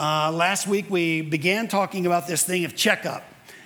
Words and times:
Uh, 0.00 0.32
last 0.32 0.66
week 0.66 0.88
we 0.88 1.20
began 1.20 1.68
talking 1.68 2.06
about 2.06 2.26
this 2.26 2.42
thing 2.42 2.64
of 2.64 2.74
checkup, 2.74 3.22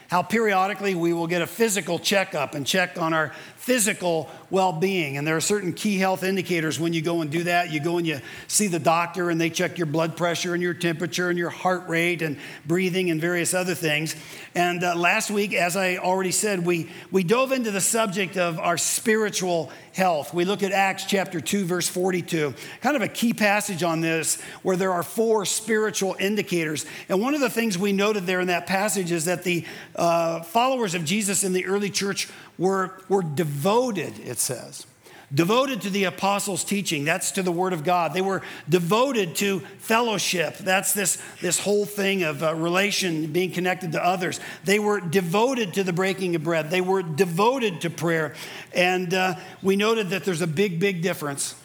how 0.09 0.21
periodically 0.21 0.97
we 0.97 1.13
will 1.13 1.29
get 1.29 1.41
a 1.43 1.47
physical 1.47 1.97
checkup 1.97 2.57
and 2.57 2.67
check 2.67 2.99
on 2.99 3.15
our 3.15 3.33
physical 3.65 4.29
well 4.51 4.73
being. 4.73 5.17
And 5.17 5.27
there 5.27 5.37
are 5.37 5.41
certain 5.41 5.73
key 5.73 5.97
health 5.97 6.23
indicators 6.23 6.79
when 6.79 6.93
you 6.93 7.01
go 7.01 7.23
and 7.23 7.31
do 7.31 7.45
that. 7.45 7.73
You 7.73 7.81
go 7.81 7.97
and 7.97 8.07
you 8.07 8.21
see 8.47 8.67
the 8.67 8.79
doctor, 8.79 9.31
and 9.31 9.41
they 9.41 9.49
check 9.49 9.79
your 9.79 9.87
blood 9.87 10.19
pressure 10.19 10.53
and 10.53 10.63
your 10.63 10.75
temperature 10.75 11.31
and 11.31 11.39
your 11.39 11.49
heart 11.49 11.89
rate 11.89 12.21
and 12.21 12.37
breathing 12.67 13.11
and 13.11 13.19
various 13.19 13.55
other 13.55 13.75
things. 13.75 14.17
And 14.55 14.85
uh, 14.85 14.95
last 14.95 15.31
week, 15.31 15.55
as 15.55 15.77
I 15.77 15.97
already 15.97 16.31
said, 16.31 16.67
we, 16.67 16.91
we 17.11 17.25
dove 17.25 17.53
into 17.53 17.71
the 17.71 17.81
subject 17.81 18.37
of 18.37 18.59
our 18.59 18.77
spiritual 18.77 19.73
health. 19.95 20.35
We 20.35 20.45
look 20.45 20.63
at 20.63 20.73
Acts 20.73 21.07
chapter 21.07 21.41
2, 21.41 21.65
verse 21.65 21.89
42, 21.89 22.53
kind 22.83 22.97
of 22.97 23.03
a 23.03 23.09
key 23.09 23.33
passage 23.33 23.83
on 23.83 24.01
this 24.01 24.41
where 24.63 24.77
there 24.77 24.93
are 24.93 25.03
four 25.03 25.47
spiritual 25.47 26.17
indicators. 26.21 26.85
And 27.09 27.23
one 27.23 27.35
of 27.35 27.41
the 27.41 27.51
things 27.51 27.79
we 27.79 27.93
noted 27.93 28.27
there 28.27 28.41
in 28.41 28.49
that 28.49 28.67
passage 28.67 29.11
is 29.11 29.25
that 29.25 29.43
the 29.43 29.65
uh, 29.97 30.43
followers 30.43 30.95
of 30.95 31.05
Jesus 31.05 31.45
in 31.45 31.53
the 31.53 31.65
early 31.67 31.91
church 31.91 32.29
were, 32.59 33.01
were 33.09 33.23
devoted, 33.23 34.19
it 34.21 34.39
says. 34.39 34.87
Devoted 35.33 35.81
to 35.81 35.91
the 35.91 36.05
apostles' 36.05 36.63
teaching, 36.63 37.05
that's 37.05 37.33
to 37.33 37.43
the 37.43 37.51
word 37.51 37.73
of 37.73 37.83
God. 37.83 38.15
They 38.15 38.21
were 38.21 38.43
devoted 38.69 39.35
to 39.37 39.61
fellowship, 39.79 40.59
that's 40.59 40.93
this, 40.93 41.21
this 41.41 41.59
whole 41.59 41.87
thing 41.87 42.23
of 42.23 42.43
uh, 42.43 42.55
relation, 42.55 43.33
being 43.33 43.51
connected 43.51 43.93
to 43.93 44.05
others. 44.05 44.39
They 44.65 44.79
were 44.79 45.01
devoted 45.01 45.75
to 45.75 45.83
the 45.83 45.93
breaking 45.93 46.37
of 46.37 46.45
bread, 46.45 46.71
they 46.71 46.81
were 46.81 47.03
devoted 47.03 47.81
to 47.81 47.91
prayer. 47.91 48.35
And 48.73 49.13
uh, 49.13 49.37
we 49.63 49.77
noted 49.77 50.11
that 50.11 50.25
there's 50.25 50.43
a 50.43 50.47
big, 50.47 50.79
big 50.79 51.03
difference 51.03 51.57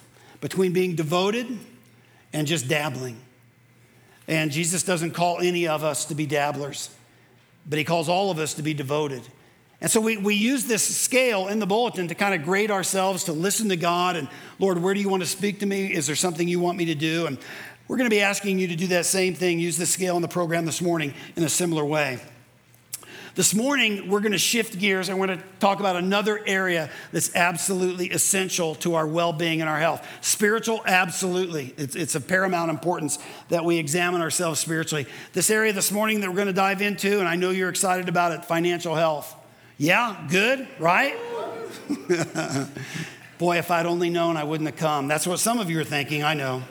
between 0.42 0.74
being 0.74 0.96
devoted 0.96 1.46
and 2.34 2.48
just 2.48 2.68
dabbling. 2.68 3.20
And 4.28 4.52
Jesus 4.52 4.84
doesn't 4.84 5.12
call 5.12 5.40
any 5.40 5.68
of 5.68 5.84
us 5.84 6.06
to 6.06 6.16
be 6.16 6.26
dabblers, 6.26 6.90
but 7.68 7.78
he 7.78 7.84
calls 7.84 8.08
all 8.08 8.32
of 8.32 8.40
us 8.40 8.54
to 8.56 8.64
be 8.64 8.74
devoted. 8.74 9.22
And 9.82 9.90
so 9.90 10.02
we, 10.02 10.18
we 10.18 10.36
use 10.36 10.66
this 10.66 10.84
scale 10.84 11.48
in 11.48 11.60
the 11.60 11.66
bulletin 11.66 12.10
to 12.10 12.16
kind 12.16 12.36
of 12.36 12.44
grade 12.44 12.70
ourselves, 12.70 13.26
to 13.26 13.34
listen 13.34 13.70
to 13.70 13.78
God 13.78 14.18
and, 14.18 14.28
Lord, 14.60 14.82
where 14.82 14.94
do 14.94 15.00
you 15.00 15.08
want 15.08 15.24
to 15.24 15.30
speak 15.30 15.60
to 15.60 15.66
me? 15.66 15.94
Is 15.94 16.06
there 16.06 16.18
something 16.18 16.48
you 16.48 16.60
want 16.60 16.78
me 16.78 16.86
to 16.86 16.96
do? 16.96 17.28
And 17.28 17.38
we're 17.88 17.98
going 17.98 18.10
to 18.10 18.14
be 18.14 18.22
asking 18.22 18.60
you 18.60 18.68
to 18.68 18.76
do 18.76 18.88
that 18.88 19.06
same 19.06 19.34
thing, 19.34 19.58
use 19.58 19.78
the 19.78 19.86
scale 19.86 20.16
in 20.18 20.22
the 20.22 20.28
program 20.28 20.66
this 20.66 20.82
morning 20.82 21.14
in 21.38 21.44
a 21.44 21.50
similar 21.50 21.86
way. 21.86 22.20
This 23.36 23.56
morning, 23.56 24.10
we're 24.10 24.20
going 24.20 24.34
to 24.34 24.38
shift 24.38 24.78
gears 24.78 25.10
we're 25.10 25.28
going 25.28 25.40
to 25.40 25.46
talk 25.62 25.80
about 25.80 25.96
another 25.96 26.42
area 26.46 26.90
that's 27.14 27.34
absolutely 27.36 28.10
essential 28.10 28.76
to 28.76 28.96
our 28.96 29.08
well 29.08 29.32
being 29.32 29.62
and 29.62 29.70
our 29.70 29.80
health. 29.80 30.06
Spiritual, 30.20 30.82
absolutely. 30.86 31.74
It's, 31.78 31.96
it's 31.96 32.16
of 32.16 32.28
paramount 32.28 32.70
importance 32.70 33.18
that 33.48 33.64
we 33.64 33.78
examine 33.78 34.22
ourselves 34.22 34.60
spiritually. 34.60 35.06
This 35.32 35.50
area 35.50 35.72
this 35.72 35.90
morning 35.90 36.20
that 36.20 36.30
we're 36.30 36.36
going 36.36 36.48
to 36.48 36.54
dive 36.54 36.82
into, 36.82 37.20
and 37.20 37.30
I 37.30 37.38
know 37.38 37.52
you're 37.52 37.70
excited 37.70 38.10
about 38.10 38.34
it 38.34 38.44
financial 38.44 38.94
health. 38.94 39.39
Yeah, 39.82 40.28
good, 40.30 40.68
right? 40.78 41.16
Boy, 43.38 43.60
if 43.60 43.72
I'd 43.72 43.86
only 43.86 44.10
known, 44.10 44.36
I 44.36 44.44
wouldn't 44.44 44.70
have 44.70 44.78
come. 44.78 45.08
That's 45.08 45.26
what 45.26 45.40
some 45.40 45.58
of 45.58 45.70
you 45.70 45.80
are 45.80 45.86
thinking, 45.86 46.22
I 46.22 46.34
know. 46.34 46.64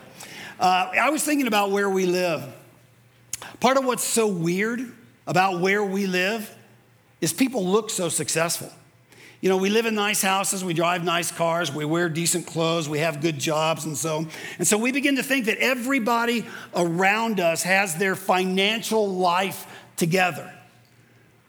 Uh, 0.60 0.90
I 0.92 1.08
was 1.08 1.24
thinking 1.24 1.46
about 1.46 1.70
where 1.70 1.88
we 1.88 2.04
live. 2.04 2.44
Part 3.60 3.78
of 3.78 3.86
what's 3.86 4.04
so 4.04 4.26
weird 4.26 4.92
about 5.26 5.62
where 5.62 5.82
we 5.82 6.06
live 6.06 6.54
is 7.22 7.32
people 7.32 7.64
look 7.64 7.88
so 7.88 8.10
successful. 8.10 8.70
You 9.40 9.48
know, 9.48 9.56
we 9.56 9.70
live 9.70 9.86
in 9.86 9.94
nice 9.94 10.20
houses, 10.20 10.62
we 10.62 10.74
drive 10.74 11.02
nice 11.02 11.32
cars, 11.32 11.72
we 11.72 11.86
wear 11.86 12.10
decent 12.10 12.46
clothes, 12.46 12.90
we 12.90 12.98
have 12.98 13.22
good 13.22 13.38
jobs, 13.38 13.86
and 13.86 13.96
so 13.96 14.26
and 14.58 14.68
so 14.68 14.76
we 14.76 14.92
begin 14.92 15.16
to 15.16 15.22
think 15.22 15.46
that 15.46 15.56
everybody 15.58 16.44
around 16.76 17.40
us 17.40 17.62
has 17.62 17.94
their 17.94 18.14
financial 18.14 19.08
life 19.08 19.66
together. 19.96 20.52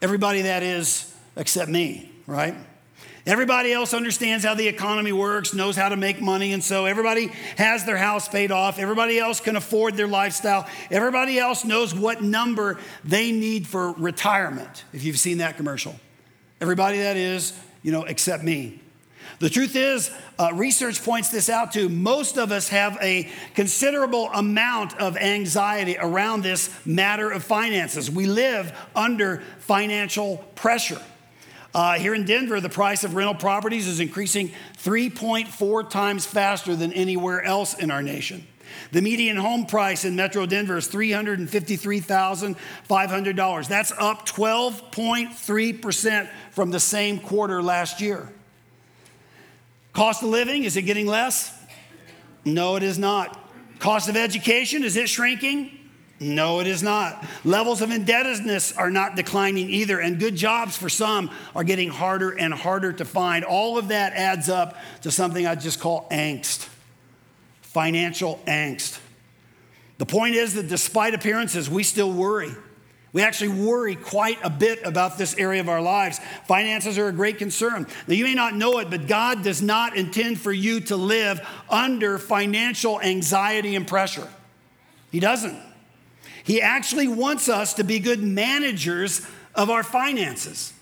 Everybody 0.00 0.42
that 0.42 0.62
is 0.62 1.10
except 1.36 1.70
me, 1.70 2.10
right? 2.26 2.54
Everybody 3.26 3.72
else 3.72 3.92
understands 3.92 4.44
how 4.44 4.54
the 4.54 4.66
economy 4.66 5.12
works, 5.12 5.52
knows 5.52 5.76
how 5.76 5.90
to 5.90 5.96
make 5.96 6.20
money, 6.20 6.52
and 6.52 6.64
so 6.64 6.86
everybody 6.86 7.26
has 7.58 7.84
their 7.84 7.98
house 7.98 8.28
paid 8.28 8.50
off. 8.50 8.78
Everybody 8.78 9.18
else 9.18 9.40
can 9.40 9.56
afford 9.56 9.96
their 9.96 10.08
lifestyle. 10.08 10.66
Everybody 10.90 11.38
else 11.38 11.64
knows 11.64 11.94
what 11.94 12.22
number 12.22 12.78
they 13.04 13.30
need 13.30 13.66
for 13.66 13.92
retirement, 13.92 14.84
if 14.92 15.04
you've 15.04 15.18
seen 15.18 15.38
that 15.38 15.56
commercial. 15.56 15.94
Everybody 16.60 16.98
that 16.98 17.16
is, 17.16 17.52
you 17.82 17.92
know, 17.92 18.04
except 18.04 18.42
me. 18.42 18.80
The 19.38 19.50
truth 19.50 19.76
is, 19.76 20.10
uh, 20.38 20.50
research 20.54 21.02
points 21.02 21.30
this 21.30 21.48
out 21.48 21.72
too. 21.72 21.88
Most 21.88 22.36
of 22.36 22.52
us 22.52 22.68
have 22.68 22.98
a 23.00 23.30
considerable 23.54 24.30
amount 24.32 24.98
of 24.98 25.16
anxiety 25.16 25.96
around 25.98 26.42
this 26.42 26.70
matter 26.84 27.30
of 27.30 27.42
finances. 27.42 28.10
We 28.10 28.26
live 28.26 28.76
under 28.94 29.42
financial 29.60 30.38
pressure. 30.56 31.00
Uh, 31.74 31.94
here 31.94 32.14
in 32.14 32.24
Denver, 32.24 32.60
the 32.60 32.68
price 32.68 33.02
of 33.04 33.14
rental 33.14 33.34
properties 33.34 33.86
is 33.86 34.00
increasing 34.00 34.50
3.4 34.78 35.88
times 35.88 36.26
faster 36.26 36.74
than 36.74 36.92
anywhere 36.92 37.40
else 37.42 37.74
in 37.74 37.92
our 37.92 38.02
nation. 38.02 38.44
The 38.92 39.02
median 39.02 39.36
home 39.36 39.66
price 39.66 40.04
in 40.04 40.14
Metro 40.16 40.46
Denver 40.46 40.78
is 40.78 40.88
$353,500. 40.88 43.68
That's 43.68 43.92
up 43.92 44.26
12.3% 44.26 46.28
from 46.50 46.70
the 46.70 46.80
same 46.80 47.20
quarter 47.20 47.62
last 47.62 48.00
year. 48.00 48.28
Cost 49.92 50.22
of 50.22 50.28
living, 50.28 50.64
is 50.64 50.76
it 50.76 50.82
getting 50.82 51.06
less? 51.06 51.56
No, 52.44 52.76
it 52.76 52.82
is 52.82 52.98
not. 52.98 53.38
Cost 53.78 54.08
of 54.08 54.16
education, 54.16 54.82
is 54.84 54.96
it 54.96 55.08
shrinking? 55.08 55.79
No, 56.22 56.60
it 56.60 56.66
is 56.66 56.82
not. 56.82 57.24
Levels 57.44 57.80
of 57.80 57.90
indebtedness 57.90 58.76
are 58.76 58.90
not 58.90 59.16
declining 59.16 59.70
either, 59.70 59.98
and 59.98 60.18
good 60.18 60.36
jobs 60.36 60.76
for 60.76 60.90
some 60.90 61.30
are 61.56 61.64
getting 61.64 61.88
harder 61.88 62.30
and 62.30 62.52
harder 62.52 62.92
to 62.92 63.06
find. 63.06 63.42
All 63.42 63.78
of 63.78 63.88
that 63.88 64.12
adds 64.12 64.50
up 64.50 64.76
to 65.00 65.10
something 65.10 65.46
I 65.46 65.54
just 65.54 65.80
call 65.80 66.06
angst 66.10 66.68
financial 67.70 68.40
angst. 68.46 68.98
The 69.98 70.06
point 70.06 70.34
is 70.34 70.54
that 70.54 70.68
despite 70.68 71.14
appearances, 71.14 71.70
we 71.70 71.84
still 71.84 72.12
worry. 72.12 72.50
We 73.12 73.22
actually 73.22 73.62
worry 73.62 73.94
quite 73.94 74.38
a 74.42 74.50
bit 74.50 74.80
about 74.84 75.18
this 75.18 75.36
area 75.36 75.60
of 75.60 75.68
our 75.68 75.80
lives. 75.80 76.20
Finances 76.46 76.98
are 76.98 77.06
a 77.06 77.12
great 77.12 77.38
concern. 77.38 77.86
Now, 78.08 78.14
you 78.14 78.24
may 78.24 78.34
not 78.34 78.54
know 78.54 78.78
it, 78.78 78.90
but 78.90 79.06
God 79.06 79.44
does 79.44 79.62
not 79.62 79.96
intend 79.96 80.40
for 80.40 80.52
you 80.52 80.80
to 80.82 80.96
live 80.96 81.46
under 81.68 82.18
financial 82.18 83.00
anxiety 83.00 83.76
and 83.76 83.86
pressure. 83.86 84.28
He 85.12 85.20
doesn't. 85.20 85.69
He 86.44 86.60
actually 86.60 87.08
wants 87.08 87.48
us 87.48 87.74
to 87.74 87.84
be 87.84 87.98
good 87.98 88.22
managers 88.22 89.26
of 89.54 89.70
our 89.70 89.82
finances. 89.82 90.72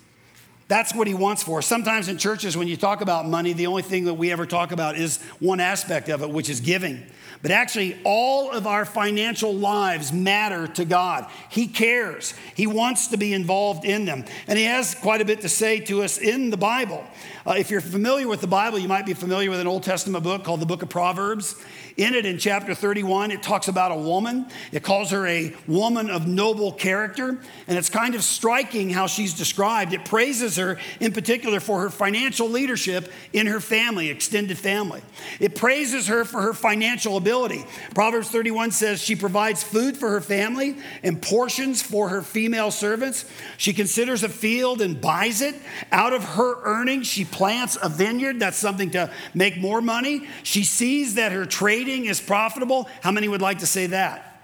That's 0.68 0.94
what 0.94 1.06
he 1.06 1.14
wants 1.14 1.42
for. 1.42 1.62
Sometimes 1.62 2.08
in 2.08 2.18
churches, 2.18 2.54
when 2.54 2.68
you 2.68 2.76
talk 2.76 3.00
about 3.00 3.26
money, 3.26 3.54
the 3.54 3.66
only 3.66 3.82
thing 3.82 4.04
that 4.04 4.14
we 4.14 4.30
ever 4.30 4.44
talk 4.44 4.70
about 4.70 4.98
is 4.98 5.22
one 5.40 5.60
aspect 5.60 6.10
of 6.10 6.22
it, 6.22 6.28
which 6.28 6.50
is 6.50 6.60
giving. 6.60 7.06
But 7.40 7.52
actually, 7.52 7.96
all 8.04 8.50
of 8.50 8.66
our 8.66 8.84
financial 8.84 9.54
lives 9.54 10.12
matter 10.12 10.66
to 10.66 10.84
God. 10.84 11.26
He 11.48 11.68
cares, 11.68 12.34
He 12.54 12.66
wants 12.66 13.08
to 13.08 13.16
be 13.16 13.32
involved 13.32 13.86
in 13.86 14.04
them. 14.04 14.24
And 14.46 14.58
He 14.58 14.64
has 14.64 14.94
quite 14.94 15.22
a 15.22 15.24
bit 15.24 15.40
to 15.42 15.48
say 15.48 15.80
to 15.80 16.02
us 16.02 16.18
in 16.18 16.50
the 16.50 16.56
Bible. 16.56 17.02
Uh, 17.46 17.54
if 17.56 17.70
you're 17.70 17.80
familiar 17.80 18.28
with 18.28 18.40
the 18.42 18.46
Bible, 18.46 18.78
you 18.78 18.88
might 18.88 19.06
be 19.06 19.14
familiar 19.14 19.50
with 19.50 19.60
an 19.60 19.66
Old 19.66 19.84
Testament 19.84 20.22
book 20.24 20.44
called 20.44 20.60
the 20.60 20.66
Book 20.66 20.82
of 20.82 20.90
Proverbs. 20.90 21.54
In 21.98 22.14
it, 22.14 22.24
in 22.24 22.38
chapter 22.38 22.76
31, 22.76 23.32
it 23.32 23.42
talks 23.42 23.66
about 23.66 23.90
a 23.90 23.96
woman. 23.96 24.46
It 24.70 24.84
calls 24.84 25.10
her 25.10 25.26
a 25.26 25.52
woman 25.66 26.10
of 26.10 26.28
noble 26.28 26.70
character. 26.70 27.36
And 27.66 27.76
it's 27.76 27.90
kind 27.90 28.14
of 28.14 28.22
striking 28.22 28.88
how 28.88 29.08
she's 29.08 29.34
described. 29.34 29.92
It 29.92 30.04
praises 30.04 30.58
her 30.58 30.78
in 31.00 31.12
particular 31.12 31.58
for 31.58 31.80
her 31.80 31.90
financial 31.90 32.48
leadership 32.48 33.10
in 33.32 33.48
her 33.48 33.58
family, 33.58 34.10
extended 34.10 34.58
family. 34.58 35.02
It 35.40 35.56
praises 35.56 36.06
her 36.06 36.24
for 36.24 36.40
her 36.40 36.54
financial 36.54 37.16
ability. 37.16 37.64
Proverbs 37.96 38.30
31 38.30 38.70
says 38.70 39.02
she 39.02 39.16
provides 39.16 39.64
food 39.64 39.96
for 39.96 40.10
her 40.10 40.20
family 40.20 40.76
and 41.02 41.20
portions 41.20 41.82
for 41.82 42.10
her 42.10 42.22
female 42.22 42.70
servants. 42.70 43.24
She 43.56 43.72
considers 43.72 44.22
a 44.22 44.28
field 44.28 44.82
and 44.82 45.00
buys 45.00 45.42
it. 45.42 45.56
Out 45.90 46.12
of 46.12 46.22
her 46.22 46.62
earnings, 46.62 47.08
she 47.08 47.24
plants 47.24 47.76
a 47.82 47.88
vineyard. 47.88 48.38
That's 48.38 48.56
something 48.56 48.92
to 48.92 49.10
make 49.34 49.56
more 49.56 49.80
money. 49.80 50.28
She 50.44 50.62
sees 50.62 51.16
that 51.16 51.32
her 51.32 51.44
trade 51.44 51.87
trading 51.88 52.04
is 52.04 52.20
profitable. 52.20 52.86
How 53.00 53.10
many 53.10 53.28
would 53.28 53.40
like 53.40 53.60
to 53.60 53.66
say 53.66 53.86
that? 53.86 54.42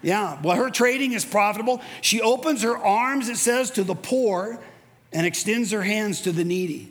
Yeah, 0.00 0.40
well, 0.42 0.56
her 0.56 0.70
trading 0.70 1.12
is 1.12 1.24
profitable. 1.24 1.82
She 2.00 2.22
opens 2.22 2.62
her 2.62 2.78
arms, 2.78 3.28
it 3.28 3.36
says, 3.36 3.70
to 3.72 3.84
the 3.84 3.94
poor 3.94 4.58
and 5.12 5.26
extends 5.26 5.70
her 5.72 5.82
hands 5.82 6.22
to 6.22 6.32
the 6.32 6.44
needy. 6.44 6.90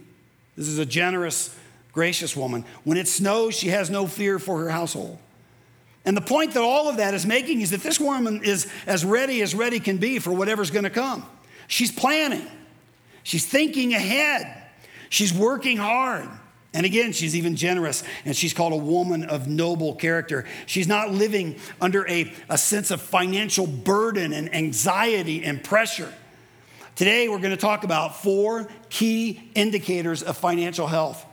This 0.55 0.67
is 0.67 0.77
a 0.77 0.85
generous, 0.85 1.57
gracious 1.93 2.35
woman. 2.35 2.63
When 2.83 2.97
it 2.97 3.07
snows, 3.07 3.55
she 3.55 3.69
has 3.69 3.89
no 3.89 4.05
fear 4.05 4.37
for 4.37 4.59
her 4.59 4.69
household. 4.69 5.17
And 6.05 6.15
the 6.15 6.21
point 6.21 6.53
that 6.53 6.61
all 6.61 6.89
of 6.89 6.97
that 6.97 7.13
is 7.15 7.25
making 7.25 7.61
is 7.61 7.71
that 7.71 7.81
this 7.81 7.99
woman 7.99 8.43
is 8.43 8.71
as 8.85 9.03
ready 9.03 9.41
as 9.41 9.55
ready 9.55 9.79
can 9.79 9.97
be 9.97 10.19
for 10.19 10.31
whatever's 10.31 10.69
going 10.69 10.83
to 10.83 10.91
come. 10.91 11.25
She's 11.67 11.91
planning, 11.91 12.45
she's 13.23 13.45
thinking 13.45 13.93
ahead, 13.93 14.63
she's 15.09 15.33
working 15.33 15.77
hard. 15.77 16.29
And 16.73 16.85
again, 16.85 17.11
she's 17.13 17.35
even 17.35 17.55
generous, 17.55 18.03
and 18.25 18.35
she's 18.35 18.53
called 18.53 18.73
a 18.73 18.77
woman 18.77 19.23
of 19.23 19.47
noble 19.47 19.95
character. 19.95 20.45
She's 20.65 20.87
not 20.87 21.11
living 21.11 21.55
under 21.79 22.07
a, 22.07 22.31
a 22.49 22.57
sense 22.57 22.91
of 22.91 23.01
financial 23.01 23.65
burden 23.65 24.33
and 24.33 24.53
anxiety 24.53 25.43
and 25.43 25.63
pressure. 25.63 26.13
Today, 26.95 27.29
we're 27.29 27.39
going 27.39 27.51
to 27.51 27.57
talk 27.57 27.83
about 27.83 28.21
four 28.21 28.67
key 28.89 29.49
indicators 29.55 30.23
of 30.23 30.35
financial 30.37 30.87
health. 30.87 31.25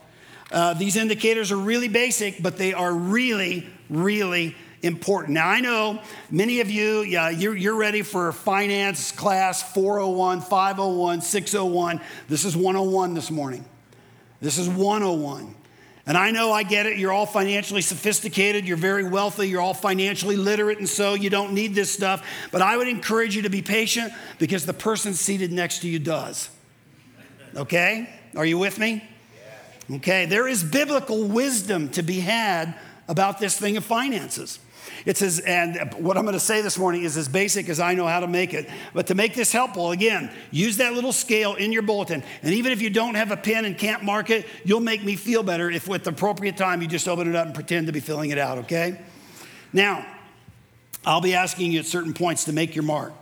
Uh, 0.51 0.73
these 0.73 0.95
indicators 0.95 1.51
are 1.51 1.57
really 1.57 1.87
basic, 1.87 2.41
but 2.41 2.57
they 2.57 2.73
are 2.73 2.93
really, 2.93 3.67
really 3.89 4.55
important. 4.83 5.33
Now, 5.33 5.49
I 5.49 5.59
know 5.59 6.01
many 6.29 6.61
of 6.61 6.69
you, 6.69 7.01
yeah, 7.01 7.29
you're, 7.29 7.55
you're 7.55 7.75
ready 7.75 8.03
for 8.03 8.31
finance 8.31 9.11
class 9.11 9.73
401, 9.73 10.41
501, 10.41 11.21
601. 11.21 12.01
This 12.29 12.45
is 12.45 12.55
101 12.55 13.15
this 13.15 13.31
morning. 13.31 13.65
This 14.41 14.57
is 14.57 14.69
101. 14.69 15.55
And 16.07 16.17
I 16.17 16.29
know 16.29 16.51
I 16.51 16.63
get 16.63 16.85
it. 16.85 16.99
You're 16.99 17.11
all 17.11 17.25
financially 17.25 17.81
sophisticated. 17.81 18.67
You're 18.67 18.77
very 18.77 19.03
wealthy. 19.03 19.49
You're 19.49 19.61
all 19.61 19.73
financially 19.73 20.35
literate. 20.35 20.77
And 20.77 20.87
so 20.87 21.15
you 21.15 21.31
don't 21.31 21.53
need 21.53 21.73
this 21.73 21.91
stuff. 21.91 22.23
But 22.51 22.61
I 22.61 22.77
would 22.77 22.87
encourage 22.87 23.35
you 23.35 23.41
to 23.43 23.49
be 23.49 23.63
patient 23.63 24.13
because 24.37 24.65
the 24.67 24.73
person 24.73 25.15
seated 25.15 25.51
next 25.51 25.79
to 25.79 25.87
you 25.87 25.97
does. 25.97 26.49
Okay? 27.55 28.07
Are 28.35 28.45
you 28.45 28.59
with 28.59 28.77
me? 28.77 29.03
Okay. 29.91 30.25
There 30.25 30.47
is 30.47 30.63
biblical 30.63 31.23
wisdom 31.23 31.89
to 31.89 32.03
be 32.03 32.19
had 32.19 32.75
about 33.07 33.39
this 33.39 33.57
thing 33.57 33.77
of 33.77 33.83
finances. 33.83 34.59
It's 35.05 35.19
says, 35.19 35.39
and 35.39 35.93
what 35.95 36.17
I'm 36.17 36.23
going 36.23 36.33
to 36.33 36.39
say 36.39 36.61
this 36.61 36.77
morning 36.77 37.03
is 37.03 37.17
as 37.17 37.27
basic 37.27 37.69
as 37.69 37.79
I 37.79 37.93
know 37.93 38.07
how 38.07 38.19
to 38.19 38.27
make 38.27 38.53
it. 38.53 38.69
But 38.93 39.07
to 39.07 39.15
make 39.15 39.33
this 39.33 39.51
helpful, 39.51 39.91
again, 39.91 40.31
use 40.51 40.77
that 40.77 40.93
little 40.93 41.11
scale 41.11 41.55
in 41.55 41.71
your 41.71 41.81
bulletin. 41.81 42.23
And 42.41 42.53
even 42.53 42.71
if 42.71 42.81
you 42.81 42.89
don't 42.89 43.15
have 43.15 43.31
a 43.31 43.37
pen 43.37 43.65
and 43.65 43.77
can't 43.77 44.03
mark 44.03 44.29
it, 44.29 44.45
you'll 44.63 44.79
make 44.79 45.03
me 45.03 45.15
feel 45.15 45.43
better 45.43 45.69
if, 45.69 45.87
with 45.87 46.03
the 46.03 46.11
appropriate 46.11 46.57
time, 46.57 46.81
you 46.81 46.87
just 46.87 47.07
open 47.07 47.27
it 47.27 47.35
up 47.35 47.45
and 47.45 47.55
pretend 47.55 47.87
to 47.87 47.93
be 47.93 47.99
filling 47.99 48.31
it 48.31 48.37
out, 48.37 48.59
okay? 48.59 48.99
Now, 49.73 50.05
I'll 51.05 51.21
be 51.21 51.35
asking 51.35 51.71
you 51.71 51.79
at 51.79 51.85
certain 51.85 52.13
points 52.13 52.45
to 52.45 52.53
make 52.53 52.75
your 52.75 52.83
mark. 52.83 53.13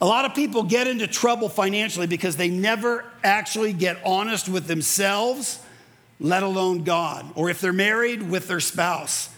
A 0.00 0.06
lot 0.06 0.24
of 0.24 0.34
people 0.34 0.62
get 0.62 0.86
into 0.86 1.06
trouble 1.06 1.48
financially 1.48 2.06
because 2.06 2.36
they 2.36 2.48
never 2.48 3.04
actually 3.24 3.72
get 3.72 3.98
honest 4.04 4.48
with 4.48 4.66
themselves, 4.66 5.60
let 6.20 6.44
alone 6.44 6.84
God, 6.84 7.30
or 7.34 7.50
if 7.50 7.60
they're 7.60 7.72
married, 7.72 8.30
with 8.30 8.46
their 8.46 8.60
spouse. 8.60 9.28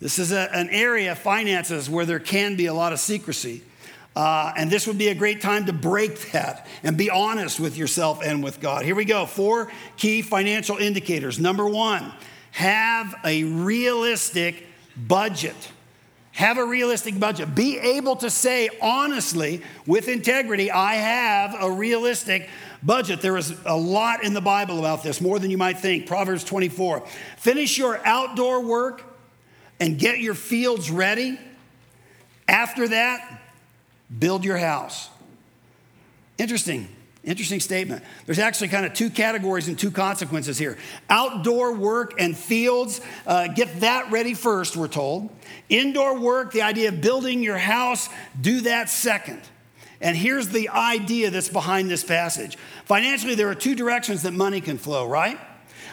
This 0.00 0.18
is 0.18 0.32
a, 0.32 0.48
an 0.54 0.68
area, 0.70 1.12
of 1.12 1.18
finances, 1.18 1.90
where 1.90 2.06
there 2.06 2.20
can 2.20 2.56
be 2.56 2.66
a 2.66 2.74
lot 2.74 2.92
of 2.92 3.00
secrecy. 3.00 3.62
Uh, 4.14 4.52
and 4.56 4.70
this 4.70 4.86
would 4.86 4.98
be 4.98 5.08
a 5.08 5.14
great 5.14 5.40
time 5.40 5.66
to 5.66 5.72
break 5.72 6.32
that 6.32 6.66
and 6.82 6.96
be 6.96 7.10
honest 7.10 7.60
with 7.60 7.76
yourself 7.76 8.20
and 8.24 8.42
with 8.42 8.60
God. 8.60 8.84
Here 8.84 8.94
we 8.94 9.04
go. 9.04 9.26
Four 9.26 9.70
key 9.96 10.22
financial 10.22 10.76
indicators. 10.76 11.38
Number 11.38 11.68
one, 11.68 12.12
have 12.52 13.14
a 13.24 13.44
realistic 13.44 14.66
budget. 14.96 15.54
Have 16.32 16.58
a 16.58 16.64
realistic 16.64 17.18
budget. 17.18 17.54
Be 17.54 17.78
able 17.78 18.16
to 18.16 18.30
say 18.30 18.68
honestly, 18.80 19.62
with 19.86 20.08
integrity, 20.08 20.70
I 20.70 20.94
have 20.94 21.56
a 21.60 21.70
realistic 21.70 22.48
budget. 22.82 23.20
There 23.20 23.36
is 23.36 23.54
a 23.64 23.76
lot 23.76 24.24
in 24.24 24.34
the 24.34 24.40
Bible 24.40 24.78
about 24.78 25.02
this, 25.02 25.20
more 25.20 25.38
than 25.38 25.50
you 25.50 25.58
might 25.58 25.78
think. 25.78 26.06
Proverbs 26.06 26.44
24. 26.44 27.06
Finish 27.36 27.78
your 27.78 28.00
outdoor 28.04 28.64
work 28.64 29.07
and 29.80 29.98
get 29.98 30.18
your 30.18 30.34
fields 30.34 30.90
ready. 30.90 31.38
After 32.46 32.88
that, 32.88 33.40
build 34.18 34.44
your 34.44 34.56
house. 34.56 35.10
Interesting, 36.38 36.88
interesting 37.24 37.60
statement. 37.60 38.02
There's 38.26 38.38
actually 38.38 38.68
kind 38.68 38.86
of 38.86 38.94
two 38.94 39.10
categories 39.10 39.68
and 39.68 39.78
two 39.78 39.90
consequences 39.90 40.56
here 40.56 40.78
outdoor 41.10 41.74
work 41.74 42.14
and 42.18 42.36
fields, 42.36 43.00
uh, 43.26 43.48
get 43.48 43.80
that 43.80 44.10
ready 44.10 44.34
first, 44.34 44.76
we're 44.76 44.88
told. 44.88 45.30
Indoor 45.68 46.18
work, 46.18 46.52
the 46.52 46.62
idea 46.62 46.88
of 46.88 47.00
building 47.00 47.42
your 47.42 47.58
house, 47.58 48.08
do 48.40 48.62
that 48.62 48.88
second. 48.88 49.42
And 50.00 50.16
here's 50.16 50.48
the 50.48 50.68
idea 50.68 51.30
that's 51.30 51.48
behind 51.48 51.90
this 51.90 52.04
passage. 52.04 52.56
Financially, 52.84 53.34
there 53.34 53.48
are 53.48 53.54
two 53.54 53.74
directions 53.74 54.22
that 54.22 54.32
money 54.32 54.60
can 54.60 54.78
flow, 54.78 55.06
right? 55.06 55.38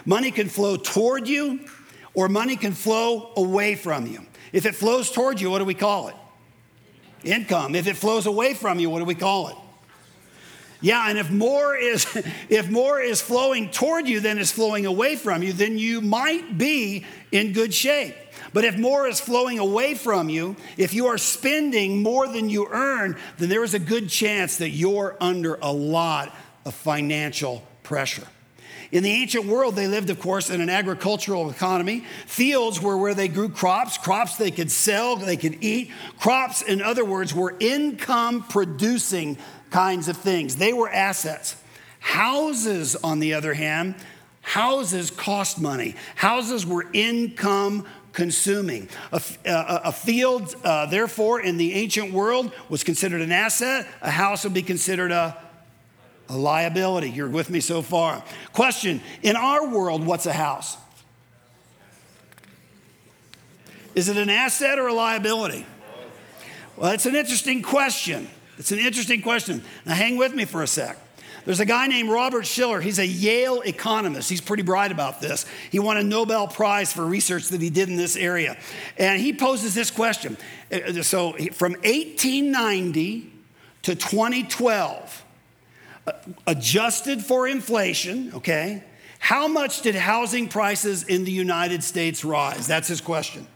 Money 0.05 0.29
can 0.29 0.47
flow 0.47 0.77
toward 0.77 1.27
you 1.27 1.67
or 2.15 2.29
money 2.29 2.55
can 2.55 2.73
flow 2.73 3.31
away 3.35 3.75
from 3.75 4.07
you. 4.07 4.25
If 4.51 4.65
it 4.65 4.75
flows 4.75 5.11
toward 5.11 5.41
you, 5.41 5.51
what 5.51 5.59
do 5.59 5.65
we 5.65 5.73
call 5.73 6.07
it? 6.07 6.15
Income. 7.23 7.75
If 7.75 7.87
it 7.87 7.97
flows 7.97 8.25
away 8.25 8.53
from 8.53 8.79
you, 8.79 8.89
what 8.89 8.99
do 8.99 9.05
we 9.05 9.15
call 9.15 9.49
it? 9.49 9.55
Yeah, 10.81 11.09
and 11.09 11.17
if 11.17 11.31
more 11.31 11.75
is 11.75 12.05
if 12.49 12.69
more 12.69 12.99
is 12.99 13.21
flowing 13.21 13.69
toward 13.71 14.07
you 14.07 14.19
than 14.19 14.37
is 14.37 14.51
flowing 14.51 14.85
away 14.85 15.15
from 15.15 15.43
you, 15.43 15.53
then 15.53 15.77
you 15.77 16.01
might 16.01 16.57
be 16.57 17.05
in 17.31 17.53
good 17.53 17.73
shape. 17.73 18.15
But 18.53 18.63
if 18.63 18.77
more 18.77 19.07
is 19.07 19.19
flowing 19.19 19.59
away 19.59 19.95
from 19.95 20.29
you, 20.29 20.55
if 20.77 20.93
you 20.93 21.07
are 21.07 21.17
spending 21.17 22.01
more 22.01 22.27
than 22.27 22.49
you 22.49 22.67
earn, 22.69 23.17
then 23.37 23.49
there 23.49 23.63
is 23.63 23.73
a 23.73 23.79
good 23.79 24.09
chance 24.09 24.57
that 24.57 24.69
you're 24.69 25.17
under 25.19 25.55
a 25.55 25.71
lot 25.71 26.33
of 26.65 26.73
financial 26.73 27.63
pressure. 27.83 28.27
In 28.91 29.03
the 29.03 29.11
ancient 29.11 29.45
world, 29.45 29.75
they 29.75 29.87
lived, 29.87 30.09
of 30.09 30.19
course, 30.19 30.49
in 30.49 30.61
an 30.61 30.69
agricultural 30.69 31.49
economy. 31.49 32.05
Fields 32.25 32.81
were 32.81 32.97
where 32.97 33.13
they 33.13 33.27
grew 33.27 33.49
crops, 33.49 33.97
crops 33.97 34.37
they 34.37 34.51
could 34.51 34.71
sell, 34.71 35.15
they 35.15 35.37
could 35.37 35.63
eat. 35.63 35.91
Crops, 36.19 36.61
in 36.61 36.81
other 36.81 37.03
words, 37.03 37.33
were 37.33 37.55
income 37.59 38.43
producing 38.43 39.37
kinds 39.71 40.07
of 40.07 40.17
things, 40.17 40.55
they 40.55 40.73
were 40.73 40.89
assets. 40.89 41.57
Houses, 41.99 42.95
on 42.97 43.19
the 43.19 43.33
other 43.33 43.53
hand, 43.55 43.95
houses 44.41 45.09
cost 45.09 45.59
money. 45.59 45.95
Houses 46.15 46.65
were 46.65 46.85
income 46.93 47.85
consuming. 48.13 48.87
A, 49.11 49.21
a, 49.45 49.81
a 49.85 49.91
field, 49.91 50.55
uh, 50.63 50.85
therefore, 50.85 51.41
in 51.41 51.57
the 51.57 51.73
ancient 51.73 52.13
world 52.13 52.51
was 52.69 52.83
considered 52.83 53.21
an 53.21 53.31
asset. 53.31 53.87
A 54.01 54.11
house 54.11 54.43
would 54.43 54.53
be 54.53 54.61
considered 54.61 55.11
a 55.11 55.37
a 56.29 56.37
liability. 56.37 57.09
You're 57.09 57.29
with 57.29 57.49
me 57.49 57.59
so 57.59 57.81
far. 57.81 58.23
Question 58.53 59.01
In 59.21 59.35
our 59.35 59.67
world, 59.67 60.05
what's 60.05 60.25
a 60.25 60.33
house? 60.33 60.77
Is 63.93 64.09
it 64.09 64.17
an 64.17 64.29
asset 64.29 64.77
or 64.77 64.87
a 64.87 64.93
liability? 64.93 65.65
Well, 66.75 66.91
it's 66.91 67.05
an 67.05 67.15
interesting 67.15 67.61
question. 67.61 68.27
It's 68.57 68.71
an 68.71 68.79
interesting 68.79 69.21
question. 69.21 69.63
Now, 69.85 69.95
hang 69.95 70.17
with 70.17 70.33
me 70.33 70.45
for 70.45 70.61
a 70.63 70.67
sec. 70.67 70.97
There's 71.45 71.59
a 71.59 71.65
guy 71.65 71.87
named 71.87 72.09
Robert 72.09 72.45
Shiller. 72.45 72.81
He's 72.81 72.97
a 72.97 73.05
Yale 73.05 73.61
economist. 73.61 74.29
He's 74.29 74.41
pretty 74.41 74.63
bright 74.63 74.91
about 74.91 75.21
this. 75.21 75.45
He 75.71 75.77
won 75.77 75.95
a 75.97 76.03
Nobel 76.03 76.47
Prize 76.47 76.91
for 76.91 77.05
research 77.05 77.49
that 77.49 77.61
he 77.61 77.69
did 77.69 77.87
in 77.87 77.97
this 77.97 78.15
area. 78.15 78.57
And 78.97 79.21
he 79.21 79.31
poses 79.31 79.75
this 79.75 79.91
question. 79.91 80.37
Uh, 80.71 81.03
so, 81.03 81.33
from 81.53 81.73
1890 81.73 83.31
to 83.83 83.95
2012, 83.95 85.24
adjusted 86.45 87.23
for 87.23 87.47
inflation, 87.47 88.31
okay, 88.35 88.83
how 89.19 89.47
much 89.47 89.81
did 89.81 89.95
housing 89.95 90.47
prices 90.47 91.03
in 91.03 91.23
the 91.23 91.31
United 91.31 91.83
States 91.83 92.23
rise? 92.23 92.67
That's 92.67 92.87
his 92.87 93.01
question. 93.01 93.47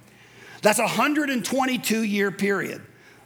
That's 0.62 0.80
a 0.80 0.84
122 0.84 2.04
year 2.04 2.32
period, 2.32 2.82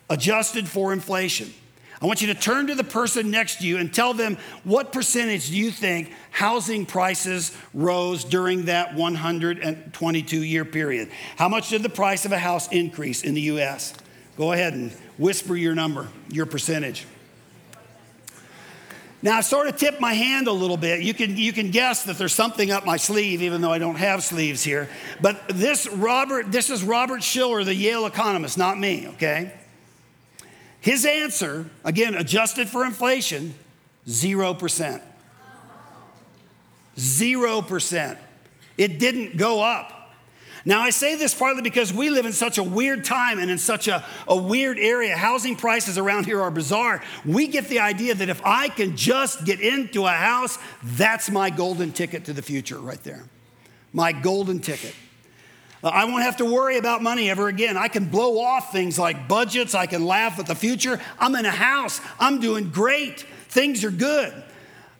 adjusted 0.09 0.67
for 0.67 0.93
inflation. 0.93 1.53
I 2.01 2.05
want 2.05 2.21
you 2.21 2.27
to 2.27 2.35
turn 2.35 2.67
to 2.67 2.75
the 2.75 2.83
person 2.83 3.31
next 3.31 3.59
to 3.59 3.67
you 3.67 3.77
and 3.77 3.93
tell 3.93 4.13
them 4.13 4.37
what 4.65 4.91
percentage 4.91 5.49
do 5.49 5.55
you 5.55 5.71
think 5.71 6.11
housing 6.31 6.85
prices 6.85 7.55
rose 7.73 8.25
during 8.25 8.65
that 8.65 8.93
122 8.93 10.43
year 10.43 10.65
period? 10.65 11.09
How 11.37 11.47
much 11.47 11.69
did 11.69 11.81
the 11.81 11.89
price 11.89 12.25
of 12.25 12.33
a 12.33 12.37
house 12.37 12.67
increase 12.73 13.23
in 13.23 13.35
the 13.35 13.41
US? 13.41 13.93
Go 14.35 14.51
ahead 14.51 14.73
and 14.73 14.91
whisper 15.17 15.55
your 15.55 15.75
number, 15.75 16.09
your 16.29 16.45
percentage. 16.45 17.05
Now, 19.23 19.37
I 19.37 19.41
sort 19.41 19.67
of 19.67 19.77
tipped 19.77 20.01
my 20.01 20.13
hand 20.13 20.47
a 20.47 20.51
little 20.51 20.75
bit. 20.75 21.01
You 21.01 21.13
can, 21.13 21.37
you 21.37 21.53
can 21.53 21.71
guess 21.71 22.03
that 22.03 22.17
there's 22.17 22.33
something 22.33 22.71
up 22.71 22.85
my 22.85 22.97
sleeve, 22.97 23.41
even 23.41 23.61
though 23.61 23.71
I 23.71 23.79
don't 23.79 23.95
have 23.95 24.21
sleeves 24.21 24.61
here. 24.61 24.89
But 25.21 25.47
this, 25.47 25.87
Robert, 25.87 26.51
this 26.51 26.69
is 26.69 26.83
Robert 26.83 27.23
Shiller, 27.23 27.63
the 27.63 27.73
Yale 27.73 28.05
economist, 28.05 28.57
not 28.57 28.77
me, 28.77 29.07
okay? 29.07 29.53
His 30.81 31.05
answer, 31.05 31.65
again, 31.85 32.15
adjusted 32.15 32.67
for 32.67 32.83
inflation, 32.83 33.55
0%. 34.09 35.01
0%. 36.97 38.17
It 38.77 38.99
didn't 38.99 39.37
go 39.37 39.63
up. 39.63 39.92
Now, 40.65 40.81
I 40.81 40.91
say 40.91 41.15
this 41.15 41.33
partly 41.33 41.61
because 41.61 41.93
we 41.93 42.09
live 42.09 42.25
in 42.25 42.31
such 42.31 42.57
a 42.57 42.63
weird 42.63 43.03
time 43.03 43.39
and 43.39 43.51
in 43.51 43.57
such 43.57 43.89
a, 43.89 44.03
a 44.27 44.37
weird 44.37 44.79
area. 44.79 45.15
Housing 45.17 45.57
prices 45.57 45.97
around 45.97 46.25
here 46.25 46.41
are 46.41 46.51
bizarre. 46.51 47.03
We 47.25 47.47
get 47.47 47.67
the 47.67 47.79
idea 47.79 48.15
that 48.15 48.29
if 48.29 48.41
I 48.45 48.69
can 48.69 48.95
just 48.95 49.43
get 49.43 49.59
into 49.59 50.05
a 50.05 50.11
house, 50.11 50.57
that's 50.81 51.29
my 51.29 51.49
golden 51.49 51.91
ticket 51.91 52.25
to 52.25 52.33
the 52.33 52.41
future 52.41 52.77
right 52.77 53.03
there. 53.03 53.25
My 53.91 54.13
golden 54.13 54.59
ticket. 54.59 54.95
Uh, 55.83 55.89
I 55.89 56.05
won't 56.05 56.23
have 56.23 56.37
to 56.37 56.45
worry 56.45 56.77
about 56.77 57.03
money 57.03 57.29
ever 57.29 57.49
again. 57.49 57.75
I 57.75 57.89
can 57.89 58.05
blow 58.05 58.39
off 58.39 58.71
things 58.71 58.97
like 58.97 59.27
budgets. 59.27 59.75
I 59.75 59.85
can 59.85 60.05
laugh 60.05 60.39
at 60.39 60.45
the 60.45 60.55
future. 60.55 61.01
I'm 61.19 61.35
in 61.35 61.45
a 61.45 61.51
house. 61.51 61.99
I'm 62.21 62.39
doing 62.39 62.69
great. 62.69 63.25
Things 63.49 63.83
are 63.83 63.91
good. 63.91 64.33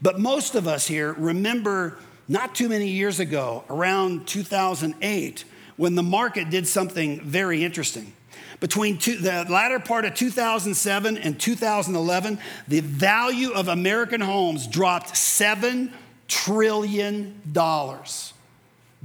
But 0.01 0.20
most 0.20 0.55
of 0.55 0.67
us 0.67 0.86
here 0.86 1.13
remember 1.13 1.98
not 2.27 2.53
too 2.53 2.67
many 2.67 2.89
years 2.89 3.20
ago, 3.20 3.63
around 3.70 4.27
2008, 4.27 5.46
when 5.77 5.96
the 5.96 6.03
market 6.03 6.50
did 6.50 6.68
something 6.68 7.22
very 7.22 7.63
interesting. 7.63 8.13
Between 8.60 8.98
two, 8.98 9.18
the 9.18 9.46
latter 9.50 9.80
part 9.80 10.06
of 10.06 10.13
2007 10.13 11.18
and 11.18 11.39
2011, 11.39 12.39
the 12.68 12.80
value 12.80 13.51
of 13.51 13.68
American 13.68 14.22
homes 14.22 14.68
dropped 14.68 15.13
$7 15.13 15.92
trillion 16.27 17.42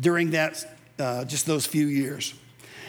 during 0.00 0.30
that, 0.30 0.78
uh, 0.98 1.24
just 1.24 1.46
those 1.46 1.66
few 1.66 1.86
years. 1.86 2.34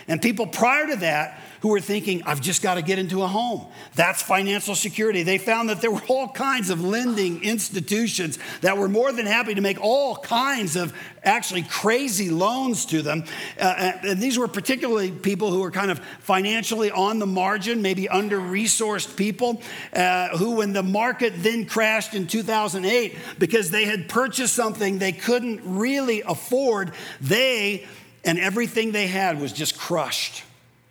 And 0.07 0.21
people 0.21 0.47
prior 0.47 0.87
to 0.87 0.95
that 0.97 1.41
who 1.61 1.69
were 1.69 1.81
thinking, 1.81 2.23
I've 2.23 2.41
just 2.41 2.61
got 2.61 2.75
to 2.75 2.81
get 2.81 2.99
into 2.99 3.21
a 3.21 3.27
home. 3.27 3.65
That's 3.95 4.21
financial 4.21 4.75
security. 4.75 5.23
They 5.23 5.37
found 5.37 5.69
that 5.69 5.81
there 5.81 5.91
were 5.91 6.01
all 6.07 6.29
kinds 6.29 6.69
of 6.69 6.83
lending 6.83 7.43
institutions 7.43 8.39
that 8.61 8.77
were 8.77 8.87
more 8.87 9.11
than 9.11 9.25
happy 9.25 9.55
to 9.55 9.61
make 9.61 9.79
all 9.81 10.15
kinds 10.15 10.75
of 10.75 10.93
actually 11.23 11.63
crazy 11.63 12.29
loans 12.29 12.85
to 12.85 13.01
them. 13.01 13.25
Uh, 13.59 13.63
uh 13.63 13.91
and 14.03 14.21
these 14.21 14.37
were 14.37 14.47
particularly 14.47 15.11
people 15.11 15.51
who 15.51 15.59
were 15.59 15.71
kind 15.71 15.91
of 15.91 15.99
financially 16.19 16.91
on 16.91 17.19
the 17.19 17.27
margin, 17.27 17.81
maybe 17.81 18.07
under 18.07 18.39
resourced 18.39 19.15
people, 19.15 19.61
uh, 19.93 20.29
who, 20.37 20.55
when 20.55 20.73
the 20.73 20.83
market 20.83 21.33
then 21.37 21.65
crashed 21.65 22.13
in 22.13 22.25
2008, 22.25 23.17
because 23.37 23.69
they 23.69 23.85
had 23.85 24.07
purchased 24.07 24.55
something 24.55 24.99
they 24.99 25.11
couldn't 25.11 25.61
really 25.63 26.21
afford, 26.21 26.93
they 27.19 27.85
and 28.23 28.37
everything 28.37 28.91
they 28.91 29.07
had 29.07 29.39
was 29.39 29.53
just 29.53 29.77
crushed 29.77 30.43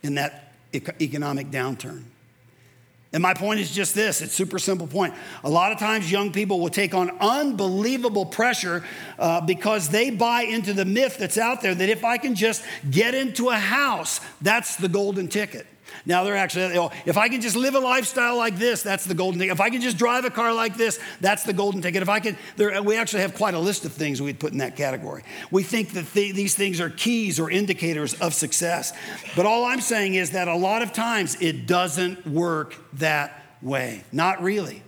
in 0.02 0.14
that 0.14 0.47
economic 0.74 1.50
downturn. 1.50 2.04
And 3.12 3.22
my 3.22 3.32
point 3.32 3.60
is 3.60 3.70
just 3.70 3.94
this 3.94 4.20
it's 4.20 4.34
super 4.34 4.58
simple 4.58 4.86
point. 4.86 5.14
A 5.42 5.48
lot 5.48 5.72
of 5.72 5.78
times, 5.78 6.10
young 6.10 6.30
people 6.30 6.60
will 6.60 6.68
take 6.68 6.94
on 6.94 7.10
unbelievable 7.20 8.26
pressure 8.26 8.84
uh, 9.18 9.40
because 9.40 9.88
they 9.88 10.10
buy 10.10 10.42
into 10.42 10.74
the 10.74 10.84
myth 10.84 11.16
that's 11.18 11.38
out 11.38 11.62
there 11.62 11.74
that 11.74 11.88
if 11.88 12.04
I 12.04 12.18
can 12.18 12.34
just 12.34 12.62
get 12.90 13.14
into 13.14 13.48
a 13.48 13.56
house, 13.56 14.20
that's 14.42 14.76
the 14.76 14.88
golden 14.88 15.28
ticket. 15.28 15.66
Now 16.06 16.24
they're 16.24 16.36
actually, 16.36 16.68
you 16.68 16.74
know, 16.74 16.90
if 17.06 17.16
I 17.16 17.28
can 17.28 17.40
just 17.40 17.56
live 17.56 17.74
a 17.74 17.78
lifestyle 17.80 18.36
like 18.36 18.56
this, 18.56 18.82
that's 18.82 19.04
the 19.04 19.14
golden 19.14 19.40
ticket. 19.40 19.52
If 19.52 19.60
I 19.60 19.70
can 19.70 19.80
just 19.80 19.98
drive 19.98 20.24
a 20.24 20.30
car 20.30 20.52
like 20.52 20.76
this, 20.76 20.98
that's 21.20 21.44
the 21.44 21.52
golden 21.52 21.82
ticket. 21.82 22.02
If 22.02 22.08
I 22.08 22.20
can, 22.20 22.36
there, 22.56 22.82
we 22.82 22.96
actually 22.96 23.22
have 23.22 23.34
quite 23.34 23.54
a 23.54 23.58
list 23.58 23.84
of 23.84 23.92
things 23.92 24.22
we'd 24.22 24.40
put 24.40 24.52
in 24.52 24.58
that 24.58 24.76
category. 24.76 25.22
We 25.50 25.62
think 25.62 25.92
that 25.92 26.06
th- 26.12 26.34
these 26.34 26.54
things 26.54 26.80
are 26.80 26.90
keys 26.90 27.38
or 27.40 27.50
indicators 27.50 28.14
of 28.14 28.34
success. 28.34 28.92
But 29.36 29.46
all 29.46 29.64
I'm 29.64 29.80
saying 29.80 30.14
is 30.14 30.30
that 30.30 30.48
a 30.48 30.56
lot 30.56 30.82
of 30.82 30.92
times 30.92 31.36
it 31.40 31.66
doesn't 31.66 32.26
work 32.26 32.76
that 32.94 33.42
way. 33.62 34.04
Not 34.12 34.42
really. 34.42 34.82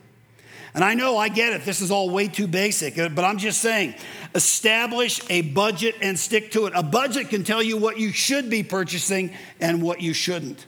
And 0.74 0.84
I 0.84 0.94
know 0.94 1.18
I 1.18 1.28
get 1.28 1.52
it. 1.52 1.64
This 1.64 1.80
is 1.80 1.90
all 1.90 2.10
way 2.10 2.28
too 2.28 2.46
basic, 2.46 2.96
uh, 2.96 3.08
but 3.08 3.24
I'm 3.24 3.38
just 3.38 3.60
saying 3.60 3.94
establish 4.34 5.20
a 5.28 5.42
budget 5.42 5.96
and 6.00 6.16
stick 6.16 6.52
to 6.52 6.66
it. 6.66 6.72
A 6.76 6.82
budget 6.82 7.28
can 7.28 7.42
tell 7.42 7.62
you 7.62 7.76
what 7.76 7.98
you 7.98 8.12
should 8.12 8.48
be 8.48 8.62
purchasing 8.62 9.34
and 9.60 9.82
what 9.82 10.00
you 10.00 10.12
shouldn't. 10.12 10.66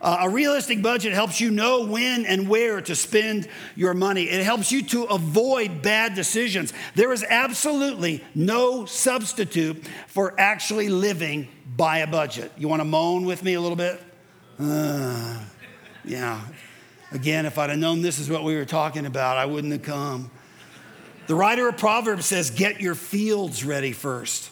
Uh, 0.00 0.18
a 0.22 0.30
realistic 0.30 0.82
budget 0.82 1.12
helps 1.12 1.40
you 1.40 1.50
know 1.50 1.86
when 1.86 2.26
and 2.26 2.48
where 2.48 2.80
to 2.80 2.94
spend 2.94 3.48
your 3.74 3.94
money. 3.94 4.24
It 4.24 4.44
helps 4.44 4.70
you 4.70 4.82
to 4.84 5.04
avoid 5.04 5.82
bad 5.82 6.14
decisions. 6.14 6.72
There 6.94 7.12
is 7.12 7.24
absolutely 7.28 8.22
no 8.34 8.84
substitute 8.84 9.86
for 10.08 10.38
actually 10.38 10.88
living 10.88 11.48
by 11.76 11.98
a 11.98 12.06
budget. 12.06 12.52
You 12.56 12.68
want 12.68 12.80
to 12.80 12.84
moan 12.84 13.24
with 13.24 13.42
me 13.42 13.54
a 13.54 13.60
little 13.60 13.76
bit? 13.76 14.02
Uh, 14.58 15.40
yeah. 16.04 16.40
Again, 17.12 17.46
if 17.46 17.58
I'd 17.58 17.70
have 17.70 17.78
known 17.78 18.02
this 18.02 18.18
is 18.18 18.28
what 18.28 18.44
we 18.44 18.56
were 18.56 18.64
talking 18.64 19.06
about, 19.06 19.36
I 19.36 19.46
wouldn't 19.46 19.72
have 19.72 19.82
come. 19.82 20.30
The 21.26 21.34
writer 21.34 21.68
of 21.68 21.76
Proverbs 21.76 22.26
says, 22.26 22.50
Get 22.50 22.80
your 22.80 22.94
fields 22.94 23.64
ready 23.64 23.92
first. 23.92 24.50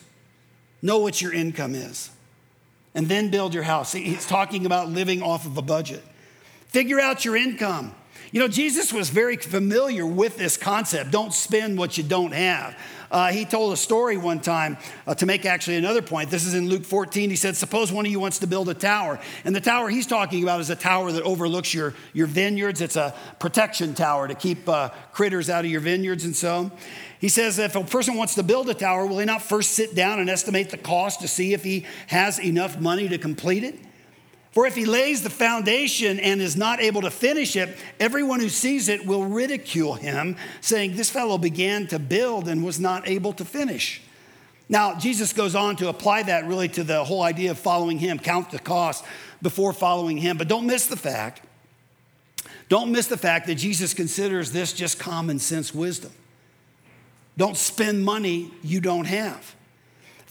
Know 0.82 0.98
what 0.98 1.20
your 1.20 1.32
income 1.32 1.74
is 1.74 2.10
and 2.94 3.08
then 3.08 3.30
build 3.30 3.54
your 3.54 3.64
house. 3.64 3.92
He's 3.92 4.26
talking 4.26 4.66
about 4.66 4.88
living 4.88 5.22
off 5.22 5.46
of 5.46 5.56
a 5.56 5.62
budget. 5.62 6.02
Figure 6.68 7.00
out 7.00 7.24
your 7.24 7.36
income. 7.36 7.94
You 8.32 8.40
know, 8.40 8.48
Jesus 8.48 8.92
was 8.92 9.10
very 9.10 9.36
familiar 9.36 10.04
with 10.06 10.36
this 10.36 10.56
concept 10.56 11.10
don't 11.12 11.32
spend 11.32 11.78
what 11.78 11.96
you 11.96 12.04
don't 12.04 12.32
have. 12.32 12.76
Uh, 13.14 13.30
he 13.30 13.44
told 13.44 13.72
a 13.72 13.76
story 13.76 14.16
one 14.16 14.40
time 14.40 14.76
uh, 15.06 15.14
to 15.14 15.24
make 15.24 15.46
actually 15.46 15.76
another 15.76 16.02
point. 16.02 16.30
This 16.30 16.44
is 16.44 16.52
in 16.52 16.68
Luke 16.68 16.84
14. 16.84 17.30
He 17.30 17.36
said, 17.36 17.54
Suppose 17.54 17.92
one 17.92 18.04
of 18.04 18.10
you 18.10 18.18
wants 18.18 18.40
to 18.40 18.48
build 18.48 18.68
a 18.68 18.74
tower. 18.74 19.20
And 19.44 19.54
the 19.54 19.60
tower 19.60 19.88
he's 19.88 20.08
talking 20.08 20.42
about 20.42 20.60
is 20.60 20.68
a 20.68 20.74
tower 20.74 21.12
that 21.12 21.22
overlooks 21.22 21.72
your, 21.72 21.94
your 22.12 22.26
vineyards. 22.26 22.80
It's 22.80 22.96
a 22.96 23.14
protection 23.38 23.94
tower 23.94 24.26
to 24.26 24.34
keep 24.34 24.68
uh, 24.68 24.88
critters 25.12 25.48
out 25.48 25.64
of 25.64 25.70
your 25.70 25.80
vineyards 25.80 26.24
and 26.24 26.34
so. 26.34 26.72
He 27.20 27.28
says, 27.28 27.60
if 27.60 27.76
a 27.76 27.84
person 27.84 28.16
wants 28.16 28.34
to 28.34 28.42
build 28.42 28.68
a 28.68 28.74
tower, 28.74 29.06
will 29.06 29.20
he 29.20 29.26
not 29.26 29.42
first 29.42 29.70
sit 29.70 29.94
down 29.94 30.18
and 30.18 30.28
estimate 30.28 30.70
the 30.70 30.76
cost 30.76 31.20
to 31.20 31.28
see 31.28 31.52
if 31.52 31.62
he 31.62 31.86
has 32.08 32.40
enough 32.40 32.80
money 32.80 33.08
to 33.08 33.16
complete 33.16 33.62
it? 33.62 33.78
For 34.54 34.66
if 34.66 34.76
he 34.76 34.84
lays 34.84 35.24
the 35.24 35.30
foundation 35.30 36.20
and 36.20 36.40
is 36.40 36.56
not 36.56 36.80
able 36.80 37.02
to 37.02 37.10
finish 37.10 37.56
it, 37.56 37.76
everyone 37.98 38.38
who 38.38 38.48
sees 38.48 38.88
it 38.88 39.04
will 39.04 39.24
ridicule 39.24 39.94
him, 39.94 40.36
saying, 40.60 40.94
This 40.94 41.10
fellow 41.10 41.38
began 41.38 41.88
to 41.88 41.98
build 41.98 42.46
and 42.46 42.64
was 42.64 42.78
not 42.78 43.08
able 43.08 43.32
to 43.32 43.44
finish. 43.44 44.00
Now, 44.68 44.96
Jesus 44.96 45.32
goes 45.32 45.56
on 45.56 45.74
to 45.76 45.88
apply 45.88 46.22
that 46.22 46.46
really 46.46 46.68
to 46.68 46.84
the 46.84 47.02
whole 47.02 47.22
idea 47.22 47.50
of 47.50 47.58
following 47.58 47.98
him, 47.98 48.20
count 48.20 48.52
the 48.52 48.60
cost 48.60 49.04
before 49.42 49.72
following 49.72 50.18
him. 50.18 50.38
But 50.38 50.46
don't 50.46 50.68
miss 50.68 50.86
the 50.86 50.96
fact, 50.96 51.40
don't 52.68 52.92
miss 52.92 53.08
the 53.08 53.18
fact 53.18 53.48
that 53.48 53.56
Jesus 53.56 53.92
considers 53.92 54.52
this 54.52 54.72
just 54.72 55.00
common 55.00 55.40
sense 55.40 55.74
wisdom. 55.74 56.12
Don't 57.36 57.56
spend 57.56 58.04
money 58.04 58.52
you 58.62 58.80
don't 58.80 59.06
have. 59.06 59.56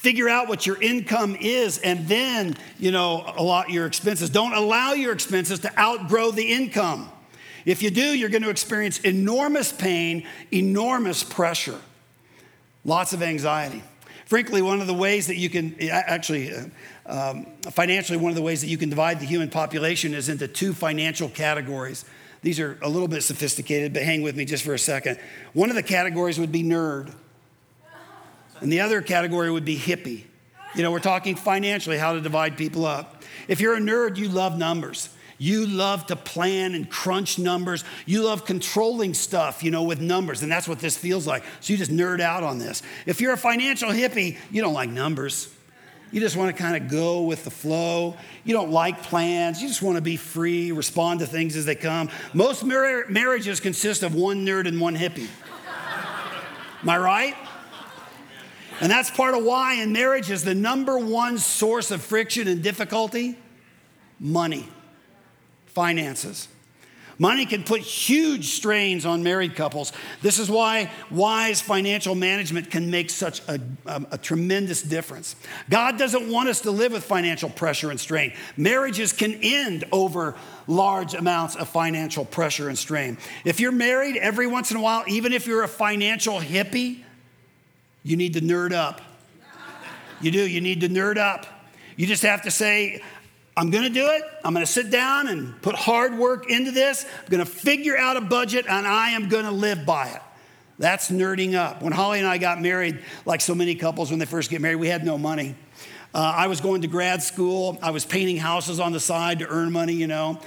Figure 0.04 0.28
out 0.28 0.50
what 0.50 0.68
your 0.68 0.82
income 0.82 1.38
is 1.40 1.78
and 1.78 2.06
then, 2.10 2.58
you 2.78 2.92
know, 2.92 3.24
allot 3.38 3.70
your 3.70 3.86
expenses. 3.86 4.30
Don't 4.30 4.52
allow 4.52 4.92
your 4.92 5.14
expenses 5.14 5.60
to 5.60 5.80
outgrow 5.80 6.30
the 6.30 6.44
income. 6.44 7.10
If 7.64 7.82
you 7.82 7.90
do, 7.90 8.02
you're 8.02 8.28
going 8.28 8.44
to 8.44 8.50
experience 8.50 9.00
enormous 9.00 9.72
pain, 9.72 10.28
enormous 10.52 11.24
pressure, 11.24 11.80
lots 12.84 13.14
of 13.14 13.24
anxiety. 13.24 13.82
Frankly, 14.26 14.62
one 14.62 14.82
of 14.82 14.88
the 14.88 14.94
ways 14.94 15.28
that 15.28 15.38
you 15.38 15.50
can 15.50 15.74
actually, 15.90 16.54
uh, 16.54 16.66
um, 17.06 17.46
financially, 17.72 18.18
one 18.18 18.30
of 18.30 18.36
the 18.36 18.42
ways 18.42 18.60
that 18.60 18.68
you 18.68 18.78
can 18.78 18.90
divide 18.90 19.22
the 19.22 19.26
human 19.26 19.50
population 19.50 20.14
is 20.14 20.28
into 20.28 20.50
two 20.50 20.74
financial 20.74 21.30
categories. 21.30 22.04
These 22.42 22.60
are 22.60 22.78
a 22.82 22.90
little 22.90 23.08
bit 23.08 23.24
sophisticated, 23.24 23.94
but 23.94 24.02
hang 24.02 24.22
with 24.22 24.36
me 24.36 24.44
just 24.44 24.66
for 24.66 24.74
a 24.74 24.80
second. 24.80 25.18
One 25.54 25.70
of 25.70 25.78
the 25.78 25.84
categories 25.84 26.38
would 26.40 26.52
be 26.52 26.62
nerd. 26.62 27.16
And 28.64 28.72
the 28.72 28.80
other 28.80 29.02
category 29.02 29.52
would 29.52 29.66
be 29.66 29.78
hippie. 29.78 30.24
You 30.74 30.84
know, 30.84 30.92
we're 30.92 31.00
talking 31.00 31.36
financially, 31.36 31.98
how 31.98 32.14
to 32.14 32.22
divide 32.22 32.58
people 32.58 32.86
up. 32.86 33.22
If 33.50 33.60
you're 33.60 33.76
a 33.76 33.82
nerd, 33.82 34.16
you 34.16 34.30
love 34.30 34.58
numbers. 34.58 35.10
You 35.38 35.68
love 35.68 36.08
to 36.08 36.16
plan 36.16 36.74
and 36.74 36.90
crunch 36.90 37.38
numbers. 37.38 37.84
You 38.06 38.24
love 38.24 38.46
controlling 38.46 39.16
stuff, 39.16 39.64
you 39.64 39.70
know, 39.70 39.84
with 39.84 40.00
numbers. 40.00 40.44
And 40.44 40.52
that's 40.52 40.66
what 40.66 40.80
this 40.80 40.96
feels 40.96 41.28
like. 41.28 41.44
So 41.60 41.74
you 41.74 41.78
just 41.78 41.92
nerd 41.92 42.22
out 42.22 42.44
on 42.44 42.58
this. 42.58 42.82
If 43.06 43.20
you're 43.20 43.34
a 43.34 43.38
financial 43.38 43.90
hippie, 43.90 44.38
you 44.50 44.62
don't 44.62 44.74
like 44.74 44.90
numbers. 44.90 45.54
You 46.14 46.22
just 46.22 46.38
want 46.38 46.56
to 46.56 46.64
kind 46.64 46.82
of 46.82 46.90
go 46.90 47.24
with 47.24 47.44
the 47.44 47.52
flow. 47.52 48.16
You 48.46 48.54
don't 48.54 48.72
like 48.72 49.04
plans. 49.04 49.62
You 49.62 49.68
just 49.68 49.82
want 49.82 49.98
to 49.98 50.02
be 50.02 50.16
free, 50.16 50.72
respond 50.72 51.20
to 51.20 51.26
things 51.26 51.58
as 51.58 51.66
they 51.66 51.76
come. 51.76 52.10
Most 52.34 52.64
mar- 52.64 53.08
marriages 53.10 53.60
consist 53.60 54.04
of 54.04 54.16
one 54.16 54.46
nerd 54.46 54.70
and 54.70 54.80
one 54.80 54.96
hippie. 54.96 55.28
Am 56.82 56.90
I 56.90 56.98
right? 56.98 57.36
And 58.84 58.92
that's 58.92 59.10
part 59.10 59.34
of 59.34 59.46
why 59.46 59.76
in 59.76 59.94
marriage 59.94 60.30
is 60.30 60.44
the 60.44 60.54
number 60.54 61.00
one 61.00 61.38
source 61.38 61.90
of 61.90 62.02
friction 62.02 62.50
and 62.50 62.62
difficulty 62.62 63.38
money, 64.20 64.68
finances. 65.68 66.50
Money 67.18 67.46
can 67.46 67.64
put 67.64 67.80
huge 67.80 68.50
strains 68.50 69.06
on 69.06 69.24
married 69.24 69.56
couples. 69.56 69.94
This 70.22 70.38
is 70.38 70.52
why 70.52 70.92
wise 71.10 71.62
financial 71.62 72.14
management 72.14 72.72
can 72.72 72.92
make 72.92 73.10
such 73.10 73.40
a, 73.48 73.58
a, 73.86 74.06
a, 74.12 74.18
tremendous 74.18 74.82
difference. 74.82 75.38
God 75.70 75.98
doesn't 75.98 76.30
want 76.30 76.50
us 76.50 76.60
to 76.62 76.72
live 76.72 76.92
with 76.92 77.06
financial 77.06 77.50
pressure 77.50 77.90
and 77.90 77.98
strain. 77.98 78.34
Marriages 78.58 79.14
can 79.14 79.40
end 79.42 79.86
over 79.94 80.36
large 80.68 81.14
amounts 81.14 81.56
of 81.56 81.70
financial 81.70 82.26
pressure 82.26 82.68
and 82.68 82.78
strain. 82.78 83.18
If 83.46 83.62
you're 83.62 83.72
married 83.72 84.18
every 84.18 84.48
once 84.48 84.72
in 84.72 84.78
a 84.78 84.82
while, 84.82 85.06
even 85.08 85.32
if 85.32 85.48
you're 85.48 85.64
a 85.64 85.70
financial 85.70 86.42
hippie, 86.42 87.04
you 88.04 88.18
need 88.18 88.34
to 88.34 88.42
nerd 88.42 88.74
up. 88.74 89.02
You 90.22 90.32
do, 90.32 90.48
you 90.48 90.62
need 90.62 90.82
to 90.82 90.90
nerd 90.90 91.18
up. 91.18 91.46
You 91.96 92.08
just 92.08 92.24
have 92.24 92.44
to 92.44 92.52
say, 92.52 93.02
I'm 93.56 93.70
gonna 93.70 93.90
do 93.90 94.08
it. 94.08 94.24
I'm 94.44 94.54
gonna 94.54 94.66
sit 94.66 94.90
down 94.90 95.28
and 95.28 95.62
put 95.62 95.76
hard 95.76 96.18
work 96.18 96.50
into 96.50 96.72
this. 96.72 97.06
I'm 97.24 97.30
gonna 97.30 97.46
figure 97.46 97.98
out 97.98 98.18
a 98.18 98.22
budget 98.22 98.66
and 98.68 98.88
I 98.88 99.12
am 99.12 99.30
gonna 99.30 99.52
live 99.52 99.86
by 99.86 100.10
it. 100.10 100.22
That's 100.80 101.12
nerding 101.12 101.54
up. 101.54 101.82
When 101.82 101.94
Holly 101.94 102.20
and 102.20 102.28
I 102.28 102.38
got 102.38 102.62
married, 102.62 103.00
like 103.26 103.42
so 103.42 103.54
many 103.54 103.76
couples 103.76 104.10
when 104.10 104.20
they 104.20 104.26
first 104.26 104.50
get 104.50 104.60
married, 104.60 104.78
we 104.78 104.88
had 104.88 105.06
no 105.06 105.18
money. 105.18 105.56
Uh, 106.16 106.34
I 106.36 106.48
was 106.48 106.62
going 106.62 106.82
to 106.82 106.88
grad 106.88 107.22
school. 107.22 107.78
I 107.82 107.92
was 107.92 108.06
painting 108.06 108.38
houses 108.38 108.80
on 108.80 108.92
the 108.92 109.00
side 109.00 109.40
to 109.40 109.48
earn 109.48 109.72
money, 109.72 109.94
you 109.94 110.08
know. 110.08 110.40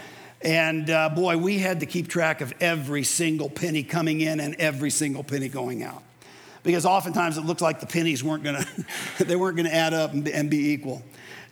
And 0.43 0.91
uh, 0.91 1.09
boy, 1.11 1.39
we 1.39 1.59
had 1.59 1.81
to 1.81 1.87
keep 1.87 2.09
track 2.09 2.41
of 2.41 2.53
every 2.61 3.03
single 3.03 3.49
penny 3.49 3.83
coming 3.83 4.21
in 4.21 4.41
and 4.41 4.55
every 4.57 4.91
single 4.91 5.25
penny 5.25 5.49
going 5.49 5.83
out. 5.83 6.03
Because 6.67 6.85
oftentimes 6.85 7.39
it 7.39 7.43
looked 7.43 7.63
like 7.63 7.81
the 7.81 7.87
pennies 7.87 8.23
weren't 8.23 8.43
going 8.43 8.63
to 9.19 9.25
they 9.25 9.37
weren't 9.37 9.57
going 9.57 9.69
to 9.69 9.75
add 9.75 9.95
up 9.95 10.13
and, 10.13 10.51
be 10.51 10.73
equal. 10.73 11.03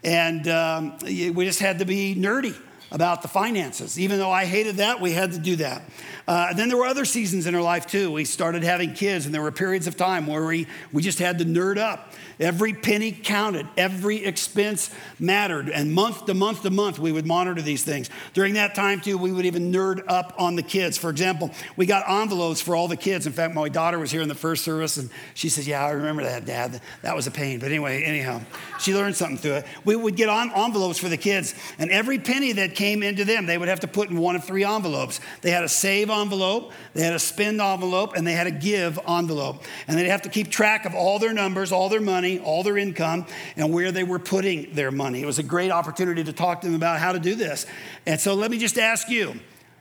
And 0.02 0.46
um, 0.48 0.98
we 1.02 1.44
just 1.46 1.60
had 1.60 1.78
to 1.78 1.86
be 1.86 2.14
nerdy 2.14 2.54
about 2.94 3.22
the 3.22 3.28
finances. 3.28 3.98
Even 3.98 4.20
though 4.20 4.30
I 4.30 4.44
hated 4.44 4.76
that, 4.76 5.00
we 5.00 5.10
had 5.10 5.32
to 5.32 5.38
do 5.38 5.56
that. 5.56 5.82
Uh, 6.28 6.54
then 6.54 6.68
there 6.68 6.78
were 6.78 6.86
other 6.86 7.04
seasons 7.04 7.46
in 7.46 7.54
our 7.54 7.60
life 7.60 7.86
too. 7.88 8.10
We 8.12 8.24
started 8.24 8.62
having 8.62 8.94
kids, 8.94 9.26
and 9.26 9.34
there 9.34 9.42
were 9.42 9.50
periods 9.50 9.88
of 9.88 9.96
time 9.96 10.28
where 10.28 10.46
we, 10.46 10.68
we 10.92 11.02
just 11.02 11.18
had 11.18 11.38
to 11.40 11.44
nerd 11.44 11.76
up. 11.76 12.12
Every 12.38 12.72
penny 12.72 13.12
counted, 13.12 13.68
every 13.76 14.24
expense 14.24 14.90
mattered. 15.18 15.68
And 15.68 15.92
month 15.92 16.26
to 16.26 16.34
month 16.34 16.62
to 16.62 16.70
month, 16.70 16.98
we 17.00 17.12
would 17.12 17.26
monitor 17.26 17.60
these 17.60 17.82
things. 17.84 18.10
During 18.32 18.54
that 18.54 18.74
time, 18.76 19.00
too, 19.00 19.18
we 19.18 19.32
would 19.32 19.44
even 19.44 19.72
nerd 19.72 20.04
up 20.08 20.32
on 20.38 20.54
the 20.54 20.62
kids. 20.62 20.96
For 20.96 21.10
example, 21.10 21.50
we 21.76 21.86
got 21.86 22.08
envelopes 22.08 22.60
for 22.60 22.76
all 22.76 22.88
the 22.88 22.96
kids. 22.96 23.26
In 23.26 23.32
fact, 23.32 23.54
my 23.54 23.68
daughter 23.68 23.98
was 23.98 24.10
here 24.10 24.22
in 24.22 24.28
the 24.28 24.34
first 24.34 24.64
service, 24.64 24.96
and 24.96 25.10
she 25.34 25.48
says, 25.48 25.66
Yeah, 25.66 25.84
I 25.84 25.90
remember 25.90 26.22
that, 26.22 26.44
Dad. 26.44 26.80
That 27.02 27.16
was 27.16 27.26
a 27.26 27.32
pain. 27.32 27.58
But 27.58 27.66
anyway, 27.66 28.04
anyhow, 28.04 28.40
she 28.78 28.94
learned 28.94 29.16
something 29.16 29.36
through 29.38 29.54
it. 29.54 29.66
We 29.84 29.96
would 29.96 30.16
get 30.16 30.28
on 30.28 30.52
envelopes 30.52 30.98
for 30.98 31.08
the 31.08 31.16
kids, 31.16 31.54
and 31.78 31.90
every 31.90 32.18
penny 32.18 32.52
that 32.52 32.74
came 32.74 32.83
into 32.84 33.24
them, 33.24 33.46
they 33.46 33.58
would 33.58 33.68
have 33.68 33.80
to 33.80 33.88
put 33.88 34.10
in 34.10 34.16
one 34.16 34.36
of 34.36 34.44
three 34.44 34.64
envelopes. 34.64 35.20
They 35.42 35.50
had 35.50 35.64
a 35.64 35.68
save 35.68 36.10
envelope, 36.10 36.72
they 36.94 37.02
had 37.02 37.14
a 37.14 37.18
spend 37.18 37.60
envelope, 37.60 38.16
and 38.16 38.26
they 38.26 38.32
had 38.32 38.46
a 38.46 38.50
give 38.50 38.98
envelope. 39.08 39.62
And 39.86 39.98
they'd 39.98 40.08
have 40.08 40.22
to 40.22 40.28
keep 40.28 40.50
track 40.50 40.84
of 40.84 40.94
all 40.94 41.18
their 41.18 41.32
numbers, 41.32 41.70
all 41.70 41.88
their 41.88 42.00
money 42.00 42.14
money, 42.14 42.38
all 42.38 42.62
their 42.62 42.78
income, 42.78 43.26
and 43.56 43.72
where 43.72 43.90
they 43.92 44.04
were 44.04 44.18
putting 44.18 44.72
their 44.74 44.90
money. 44.90 45.20
It 45.20 45.26
was 45.26 45.38
a 45.38 45.42
great 45.42 45.70
opportunity 45.70 46.22
to 46.24 46.32
talk 46.32 46.60
to 46.60 46.66
them 46.66 46.76
about 46.76 47.00
how 47.00 47.12
to 47.12 47.18
do 47.18 47.34
this. 47.34 47.66
And 48.06 48.20
so 48.20 48.34
let 48.34 48.50
me 48.50 48.58
just 48.58 48.78
ask 48.78 49.08
you 49.08 49.34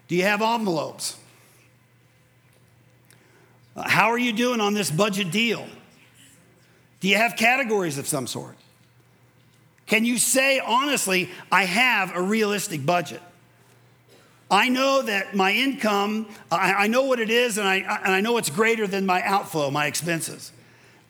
do 0.08 0.16
you 0.16 0.24
have 0.24 0.42
envelopes? 0.42 1.18
Uh, 3.76 3.88
how 3.88 4.10
are 4.10 4.18
you 4.18 4.34
doing 4.34 4.60
on 4.60 4.74
this 4.74 4.92
budget 4.92 5.32
deal? 5.32 5.66
Do 7.00 7.08
you 7.08 7.18
have 7.18 7.36
categories 7.36 7.98
of 7.98 8.08
some 8.08 8.28
sort? 8.28 8.56
Can 9.94 10.06
you 10.06 10.18
say 10.18 10.58
honestly, 10.58 11.30
I 11.52 11.66
have 11.66 12.16
a 12.16 12.22
realistic 12.24 12.84
budget? 12.84 13.22
I 14.50 14.68
know 14.68 15.04
that 15.04 15.36
my 15.36 15.52
income, 15.52 16.26
I, 16.52 16.74
I 16.74 16.88
know 16.88 17.04
what 17.04 17.20
it 17.20 17.30
is, 17.30 17.60
and 17.60 17.68
I, 17.68 17.76
and 17.76 18.12
I 18.12 18.20
know 18.20 18.38
it's 18.38 18.50
greater 18.50 18.88
than 18.88 19.06
my 19.06 19.22
outflow, 19.22 19.70
my 19.70 19.86
expenses. 19.86 20.52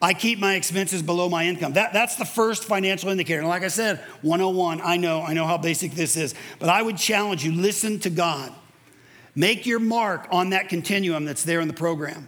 I 0.01 0.13
keep 0.13 0.37
my 0.37 0.55
expenses 0.55 1.01
below 1.01 1.29
my 1.29 1.45
income. 1.45 1.71
That, 1.71 1.93
that's 1.93 2.17
the 2.17 2.25
first 2.25 2.65
financial 2.65 3.09
indicator. 3.09 3.39
And 3.39 3.47
like 3.47 3.63
I 3.63 3.69
said, 3.69 3.99
101, 4.21 4.81
I 4.83 4.97
know, 4.97 5.21
I 5.21 5.31
know 5.31 5.45
how 5.45 5.57
basic 5.57 5.93
this 5.93 6.17
is. 6.17 6.35
But 6.59 6.67
I 6.67 6.81
would 6.81 6.97
challenge 6.97 7.45
you 7.45 7.53
listen 7.53 7.99
to 7.99 8.09
God. 8.09 8.51
Make 9.33 9.65
your 9.65 9.79
mark 9.79 10.27
on 10.29 10.49
that 10.49 10.67
continuum 10.67 11.23
that's 11.23 11.45
there 11.45 11.61
in 11.61 11.69
the 11.69 11.73
program. 11.73 12.27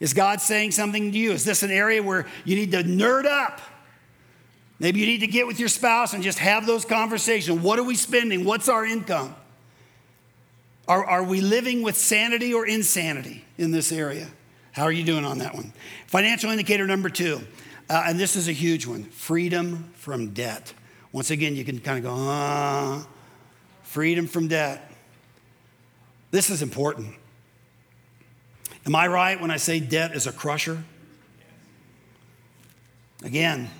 Is 0.00 0.14
God 0.14 0.40
saying 0.40 0.70
something 0.70 1.12
to 1.12 1.18
you? 1.18 1.32
Is 1.32 1.44
this 1.44 1.62
an 1.62 1.70
area 1.70 2.02
where 2.02 2.26
you 2.46 2.56
need 2.56 2.72
to 2.72 2.82
nerd 2.82 3.26
up? 3.26 3.60
Maybe 4.84 5.00
you 5.00 5.06
need 5.06 5.20
to 5.20 5.26
get 5.26 5.46
with 5.46 5.58
your 5.58 5.70
spouse 5.70 6.12
and 6.12 6.22
just 6.22 6.38
have 6.38 6.66
those 6.66 6.84
conversations. 6.84 7.58
What 7.58 7.78
are 7.78 7.82
we 7.82 7.94
spending? 7.94 8.44
What's 8.44 8.68
our 8.68 8.84
income? 8.84 9.34
Are, 10.86 11.02
are 11.02 11.24
we 11.24 11.40
living 11.40 11.80
with 11.80 11.96
sanity 11.96 12.52
or 12.52 12.66
insanity 12.66 13.46
in 13.56 13.70
this 13.70 13.90
area? 13.90 14.28
How 14.72 14.82
are 14.82 14.92
you 14.92 15.02
doing 15.02 15.24
on 15.24 15.38
that 15.38 15.54
one? 15.54 15.72
Financial 16.06 16.50
indicator 16.50 16.86
number 16.86 17.08
two, 17.08 17.40
uh, 17.88 18.04
and 18.08 18.20
this 18.20 18.36
is 18.36 18.46
a 18.46 18.52
huge 18.52 18.86
one 18.86 19.04
freedom 19.04 19.90
from 19.94 20.34
debt. 20.34 20.74
Once 21.12 21.30
again, 21.30 21.56
you 21.56 21.64
can 21.64 21.78
kind 21.80 21.96
of 21.96 22.04
go, 22.04 22.14
ah, 22.14 23.06
freedom 23.84 24.26
from 24.26 24.48
debt. 24.48 24.92
This 26.30 26.50
is 26.50 26.60
important. 26.60 27.14
Am 28.84 28.94
I 28.94 29.06
right 29.06 29.40
when 29.40 29.50
I 29.50 29.56
say 29.56 29.80
debt 29.80 30.14
is 30.14 30.26
a 30.26 30.32
crusher? 30.32 30.84
Again, 33.22 33.70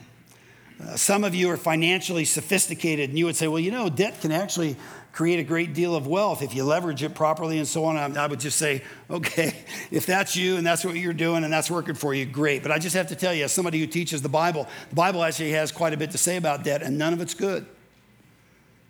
uh, 0.83 0.97
some 0.97 1.25
of 1.25 1.35
you 1.35 1.50
are 1.50 1.57
financially 1.57 2.25
sophisticated, 2.25 3.11
and 3.11 3.19
you 3.19 3.26
would 3.26 3.37
say, 3.37 3.47
well, 3.47 3.61
you 3.61 3.71
know, 3.71 3.88
debt 3.88 4.21
can 4.21 4.33
actually 4.33 4.76
create 5.12 5.38
a 5.38 5.45
great 5.45 5.75
deal 5.75 5.95
of 5.95 6.09
wealth 6.09 6.43
if 6.43 6.54
you 6.57 6.64
leverage 6.64 7.02
it 7.04 7.14
properly 7.14 7.59
and 7.59 7.69
so 7.69 7.85
on. 7.85 8.16
I 8.16 8.26
would 8.26 8.40
just 8.40 8.59
say, 8.59 8.83
okay, 9.09 9.54
if 9.93 10.07
that's 10.07 10.35
you 10.35 10.57
and 10.57 10.66
that's 10.66 10.85
what 10.85 10.96
you're 10.96 11.12
doing 11.12 11.44
and 11.44 11.53
that's 11.53 11.70
working 11.70 11.94
for 11.94 12.12
you, 12.12 12.27
great. 12.27 12.62
But 12.62 12.72
I 12.72 12.79
just 12.79 12.96
have 12.96 13.07
to 13.09 13.14
tell 13.14 13.33
you, 13.33 13.44
as 13.44 13.53
somebody 13.53 13.79
who 13.79 13.87
teaches 13.87 14.22
the 14.22 14.29
Bible, 14.29 14.68
the 14.90 14.96
Bible 14.96 15.22
actually 15.22 15.53
has 15.53 15.70
quite 15.70 15.92
a 15.92 15.96
bit 15.96 16.11
to 16.11 16.18
say 16.18 16.37
about 16.37 16.64
debt, 16.64 16.83
and 16.83 16.98
none 16.98 17.12
of 17.12 17.20
it's 17.20 17.35
good. 17.35 17.66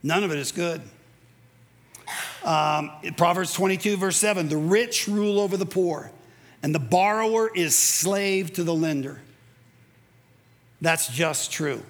None 0.03 0.25
of 0.25 0.33
it 0.33 0.39
is 0.39 0.53
good. 0.53 0.81
Um, 2.45 2.91
Proverbs 3.17 3.55
22, 3.55 3.97
verse 3.97 4.17
7 4.17 4.49
the 4.49 4.57
rich 4.57 5.09
rule 5.09 5.41
over 5.41 5.57
the 5.57 5.67
poor, 5.67 6.11
and 6.63 6.75
the 6.75 6.79
borrower 6.79 7.51
is 7.55 7.77
slave 7.77 8.53
to 8.55 8.65
the 8.65 8.75
lender. 8.75 9.21
That's 10.85 11.09
just 11.09 11.51
true. 11.51 11.83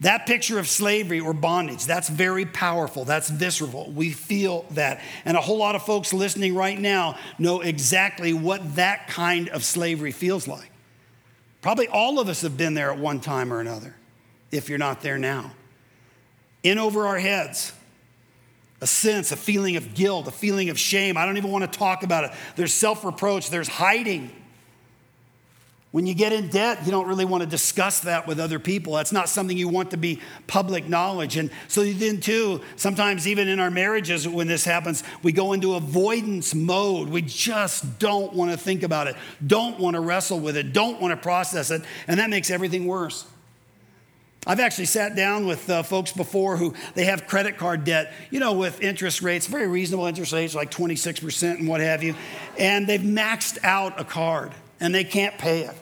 That 0.00 0.26
picture 0.26 0.58
of 0.58 0.66
slavery 0.66 1.20
or 1.20 1.32
bondage, 1.32 1.84
that's 1.84 2.08
very 2.08 2.44
powerful. 2.44 3.04
That's 3.04 3.30
visceral. 3.30 3.92
We 3.92 4.10
feel 4.10 4.64
that. 4.72 5.00
And 5.24 5.36
a 5.36 5.40
whole 5.40 5.58
lot 5.58 5.76
of 5.76 5.84
folks 5.84 6.12
listening 6.12 6.54
right 6.56 6.78
now 6.78 7.16
know 7.38 7.60
exactly 7.60 8.32
what 8.32 8.74
that 8.74 9.06
kind 9.06 9.50
of 9.50 9.62
slavery 9.62 10.10
feels 10.10 10.48
like. 10.48 10.70
Probably 11.62 11.86
all 11.86 12.18
of 12.18 12.28
us 12.28 12.40
have 12.40 12.56
been 12.56 12.74
there 12.74 12.90
at 12.90 12.98
one 12.98 13.20
time 13.20 13.52
or 13.52 13.60
another, 13.60 13.94
if 14.50 14.68
you're 14.68 14.78
not 14.78 15.00
there 15.00 15.18
now. 15.18 15.52
In 16.64 16.78
over 16.78 17.06
our 17.06 17.18
heads, 17.18 17.72
a 18.80 18.86
sense, 18.86 19.30
a 19.30 19.36
feeling 19.36 19.76
of 19.76 19.94
guilt, 19.94 20.26
a 20.26 20.32
feeling 20.32 20.70
of 20.70 20.78
shame. 20.78 21.16
I 21.16 21.24
don't 21.24 21.36
even 21.36 21.52
want 21.52 21.70
to 21.70 21.78
talk 21.78 22.02
about 22.02 22.24
it. 22.24 22.32
There's 22.56 22.72
self 22.72 23.04
reproach, 23.04 23.48
there's 23.48 23.68
hiding. 23.68 24.32
When 25.92 26.06
you 26.06 26.14
get 26.14 26.32
in 26.32 26.48
debt, 26.48 26.84
you 26.84 26.92
don't 26.92 27.08
really 27.08 27.24
want 27.24 27.42
to 27.42 27.48
discuss 27.48 28.00
that 28.00 28.28
with 28.28 28.38
other 28.38 28.60
people. 28.60 28.92
That's 28.94 29.10
not 29.10 29.28
something 29.28 29.56
you 29.56 29.68
want 29.68 29.90
to 29.90 29.96
be 29.96 30.20
public 30.46 30.88
knowledge. 30.88 31.36
And 31.36 31.50
so 31.66 31.84
then, 31.84 32.20
too, 32.20 32.60
sometimes 32.76 33.26
even 33.26 33.48
in 33.48 33.58
our 33.58 33.72
marriages, 33.72 34.28
when 34.28 34.46
this 34.46 34.64
happens, 34.64 35.02
we 35.24 35.32
go 35.32 35.52
into 35.52 35.74
avoidance 35.74 36.54
mode. 36.54 37.08
We 37.08 37.22
just 37.22 37.98
don't 37.98 38.32
want 38.34 38.52
to 38.52 38.56
think 38.56 38.84
about 38.84 39.08
it, 39.08 39.16
don't 39.44 39.80
want 39.80 39.94
to 39.94 40.00
wrestle 40.00 40.38
with 40.38 40.56
it, 40.56 40.72
don't 40.72 41.00
want 41.00 41.10
to 41.10 41.16
process 41.16 41.72
it. 41.72 41.82
And 42.06 42.20
that 42.20 42.30
makes 42.30 42.50
everything 42.50 42.86
worse. 42.86 43.26
I've 44.46 44.60
actually 44.60 44.86
sat 44.86 45.16
down 45.16 45.44
with 45.44 45.68
uh, 45.68 45.82
folks 45.82 46.12
before 46.12 46.56
who 46.56 46.74
they 46.94 47.04
have 47.06 47.26
credit 47.26 47.58
card 47.58 47.84
debt, 47.84 48.12
you 48.30 48.38
know, 48.40 48.52
with 48.52 48.80
interest 48.80 49.22
rates, 49.22 49.46
very 49.46 49.66
reasonable 49.66 50.06
interest 50.06 50.32
rates, 50.32 50.54
like 50.54 50.70
26% 50.70 51.58
and 51.58 51.68
what 51.68 51.80
have 51.80 52.02
you. 52.02 52.14
And 52.58 52.86
they've 52.86 53.00
maxed 53.00 53.58
out 53.64 54.00
a 54.00 54.04
card 54.04 54.52
and 54.78 54.94
they 54.94 55.04
can't 55.04 55.36
pay 55.36 55.64
it. 55.64 55.74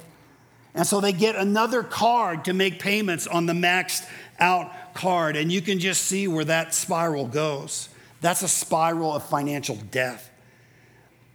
And 0.78 0.86
so 0.86 1.00
they 1.00 1.10
get 1.10 1.34
another 1.34 1.82
card 1.82 2.44
to 2.44 2.52
make 2.52 2.78
payments 2.78 3.26
on 3.26 3.46
the 3.46 3.52
maxed 3.52 4.08
out 4.38 4.94
card. 4.94 5.34
And 5.34 5.50
you 5.50 5.60
can 5.60 5.80
just 5.80 6.04
see 6.04 6.28
where 6.28 6.44
that 6.44 6.72
spiral 6.72 7.26
goes. 7.26 7.88
That's 8.20 8.42
a 8.42 8.48
spiral 8.48 9.12
of 9.12 9.24
financial 9.24 9.74
death. 9.90 10.30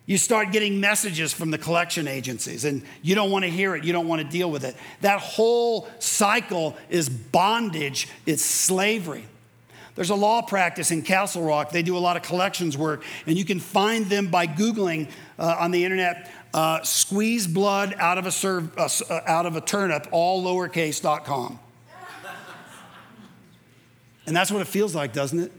You 0.06 0.18
start 0.18 0.54
getting 0.54 0.80
messages 0.80 1.34
from 1.34 1.52
the 1.52 1.58
collection 1.58 2.08
agencies, 2.08 2.64
and 2.64 2.84
you 3.02 3.16
don't 3.16 3.32
want 3.32 3.44
to 3.44 3.52
hear 3.52 3.76
it, 3.76 3.84
you 3.84 3.92
don't 3.92 4.08
want 4.08 4.22
to 4.22 4.28
deal 4.28 4.50
with 4.50 4.64
it. 4.64 4.78
That 5.02 5.20
whole 5.20 5.90
cycle 6.00 6.78
is 6.90 7.10
bondage, 7.10 8.08
it's 8.26 8.46
slavery. 8.46 9.26
There's 9.96 10.10
a 10.10 10.16
law 10.16 10.42
practice 10.42 10.90
in 10.92 11.02
Castle 11.04 11.44
Rock. 11.44 11.72
They 11.72 11.84
do 11.84 11.98
a 11.98 12.00
lot 12.00 12.16
of 12.16 12.24
collections 12.24 12.78
work, 12.78 13.04
and 13.28 13.38
you 13.38 13.46
can 13.46 13.60
find 13.60 14.06
them 14.06 14.28
by 14.28 14.48
Googling 14.48 15.10
uh, 15.38 15.58
on 15.60 15.72
the 15.72 15.84
internet 15.84 16.32
uh, 16.54 16.84
squeeze 16.84 17.48
blood 17.48 17.96
out 17.98 18.18
of 18.18 18.26
a, 18.26 18.32
serve, 18.32 18.78
uh, 18.78 18.88
uh, 19.10 19.22
out 19.26 19.46
of 19.46 19.56
a 19.56 19.62
turnip, 19.62 20.08
all 20.12 20.44
lowercase.com. 20.44 21.60
and 24.28 24.36
that's 24.36 24.52
what 24.52 24.62
it 24.62 24.68
feels 24.68 24.94
like, 24.94 25.14
doesn't 25.14 25.40
it? 25.40 25.52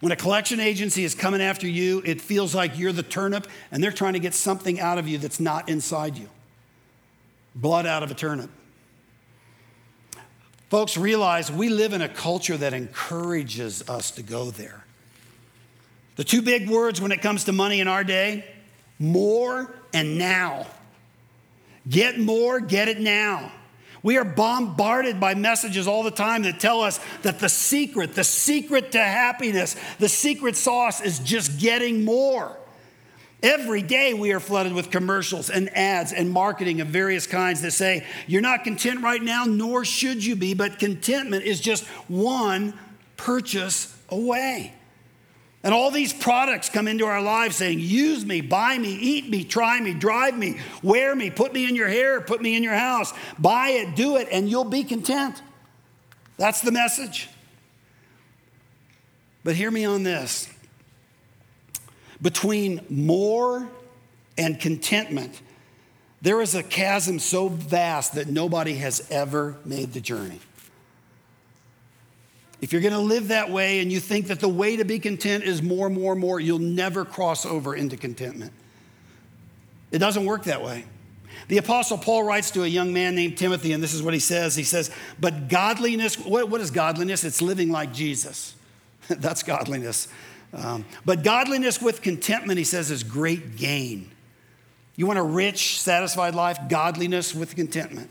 When 0.00 0.12
a 0.12 0.16
collection 0.16 0.60
agency 0.60 1.04
is 1.04 1.14
coming 1.14 1.40
after 1.40 1.66
you, 1.66 2.02
it 2.04 2.20
feels 2.20 2.54
like 2.54 2.78
you're 2.78 2.92
the 2.92 3.02
turnip 3.02 3.46
and 3.70 3.82
they're 3.82 3.92
trying 3.92 4.12
to 4.12 4.18
get 4.18 4.34
something 4.34 4.78
out 4.78 4.98
of 4.98 5.08
you 5.08 5.18
that's 5.18 5.40
not 5.40 5.68
inside 5.68 6.16
you. 6.16 6.28
Blood 7.54 7.86
out 7.86 8.02
of 8.02 8.10
a 8.10 8.14
turnip. 8.14 8.50
Folks, 10.68 10.96
realize 10.96 11.50
we 11.50 11.68
live 11.68 11.92
in 11.92 12.02
a 12.02 12.08
culture 12.08 12.56
that 12.56 12.74
encourages 12.74 13.88
us 13.88 14.10
to 14.12 14.22
go 14.22 14.50
there. 14.50 14.84
The 16.16 16.24
two 16.24 16.42
big 16.42 16.68
words 16.68 17.00
when 17.00 17.12
it 17.12 17.22
comes 17.22 17.44
to 17.44 17.52
money 17.52 17.80
in 17.80 17.88
our 17.88 18.04
day 18.04 18.44
more 18.98 19.74
and 19.92 20.18
now. 20.18 20.66
Get 21.88 22.18
more, 22.18 22.60
get 22.60 22.88
it 22.88 23.00
now. 23.00 23.52
We 24.02 24.18
are 24.18 24.24
bombarded 24.24 25.18
by 25.18 25.34
messages 25.34 25.88
all 25.88 26.02
the 26.02 26.10
time 26.10 26.42
that 26.42 26.60
tell 26.60 26.80
us 26.80 27.00
that 27.22 27.40
the 27.40 27.48
secret, 27.48 28.14
the 28.14 28.24
secret 28.24 28.92
to 28.92 29.02
happiness, 29.02 29.74
the 29.98 30.08
secret 30.08 30.56
sauce 30.56 31.00
is 31.00 31.18
just 31.18 31.58
getting 31.58 32.04
more. 32.04 32.56
Every 33.42 33.82
day 33.82 34.14
we 34.14 34.32
are 34.32 34.40
flooded 34.40 34.72
with 34.72 34.90
commercials 34.90 35.50
and 35.50 35.74
ads 35.76 36.12
and 36.12 36.30
marketing 36.30 36.80
of 36.80 36.88
various 36.88 37.26
kinds 37.26 37.62
that 37.62 37.72
say, 37.72 38.06
You're 38.26 38.42
not 38.42 38.64
content 38.64 39.02
right 39.02 39.22
now, 39.22 39.44
nor 39.44 39.84
should 39.84 40.24
you 40.24 40.36
be, 40.36 40.54
but 40.54 40.78
contentment 40.78 41.44
is 41.44 41.60
just 41.60 41.84
one 42.08 42.74
purchase 43.16 43.96
away. 44.08 44.72
And 45.66 45.74
all 45.74 45.90
these 45.90 46.12
products 46.12 46.68
come 46.68 46.86
into 46.86 47.06
our 47.06 47.20
lives 47.20 47.56
saying, 47.56 47.80
use 47.80 48.24
me, 48.24 48.40
buy 48.40 48.78
me, 48.78 48.94
eat 48.94 49.28
me, 49.28 49.42
try 49.42 49.80
me, 49.80 49.94
drive 49.94 50.38
me, 50.38 50.60
wear 50.80 51.12
me, 51.16 51.28
put 51.28 51.52
me 51.52 51.68
in 51.68 51.74
your 51.74 51.88
hair, 51.88 52.20
put 52.20 52.40
me 52.40 52.56
in 52.56 52.62
your 52.62 52.76
house, 52.76 53.12
buy 53.36 53.70
it, 53.70 53.96
do 53.96 54.16
it, 54.16 54.28
and 54.30 54.48
you'll 54.48 54.62
be 54.62 54.84
content. 54.84 55.42
That's 56.36 56.60
the 56.60 56.70
message. 56.70 57.28
But 59.42 59.56
hear 59.56 59.72
me 59.72 59.84
on 59.84 60.04
this 60.04 60.48
between 62.22 62.86
more 62.88 63.68
and 64.38 64.60
contentment, 64.60 65.42
there 66.22 66.40
is 66.40 66.54
a 66.54 66.62
chasm 66.62 67.18
so 67.18 67.48
vast 67.48 68.14
that 68.14 68.28
nobody 68.28 68.74
has 68.74 69.04
ever 69.10 69.56
made 69.64 69.94
the 69.94 70.00
journey. 70.00 70.38
If 72.60 72.72
you're 72.72 72.82
going 72.82 72.94
to 72.94 73.00
live 73.00 73.28
that 73.28 73.50
way 73.50 73.80
and 73.80 73.92
you 73.92 74.00
think 74.00 74.28
that 74.28 74.40
the 74.40 74.48
way 74.48 74.76
to 74.76 74.84
be 74.84 74.98
content 74.98 75.44
is 75.44 75.62
more, 75.62 75.90
more, 75.90 76.14
more, 76.14 76.40
you'll 76.40 76.58
never 76.58 77.04
cross 77.04 77.44
over 77.44 77.74
into 77.74 77.96
contentment. 77.96 78.52
It 79.90 79.98
doesn't 79.98 80.24
work 80.24 80.44
that 80.44 80.62
way. 80.62 80.84
The 81.48 81.58
Apostle 81.58 81.98
Paul 81.98 82.24
writes 82.24 82.50
to 82.52 82.64
a 82.64 82.66
young 82.66 82.92
man 82.92 83.14
named 83.14 83.36
Timothy, 83.36 83.72
and 83.72 83.82
this 83.82 83.94
is 83.94 84.02
what 84.02 84.14
he 84.14 84.20
says. 84.20 84.56
He 84.56 84.64
says, 84.64 84.90
But 85.20 85.48
godliness, 85.48 86.18
what, 86.18 86.48
what 86.48 86.60
is 86.60 86.70
godliness? 86.70 87.24
It's 87.24 87.42
living 87.42 87.70
like 87.70 87.92
Jesus. 87.92 88.54
That's 89.08 89.42
godliness. 89.42 90.08
Um, 90.52 90.84
but 91.04 91.22
godliness 91.22 91.80
with 91.82 92.02
contentment, 92.02 92.58
he 92.58 92.64
says, 92.64 92.90
is 92.90 93.02
great 93.02 93.56
gain. 93.56 94.10
You 94.96 95.06
want 95.06 95.18
a 95.18 95.22
rich, 95.22 95.80
satisfied 95.80 96.34
life? 96.34 96.58
Godliness 96.68 97.34
with 97.34 97.54
contentment. 97.54 98.10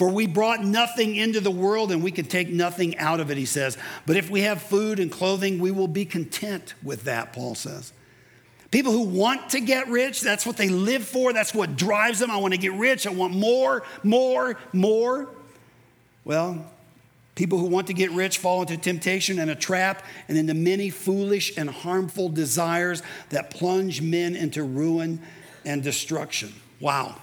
For 0.00 0.08
we 0.08 0.26
brought 0.26 0.64
nothing 0.64 1.14
into 1.14 1.40
the 1.40 1.50
world 1.50 1.92
and 1.92 2.02
we 2.02 2.10
can 2.10 2.24
take 2.24 2.48
nothing 2.48 2.96
out 2.96 3.20
of 3.20 3.30
it, 3.30 3.36
he 3.36 3.44
says. 3.44 3.76
But 4.06 4.16
if 4.16 4.30
we 4.30 4.40
have 4.40 4.62
food 4.62 4.98
and 4.98 5.12
clothing, 5.12 5.58
we 5.58 5.70
will 5.70 5.88
be 5.88 6.06
content 6.06 6.72
with 6.82 7.04
that, 7.04 7.34
Paul 7.34 7.54
says. 7.54 7.92
People 8.70 8.92
who 8.92 9.02
want 9.02 9.50
to 9.50 9.60
get 9.60 9.88
rich, 9.88 10.22
that's 10.22 10.46
what 10.46 10.56
they 10.56 10.70
live 10.70 11.04
for, 11.04 11.34
that's 11.34 11.52
what 11.52 11.76
drives 11.76 12.18
them. 12.18 12.30
I 12.30 12.38
want 12.38 12.54
to 12.54 12.58
get 12.58 12.72
rich, 12.72 13.06
I 13.06 13.10
want 13.10 13.34
more, 13.34 13.82
more, 14.02 14.56
more. 14.72 15.28
Well, 16.24 16.64
people 17.34 17.58
who 17.58 17.66
want 17.66 17.88
to 17.88 17.92
get 17.92 18.10
rich 18.10 18.38
fall 18.38 18.62
into 18.62 18.78
temptation 18.78 19.38
and 19.38 19.50
a 19.50 19.54
trap 19.54 20.02
and 20.28 20.38
into 20.38 20.54
many 20.54 20.88
foolish 20.88 21.58
and 21.58 21.68
harmful 21.68 22.30
desires 22.30 23.02
that 23.28 23.50
plunge 23.50 24.00
men 24.00 24.34
into 24.34 24.62
ruin 24.64 25.20
and 25.66 25.82
destruction. 25.82 26.54
Wow. 26.80 27.16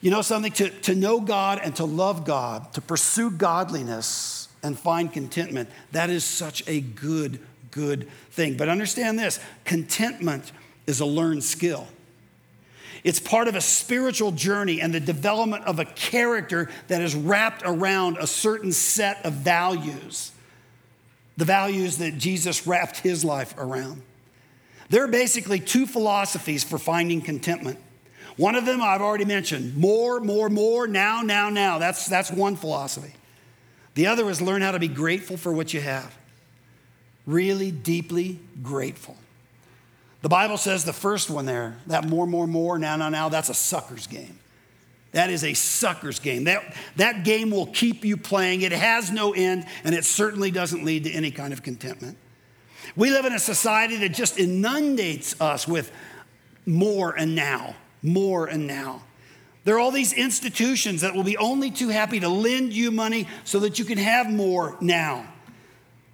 You 0.00 0.10
know 0.10 0.22
something? 0.22 0.52
To, 0.52 0.70
to 0.70 0.94
know 0.94 1.20
God 1.20 1.60
and 1.62 1.74
to 1.76 1.84
love 1.84 2.24
God, 2.24 2.72
to 2.74 2.80
pursue 2.80 3.30
godliness 3.30 4.48
and 4.62 4.78
find 4.78 5.12
contentment, 5.12 5.68
that 5.92 6.10
is 6.10 6.24
such 6.24 6.62
a 6.68 6.80
good, 6.80 7.40
good 7.70 8.08
thing. 8.30 8.56
But 8.56 8.68
understand 8.68 9.18
this 9.18 9.40
contentment 9.64 10.52
is 10.86 11.00
a 11.00 11.06
learned 11.06 11.44
skill. 11.44 11.86
It's 13.04 13.20
part 13.20 13.48
of 13.48 13.54
a 13.54 13.60
spiritual 13.60 14.32
journey 14.32 14.80
and 14.80 14.92
the 14.92 15.00
development 15.00 15.64
of 15.64 15.78
a 15.78 15.84
character 15.84 16.68
that 16.88 17.00
is 17.00 17.14
wrapped 17.14 17.62
around 17.64 18.18
a 18.18 18.26
certain 18.26 18.72
set 18.72 19.24
of 19.24 19.34
values, 19.34 20.32
the 21.36 21.44
values 21.44 21.98
that 21.98 22.18
Jesus 22.18 22.66
wrapped 22.66 22.98
his 22.98 23.24
life 23.24 23.54
around. 23.56 24.02
There 24.90 25.04
are 25.04 25.08
basically 25.08 25.60
two 25.60 25.86
philosophies 25.86 26.64
for 26.64 26.78
finding 26.78 27.20
contentment. 27.20 27.78
One 28.38 28.54
of 28.54 28.64
them 28.64 28.80
I've 28.80 29.02
already 29.02 29.24
mentioned 29.24 29.76
more, 29.76 30.20
more, 30.20 30.48
more, 30.48 30.86
now, 30.86 31.22
now, 31.22 31.50
now. 31.50 31.78
That's, 31.78 32.06
that's 32.06 32.30
one 32.30 32.54
philosophy. 32.54 33.12
The 33.94 34.06
other 34.06 34.30
is 34.30 34.40
learn 34.40 34.62
how 34.62 34.70
to 34.70 34.78
be 34.78 34.86
grateful 34.86 35.36
for 35.36 35.52
what 35.52 35.74
you 35.74 35.80
have. 35.80 36.16
Really 37.26 37.72
deeply 37.72 38.38
grateful. 38.62 39.16
The 40.22 40.28
Bible 40.28 40.56
says 40.56 40.84
the 40.84 40.92
first 40.92 41.30
one 41.30 41.46
there, 41.46 41.78
that 41.88 42.08
more, 42.08 42.28
more, 42.28 42.46
more, 42.46 42.78
now, 42.78 42.94
now, 42.94 43.08
now, 43.08 43.28
that's 43.28 43.48
a 43.48 43.54
sucker's 43.54 44.06
game. 44.06 44.38
That 45.10 45.30
is 45.30 45.42
a 45.42 45.54
sucker's 45.54 46.20
game. 46.20 46.44
That, 46.44 46.76
that 46.94 47.24
game 47.24 47.50
will 47.50 47.66
keep 47.66 48.04
you 48.04 48.16
playing. 48.16 48.62
It 48.62 48.70
has 48.70 49.10
no 49.10 49.32
end, 49.32 49.66
and 49.82 49.96
it 49.96 50.04
certainly 50.04 50.52
doesn't 50.52 50.84
lead 50.84 51.04
to 51.04 51.10
any 51.10 51.32
kind 51.32 51.52
of 51.52 51.64
contentment. 51.64 52.16
We 52.94 53.10
live 53.10 53.24
in 53.24 53.32
a 53.32 53.38
society 53.40 53.96
that 53.96 54.10
just 54.10 54.38
inundates 54.38 55.40
us 55.40 55.66
with 55.66 55.90
more 56.66 57.18
and 57.18 57.34
now 57.34 57.74
more 58.02 58.46
and 58.46 58.66
now. 58.66 59.02
There 59.64 59.76
are 59.76 59.80
all 59.80 59.90
these 59.90 60.12
institutions 60.12 61.02
that 61.02 61.14
will 61.14 61.24
be 61.24 61.36
only 61.36 61.70
too 61.70 61.88
happy 61.88 62.20
to 62.20 62.28
lend 62.28 62.72
you 62.72 62.90
money 62.90 63.28
so 63.44 63.60
that 63.60 63.78
you 63.78 63.84
can 63.84 63.98
have 63.98 64.30
more 64.30 64.76
now. 64.80 65.26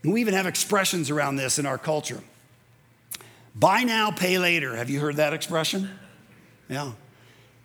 And 0.03 0.13
we 0.13 0.21
even 0.21 0.35
have 0.35 0.47
expressions 0.47 1.11
around 1.11 1.37
this 1.37 1.59
in 1.59 1.67
our 1.67 1.79
culture. 1.79 2.21
Buy 3.55 3.85
now, 3.85 4.11
pay 4.11 4.39
later. 4.39 4.75
Have 4.77 4.91
you 4.91 5.01
heard 5.01 5.17
that 5.17 5.33
expression? 5.33 5.89
Yeah. 6.69 6.93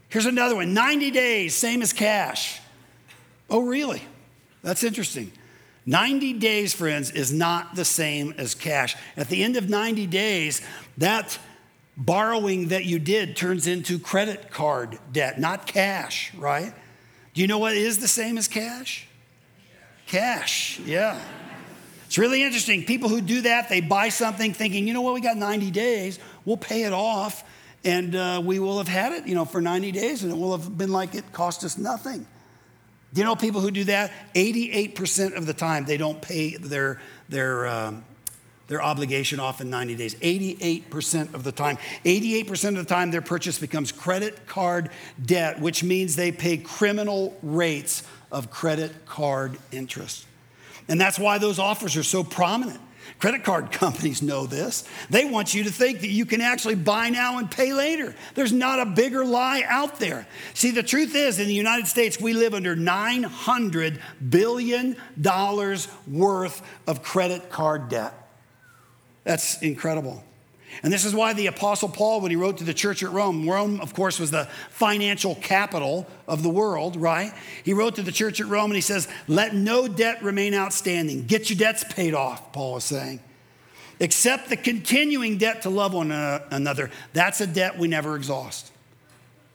Here's 0.09 0.25
another 0.25 0.55
one 0.55 0.73
90 0.73 1.11
days, 1.11 1.55
same 1.55 1.81
as 1.81 1.93
cash. 1.93 2.59
Oh, 3.49 3.61
really? 3.61 4.03
That's 4.61 4.83
interesting. 4.83 5.31
90 5.85 6.33
days, 6.33 6.73
friends, 6.73 7.09
is 7.09 7.33
not 7.33 7.75
the 7.75 7.85
same 7.85 8.33
as 8.37 8.53
cash. 8.53 8.95
At 9.17 9.29
the 9.29 9.43
end 9.43 9.55
of 9.55 9.69
90 9.69 10.05
days, 10.05 10.61
that 10.97 11.39
borrowing 11.99 12.69
that 12.69 12.85
you 12.85 12.97
did 12.97 13.35
turns 13.35 13.67
into 13.67 13.99
credit 13.99 14.49
card 14.49 14.97
debt, 15.11 15.39
not 15.39 15.67
cash, 15.67 16.33
right? 16.35 16.73
Do 17.33 17.41
you 17.41 17.47
know 17.47 17.59
what 17.59 17.75
is 17.75 17.99
the 17.99 18.07
same 18.07 18.37
as 18.37 18.47
cash? 18.47 19.05
Cash, 20.07 20.79
yeah. 20.79 21.21
It's 22.07 22.17
really 22.17 22.41
interesting. 22.41 22.85
People 22.85 23.09
who 23.09 23.21
do 23.21 23.41
that, 23.41 23.69
they 23.69 23.81
buy 23.81 24.09
something 24.09 24.53
thinking, 24.53 24.87
you 24.87 24.93
know 24.93 25.01
what, 25.01 25.13
we 25.13 25.21
got 25.21 25.37
90 25.37 25.69
days, 25.69 26.17
we'll 26.45 26.57
pay 26.57 26.83
it 26.83 26.93
off, 26.93 27.43
and 27.83 28.15
uh, 28.15 28.41
we 28.43 28.59
will 28.59 28.79
have 28.79 28.87
had 28.87 29.11
it, 29.11 29.27
you 29.27 29.35
know, 29.35 29.45
for 29.45 29.61
90 29.61 29.91
days, 29.91 30.23
and 30.23 30.31
it 30.31 30.35
will 30.35 30.57
have 30.57 30.75
been 30.75 30.91
like 30.91 31.13
it 31.13 31.31
cost 31.33 31.63
us 31.63 31.77
nothing. 31.77 32.25
Do 33.13 33.21
you 33.21 33.25
know 33.25 33.35
people 33.35 33.61
who 33.61 33.71
do 33.71 33.83
that? 33.85 34.11
88% 34.35 35.35
of 35.35 35.45
the 35.45 35.53
time, 35.53 35.85
they 35.85 35.97
don't 35.97 36.21
pay 36.21 36.55
their, 36.57 36.99
their 37.27 37.67
um, 37.67 38.05
their 38.69 38.81
obligation 38.81 39.39
off 39.39 39.59
in 39.59 39.69
90 39.69 39.95
days. 39.95 40.15
88% 40.15 41.33
of 41.33 41.43
the 41.43 41.51
time. 41.51 41.77
88% 42.05 42.69
of 42.69 42.75
the 42.75 42.85
time, 42.85 43.11
their 43.11 43.21
purchase 43.21 43.59
becomes 43.59 43.91
credit 43.91 44.47
card 44.47 44.89
debt, 45.23 45.59
which 45.59 45.83
means 45.83 46.15
they 46.15 46.31
pay 46.31 46.55
criminal 46.55 47.37
rates 47.43 48.03
of 48.31 48.49
credit 48.49 49.05
card 49.05 49.57
interest. 49.71 50.25
And 50.87 51.01
that's 51.01 51.19
why 51.19 51.39
those 51.39 51.59
offers 51.59 51.97
are 51.97 52.03
so 52.03 52.23
prominent. 52.23 52.79
Credit 53.17 53.43
card 53.43 53.71
companies 53.71 54.21
know 54.21 54.45
this. 54.45 54.87
They 55.09 55.25
want 55.25 55.55
you 55.55 55.63
to 55.63 55.71
think 55.71 56.01
that 56.01 56.09
you 56.09 56.27
can 56.27 56.39
actually 56.39 56.75
buy 56.75 57.09
now 57.09 57.39
and 57.39 57.49
pay 57.49 57.73
later. 57.73 58.15
There's 58.35 58.53
not 58.53 58.79
a 58.79 58.85
bigger 58.85 59.25
lie 59.25 59.63
out 59.65 59.99
there. 59.99 60.27
See, 60.53 60.69
the 60.69 60.83
truth 60.83 61.15
is, 61.15 61.39
in 61.39 61.47
the 61.47 61.53
United 61.55 61.87
States, 61.87 62.19
we 62.19 62.33
live 62.33 62.53
under 62.53 62.75
$900 62.75 63.99
billion 64.29 64.95
worth 66.07 66.61
of 66.85 67.01
credit 67.01 67.49
card 67.49 67.89
debt. 67.89 68.28
That's 69.23 69.61
incredible. 69.61 70.23
And 70.83 70.93
this 70.93 71.03
is 71.03 71.13
why 71.13 71.33
the 71.33 71.47
Apostle 71.47 71.89
Paul, 71.89 72.21
when 72.21 72.31
he 72.31 72.37
wrote 72.37 72.59
to 72.59 72.63
the 72.63 72.73
church 72.73 73.03
at 73.03 73.11
Rome, 73.11 73.49
Rome, 73.49 73.81
of 73.81 73.93
course, 73.93 74.19
was 74.19 74.31
the 74.31 74.45
financial 74.69 75.35
capital 75.35 76.07
of 76.27 76.43
the 76.43 76.49
world, 76.49 76.95
right? 76.95 77.33
He 77.63 77.73
wrote 77.73 77.95
to 77.95 78.01
the 78.01 78.11
church 78.11 78.39
at 78.39 78.47
Rome 78.47 78.71
and 78.71 78.75
he 78.75 78.81
says, 78.81 79.07
Let 79.27 79.53
no 79.53 79.87
debt 79.87 80.23
remain 80.23 80.53
outstanding. 80.53 81.25
Get 81.25 81.49
your 81.49 81.57
debts 81.57 81.83
paid 81.83 82.13
off, 82.13 82.53
Paul 82.53 82.77
is 82.77 82.85
saying. 82.85 83.19
Except 83.99 84.47
the 84.47 84.55
continuing 84.55 85.37
debt 85.37 85.63
to 85.63 85.69
love 85.69 85.93
one 85.93 86.11
uh, 86.11 86.47
another. 86.51 86.89
That's 87.11 87.41
a 87.41 87.47
debt 87.47 87.77
we 87.77 87.89
never 87.89 88.15
exhaust. 88.15 88.71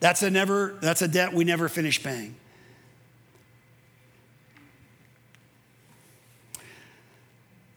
That's 0.00 0.22
a, 0.22 0.30
never, 0.30 0.76
that's 0.82 1.00
a 1.00 1.08
debt 1.08 1.32
we 1.32 1.44
never 1.44 1.68
finish 1.70 2.02
paying. 2.02 2.36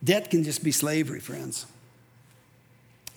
Debt 0.04 0.30
can 0.30 0.44
just 0.44 0.64
be 0.64 0.72
slavery, 0.72 1.22
friends. 1.22 1.66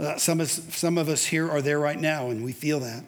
Uh, 0.00 0.16
some, 0.16 0.40
of, 0.40 0.50
some 0.50 0.96
of 0.96 1.10
us 1.10 1.26
here 1.26 1.50
are 1.50 1.60
there 1.60 1.78
right 1.78 2.00
now, 2.00 2.30
and 2.30 2.42
we 2.42 2.52
feel 2.52 2.80
that. 2.80 3.04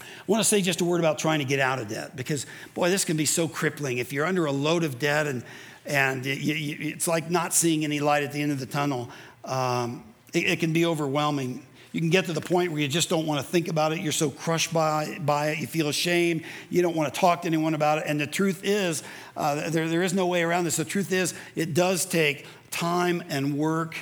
I 0.00 0.04
want 0.26 0.40
to 0.40 0.44
say 0.44 0.60
just 0.60 0.80
a 0.80 0.84
word 0.84 0.98
about 0.98 1.20
trying 1.20 1.38
to 1.38 1.44
get 1.44 1.60
out 1.60 1.78
of 1.78 1.86
debt 1.86 2.16
because, 2.16 2.44
boy, 2.74 2.90
this 2.90 3.04
can 3.04 3.16
be 3.16 3.24
so 3.24 3.46
crippling. 3.46 3.98
If 3.98 4.12
you're 4.12 4.26
under 4.26 4.46
a 4.46 4.52
load 4.52 4.82
of 4.82 4.98
debt 4.98 5.28
and, 5.28 5.44
and 5.84 6.26
it, 6.26 6.38
you, 6.38 6.76
it's 6.80 7.06
like 7.06 7.30
not 7.30 7.54
seeing 7.54 7.84
any 7.84 8.00
light 8.00 8.24
at 8.24 8.32
the 8.32 8.42
end 8.42 8.50
of 8.50 8.58
the 8.58 8.66
tunnel, 8.66 9.08
um, 9.44 10.02
it, 10.32 10.46
it, 10.46 10.58
can 10.58 10.72
be 10.72 10.84
overwhelming. 10.84 11.64
You 11.92 12.00
can 12.00 12.10
get 12.10 12.24
to 12.24 12.32
the 12.32 12.40
point 12.40 12.72
where 12.72 12.80
you 12.80 12.88
just 12.88 13.08
don't 13.08 13.24
want 13.24 13.40
to 13.40 13.46
think 13.46 13.68
about 13.68 13.92
it. 13.92 14.00
You're 14.00 14.10
so 14.10 14.28
crushed 14.28 14.74
by, 14.74 15.18
by 15.20 15.50
it. 15.50 15.58
You 15.58 15.68
feel 15.68 15.86
ashamed. 15.86 16.42
You 16.68 16.82
don't 16.82 16.96
want 16.96 17.14
to 17.14 17.20
talk 17.20 17.42
to 17.42 17.46
anyone 17.46 17.74
about 17.74 17.98
it. 17.98 18.04
And 18.08 18.18
the 18.18 18.26
truth 18.26 18.62
is, 18.64 19.04
uh, 19.36 19.70
there, 19.70 19.86
there 19.86 20.02
is 20.02 20.12
no 20.12 20.26
way 20.26 20.42
around 20.42 20.64
this. 20.64 20.78
The 20.78 20.84
truth 20.84 21.12
is, 21.12 21.32
it 21.54 21.74
does 21.74 22.04
take 22.04 22.44
time 22.72 23.22
and 23.28 23.56
work 23.56 23.94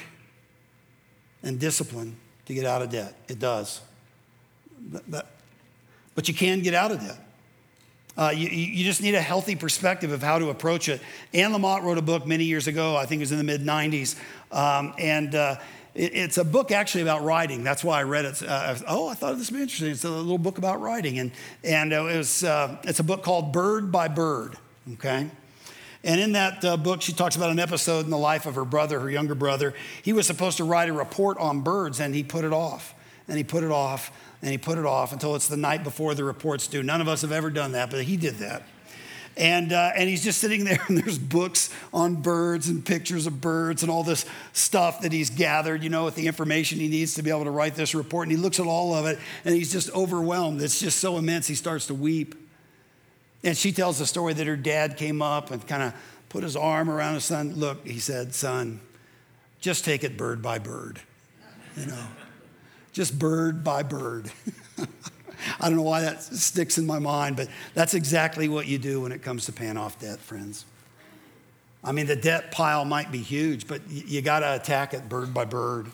and 1.44 1.60
discipline 1.60 2.16
to 2.46 2.54
get 2.54 2.64
out 2.64 2.82
of 2.82 2.90
debt. 2.90 3.14
It 3.28 3.38
does. 3.38 3.80
That, 5.08 5.26
but 6.14 6.28
you 6.28 6.34
can 6.34 6.60
get 6.60 6.74
out 6.74 6.90
of 6.90 7.00
debt. 7.00 7.18
Uh, 8.16 8.32
you, 8.34 8.48
you, 8.48 8.84
just 8.84 9.02
need 9.02 9.16
a 9.16 9.20
healthy 9.20 9.56
perspective 9.56 10.12
of 10.12 10.22
how 10.22 10.38
to 10.38 10.50
approach 10.50 10.88
it. 10.88 11.00
Anne 11.32 11.50
Lamott 11.50 11.82
wrote 11.82 11.98
a 11.98 12.02
book 12.02 12.26
many 12.26 12.44
years 12.44 12.68
ago, 12.68 12.96
I 12.96 13.06
think 13.06 13.18
it 13.18 13.22
was 13.22 13.32
in 13.32 13.38
the 13.38 13.44
mid 13.44 13.62
90s. 13.62 14.16
Um, 14.52 14.94
and 14.98 15.34
uh, 15.34 15.56
it, 15.96 16.14
it's 16.14 16.38
a 16.38 16.44
book 16.44 16.70
actually 16.70 17.02
about 17.02 17.24
writing. 17.24 17.64
That's 17.64 17.82
why 17.82 17.98
I 17.98 18.02
read 18.04 18.24
it. 18.24 18.40
Uh, 18.40 18.76
oh, 18.86 19.08
I 19.08 19.14
thought 19.14 19.36
this 19.36 19.50
would 19.50 19.56
be 19.56 19.62
interesting. 19.62 19.90
It's 19.90 20.04
a 20.04 20.10
little 20.10 20.38
book 20.38 20.58
about 20.58 20.80
writing. 20.80 21.18
And, 21.18 21.32
and 21.64 21.92
uh, 21.92 22.06
it 22.06 22.16
was, 22.18 22.44
uh, 22.44 22.76
it's 22.84 23.00
a 23.00 23.04
book 23.04 23.24
called 23.24 23.52
Bird 23.52 23.90
by 23.90 24.06
Bird, 24.06 24.56
okay? 24.92 25.28
And 26.04 26.20
in 26.20 26.32
that 26.32 26.64
uh, 26.64 26.76
book, 26.76 27.02
she 27.02 27.12
talks 27.12 27.34
about 27.34 27.50
an 27.50 27.58
episode 27.58 28.04
in 28.04 28.10
the 28.10 28.18
life 28.18 28.46
of 28.46 28.54
her 28.54 28.64
brother, 28.64 29.00
her 29.00 29.10
younger 29.10 29.34
brother. 29.34 29.74
He 30.02 30.12
was 30.12 30.26
supposed 30.26 30.58
to 30.58 30.64
write 30.64 30.88
a 30.88 30.92
report 30.92 31.38
on 31.38 31.62
birds, 31.62 31.98
and 31.98 32.14
he 32.14 32.22
put 32.22 32.44
it 32.44 32.52
off. 32.52 32.94
And 33.26 33.38
he 33.38 33.42
put 33.42 33.64
it 33.64 33.70
off 33.70 34.12
and 34.44 34.52
he 34.52 34.58
put 34.58 34.76
it 34.76 34.84
off 34.84 35.14
until 35.14 35.34
it's 35.34 35.48
the 35.48 35.56
night 35.56 35.82
before 35.82 36.14
the 36.14 36.22
report's 36.22 36.66
due. 36.66 36.82
None 36.82 37.00
of 37.00 37.08
us 37.08 37.22
have 37.22 37.32
ever 37.32 37.48
done 37.48 37.72
that, 37.72 37.90
but 37.90 38.04
he 38.04 38.18
did 38.18 38.34
that. 38.36 38.62
And, 39.38 39.72
uh, 39.72 39.92
and 39.96 40.06
he's 40.06 40.22
just 40.22 40.38
sitting 40.38 40.64
there, 40.64 40.78
and 40.88 40.98
there's 40.98 41.18
books 41.18 41.74
on 41.94 42.16
birds 42.16 42.68
and 42.68 42.84
pictures 42.84 43.26
of 43.26 43.40
birds 43.40 43.82
and 43.82 43.90
all 43.90 44.04
this 44.04 44.26
stuff 44.52 45.00
that 45.00 45.12
he's 45.12 45.30
gathered, 45.30 45.82
you 45.82 45.88
know, 45.88 46.04
with 46.04 46.14
the 46.14 46.26
information 46.26 46.78
he 46.78 46.88
needs 46.88 47.14
to 47.14 47.22
be 47.22 47.30
able 47.30 47.44
to 47.44 47.50
write 47.50 47.74
this 47.74 47.94
report. 47.94 48.28
And 48.28 48.36
he 48.36 48.42
looks 48.42 48.60
at 48.60 48.66
all 48.66 48.94
of 48.94 49.06
it, 49.06 49.18
and 49.46 49.54
he's 49.54 49.72
just 49.72 49.90
overwhelmed. 49.92 50.60
It's 50.60 50.78
just 50.78 50.98
so 50.98 51.16
immense, 51.16 51.46
he 51.46 51.54
starts 51.54 51.86
to 51.86 51.94
weep. 51.94 52.34
And 53.44 53.56
she 53.56 53.72
tells 53.72 53.98
the 53.98 54.06
story 54.06 54.32
that 54.32 54.46
her 54.46 54.56
dad 54.56 54.96
came 54.96 55.22
up 55.22 55.50
and 55.50 55.64
kind 55.66 55.82
of 55.82 55.94
put 56.30 56.42
his 56.42 56.56
arm 56.56 56.90
around 56.90 57.14
his 57.14 57.24
son. 57.24 57.54
Look, 57.54 57.86
he 57.86 57.98
said, 57.98 58.34
son, 58.34 58.80
just 59.60 59.84
take 59.84 60.02
it 60.02 60.16
bird 60.16 60.42
by 60.42 60.58
bird, 60.58 61.00
you 61.76 61.86
know 61.86 62.06
just 62.94 63.18
bird 63.18 63.62
by 63.62 63.82
bird. 63.82 64.30
I 65.60 65.68
don't 65.68 65.76
know 65.76 65.82
why 65.82 66.00
that 66.00 66.22
sticks 66.22 66.78
in 66.78 66.86
my 66.86 67.00
mind, 67.00 67.36
but 67.36 67.48
that's 67.74 67.92
exactly 67.92 68.48
what 68.48 68.66
you 68.66 68.78
do 68.78 69.02
when 69.02 69.12
it 69.12 69.20
comes 69.20 69.44
to 69.46 69.52
paying 69.52 69.76
off 69.76 69.98
debt, 69.98 70.20
friends. 70.20 70.64
I 71.82 71.92
mean, 71.92 72.06
the 72.06 72.16
debt 72.16 72.50
pile 72.50 72.86
might 72.86 73.12
be 73.12 73.18
huge, 73.18 73.66
but 73.66 73.82
you 73.90 74.22
got 74.22 74.40
to 74.40 74.54
attack 74.54 74.94
it 74.94 75.08
bird 75.08 75.34
by 75.34 75.44
bird. 75.44 75.90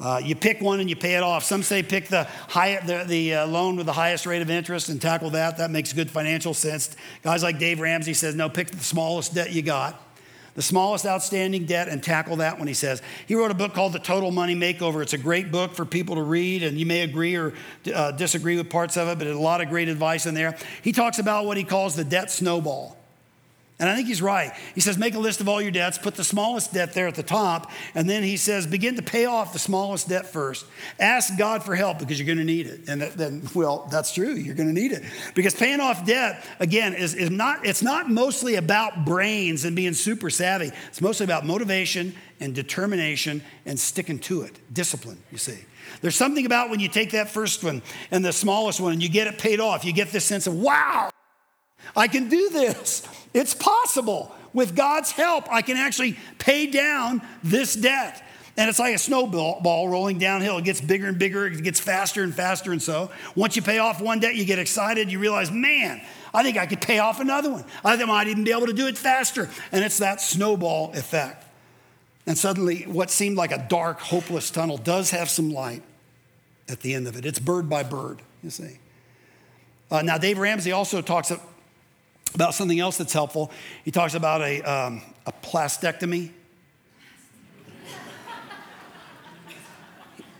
Uh, 0.00 0.20
you 0.22 0.34
pick 0.34 0.60
one 0.60 0.80
and 0.80 0.90
you 0.90 0.96
pay 0.96 1.14
it 1.14 1.22
off. 1.22 1.44
Some 1.44 1.62
say 1.62 1.82
pick 1.82 2.08
the, 2.08 2.24
high, 2.24 2.80
the, 2.84 3.04
the 3.06 3.34
uh, 3.34 3.46
loan 3.46 3.76
with 3.76 3.86
the 3.86 3.92
highest 3.92 4.26
rate 4.26 4.42
of 4.42 4.50
interest 4.50 4.88
and 4.88 5.00
tackle 5.00 5.30
that. 5.30 5.58
That 5.58 5.70
makes 5.70 5.92
good 5.92 6.10
financial 6.10 6.52
sense. 6.52 6.96
Guys 7.22 7.42
like 7.42 7.58
Dave 7.58 7.80
Ramsey 7.80 8.14
says, 8.14 8.34
no, 8.34 8.48
pick 8.48 8.70
the 8.70 8.82
smallest 8.82 9.34
debt 9.34 9.52
you 9.52 9.62
got 9.62 10.00
the 10.54 10.62
smallest 10.62 11.04
outstanding 11.04 11.66
debt 11.66 11.88
and 11.88 12.02
tackle 12.02 12.36
that 12.36 12.58
one, 12.58 12.68
he 12.68 12.74
says. 12.74 13.02
He 13.26 13.34
wrote 13.34 13.50
a 13.50 13.54
book 13.54 13.74
called 13.74 13.92
The 13.92 13.98
Total 13.98 14.30
Money 14.30 14.54
Makeover. 14.54 15.02
It's 15.02 15.12
a 15.12 15.18
great 15.18 15.50
book 15.50 15.74
for 15.74 15.84
people 15.84 16.14
to 16.14 16.22
read, 16.22 16.62
and 16.62 16.78
you 16.78 16.86
may 16.86 17.02
agree 17.02 17.34
or 17.34 17.54
uh, 17.92 18.12
disagree 18.12 18.56
with 18.56 18.70
parts 18.70 18.96
of 18.96 19.08
it, 19.08 19.18
but 19.18 19.26
a 19.26 19.38
lot 19.38 19.60
of 19.60 19.68
great 19.68 19.88
advice 19.88 20.26
in 20.26 20.34
there. 20.34 20.56
He 20.82 20.92
talks 20.92 21.18
about 21.18 21.46
what 21.46 21.56
he 21.56 21.64
calls 21.64 21.96
the 21.96 22.04
debt 22.04 22.30
snowball. 22.30 22.96
And 23.80 23.88
I 23.88 23.96
think 23.96 24.06
he's 24.06 24.22
right. 24.22 24.52
He 24.76 24.80
says, 24.80 24.96
make 24.96 25.16
a 25.16 25.18
list 25.18 25.40
of 25.40 25.48
all 25.48 25.60
your 25.60 25.72
debts, 25.72 25.98
put 25.98 26.14
the 26.14 26.22
smallest 26.22 26.72
debt 26.72 26.94
there 26.94 27.08
at 27.08 27.16
the 27.16 27.24
top, 27.24 27.72
and 27.96 28.08
then 28.08 28.22
he 28.22 28.36
says, 28.36 28.68
begin 28.68 28.94
to 28.96 29.02
pay 29.02 29.24
off 29.24 29.52
the 29.52 29.58
smallest 29.58 30.08
debt 30.08 30.26
first. 30.26 30.64
Ask 31.00 31.36
God 31.36 31.64
for 31.64 31.74
help 31.74 31.98
because 31.98 32.16
you're 32.16 32.26
going 32.26 32.38
to 32.38 32.44
need 32.44 32.68
it. 32.68 32.88
And 32.88 33.02
then, 33.02 33.42
well, 33.52 33.88
that's 33.90 34.14
true. 34.14 34.34
You're 34.34 34.54
going 34.54 34.72
to 34.72 34.80
need 34.80 34.92
it. 34.92 35.02
Because 35.34 35.54
paying 35.54 35.80
off 35.80 36.06
debt, 36.06 36.46
again, 36.60 36.94
is, 36.94 37.14
is 37.14 37.30
not, 37.30 37.66
it's 37.66 37.82
not 37.82 38.08
mostly 38.08 38.54
about 38.54 39.04
brains 39.04 39.64
and 39.64 39.74
being 39.74 39.94
super 39.94 40.30
savvy. 40.30 40.70
It's 40.88 41.00
mostly 41.00 41.24
about 41.24 41.44
motivation 41.44 42.14
and 42.38 42.54
determination 42.54 43.42
and 43.66 43.78
sticking 43.78 44.20
to 44.20 44.42
it. 44.42 44.56
Discipline, 44.72 45.18
you 45.32 45.38
see. 45.38 45.58
There's 46.00 46.16
something 46.16 46.46
about 46.46 46.70
when 46.70 46.78
you 46.78 46.88
take 46.88 47.10
that 47.10 47.28
first 47.28 47.64
one 47.64 47.82
and 48.12 48.24
the 48.24 48.32
smallest 48.32 48.80
one 48.80 48.92
and 48.92 49.02
you 49.02 49.08
get 49.08 49.26
it 49.26 49.38
paid 49.38 49.58
off, 49.58 49.84
you 49.84 49.92
get 49.92 50.12
this 50.12 50.24
sense 50.24 50.46
of, 50.46 50.54
wow, 50.54 51.10
I 51.96 52.06
can 52.06 52.28
do 52.28 52.50
this. 52.50 53.08
It's 53.34 53.52
possible. 53.52 54.34
With 54.52 54.76
God's 54.76 55.10
help, 55.10 55.52
I 55.52 55.62
can 55.62 55.76
actually 55.76 56.16
pay 56.38 56.68
down 56.68 57.20
this 57.42 57.74
debt. 57.74 58.22
And 58.56 58.70
it's 58.70 58.78
like 58.78 58.94
a 58.94 58.98
snowball 58.98 59.88
rolling 59.88 60.18
downhill. 60.18 60.58
It 60.58 60.64
gets 60.64 60.80
bigger 60.80 61.08
and 61.08 61.18
bigger, 61.18 61.48
it 61.48 61.62
gets 61.64 61.80
faster 61.80 62.22
and 62.22 62.32
faster. 62.32 62.70
And 62.70 62.80
so, 62.80 63.10
once 63.34 63.56
you 63.56 63.62
pay 63.62 63.78
off 63.78 64.00
one 64.00 64.20
debt, 64.20 64.36
you 64.36 64.44
get 64.44 64.60
excited. 64.60 65.10
You 65.10 65.18
realize, 65.18 65.50
man, 65.50 66.00
I 66.32 66.44
think 66.44 66.56
I 66.56 66.66
could 66.66 66.80
pay 66.80 67.00
off 67.00 67.18
another 67.18 67.50
one. 67.50 67.64
I 67.84 67.96
might 68.04 68.28
even 68.28 68.44
be 68.44 68.52
able 68.52 68.66
to 68.66 68.72
do 68.72 68.86
it 68.86 68.96
faster. 68.96 69.50
And 69.72 69.84
it's 69.84 69.98
that 69.98 70.20
snowball 70.20 70.92
effect. 70.92 71.44
And 72.26 72.38
suddenly, 72.38 72.82
what 72.82 73.10
seemed 73.10 73.36
like 73.36 73.50
a 73.50 73.66
dark, 73.68 73.98
hopeless 73.98 74.50
tunnel 74.50 74.78
does 74.78 75.10
have 75.10 75.28
some 75.28 75.52
light 75.52 75.82
at 76.68 76.80
the 76.80 76.94
end 76.94 77.08
of 77.08 77.16
it. 77.16 77.26
It's 77.26 77.40
bird 77.40 77.68
by 77.68 77.82
bird, 77.82 78.22
you 78.42 78.50
see. 78.50 78.78
Uh, 79.90 80.02
now, 80.02 80.16
Dave 80.16 80.38
Ramsey 80.38 80.72
also 80.72 81.02
talks 81.02 81.32
about 82.34 82.54
something 82.54 82.80
else 82.80 82.98
that's 82.98 83.12
helpful. 83.12 83.50
He 83.84 83.90
talks 83.90 84.14
about 84.14 84.42
a, 84.42 84.60
um, 84.62 85.02
a 85.26 85.32
plastectomy. 85.32 86.30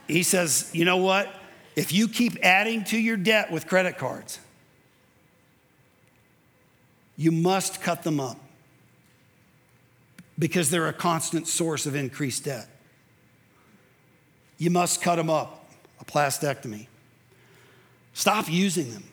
he 0.09 0.23
says, 0.23 0.71
you 0.73 0.85
know 0.85 0.97
what? 0.97 1.33
If 1.77 1.93
you 1.93 2.09
keep 2.09 2.37
adding 2.43 2.85
to 2.85 2.99
your 2.99 3.17
debt 3.17 3.51
with 3.51 3.67
credit 3.67 3.99
cards, 3.99 4.39
you 7.17 7.31
must 7.31 7.81
cut 7.81 8.03
them 8.03 8.21
up 8.21 8.39
because 10.39 10.71
they're 10.71 10.89
a 10.89 10.93
constant 10.93 11.47
source 11.47 11.87
of 11.87 11.95
increased 11.95 12.45
debt. 12.45 12.69
You 14.59 14.71
must 14.71 15.01
cut 15.03 15.17
them 15.17 15.31
up, 15.31 15.69
a 16.01 16.05
plastectomy. 16.05 16.87
Stop 18.15 18.51
using 18.51 18.93
them. 18.93 19.05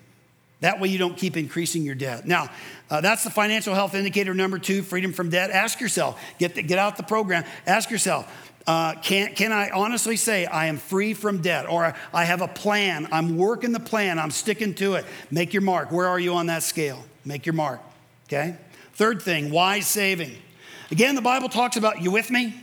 That 0.62 0.80
way, 0.80 0.90
you 0.90 0.98
don't 0.98 1.18
keep 1.18 1.38
increasing 1.38 1.84
your 1.84 1.96
debt. 1.96 2.26
Now, 2.26 2.50
uh, 2.90 3.02
that's 3.02 3.24
the 3.24 3.30
financial 3.30 3.74
health 3.74 3.96
indicator 3.96 4.34
number 4.34 4.60
two 4.60 4.84
freedom 4.84 5.12
from 5.12 5.30
debt. 5.30 5.50
Ask 5.50 5.82
yourself, 5.82 6.22
get, 6.40 6.56
the, 6.56 6.62
get 6.62 6.78
out 6.78 6.98
the 6.98 7.04
program, 7.04 7.44
ask 7.66 7.90
yourself, 7.90 8.32
uh, 8.68 8.94
can, 9.02 9.34
can 9.34 9.52
I 9.52 9.72
honestly 9.72 10.16
say 10.16 10.46
I 10.46 10.68
am 10.68 10.78
free 10.78 11.16
from 11.16 11.42
debt 11.42 11.68
or 11.68 11.96
I 12.14 12.26
have 12.26 12.42
a 12.42 12.48
plan? 12.48 13.08
I'm 13.12 13.38
working 13.38 13.72
the 13.72 13.80
plan, 13.80 14.20
I'm 14.20 14.30
sticking 14.30 14.76
to 14.76 14.96
it. 14.96 15.06
Make 15.32 15.52
your 15.54 15.64
mark. 15.64 15.92
Where 15.92 16.08
are 16.08 16.20
you 16.20 16.36
on 16.36 16.46
that 16.46 16.62
scale? 16.62 17.04
Make 17.26 17.46
your 17.46 17.54
mark, 17.54 17.82
okay? 18.28 18.56
Third 18.94 19.22
thing, 19.22 19.50
wise 19.50 19.88
saving. 19.88 20.36
Again, 20.92 21.16
the 21.16 21.22
Bible 21.22 21.50
talks 21.50 21.76
about, 21.76 22.02
you 22.04 22.12
with 22.12 22.30
me? 22.30 22.54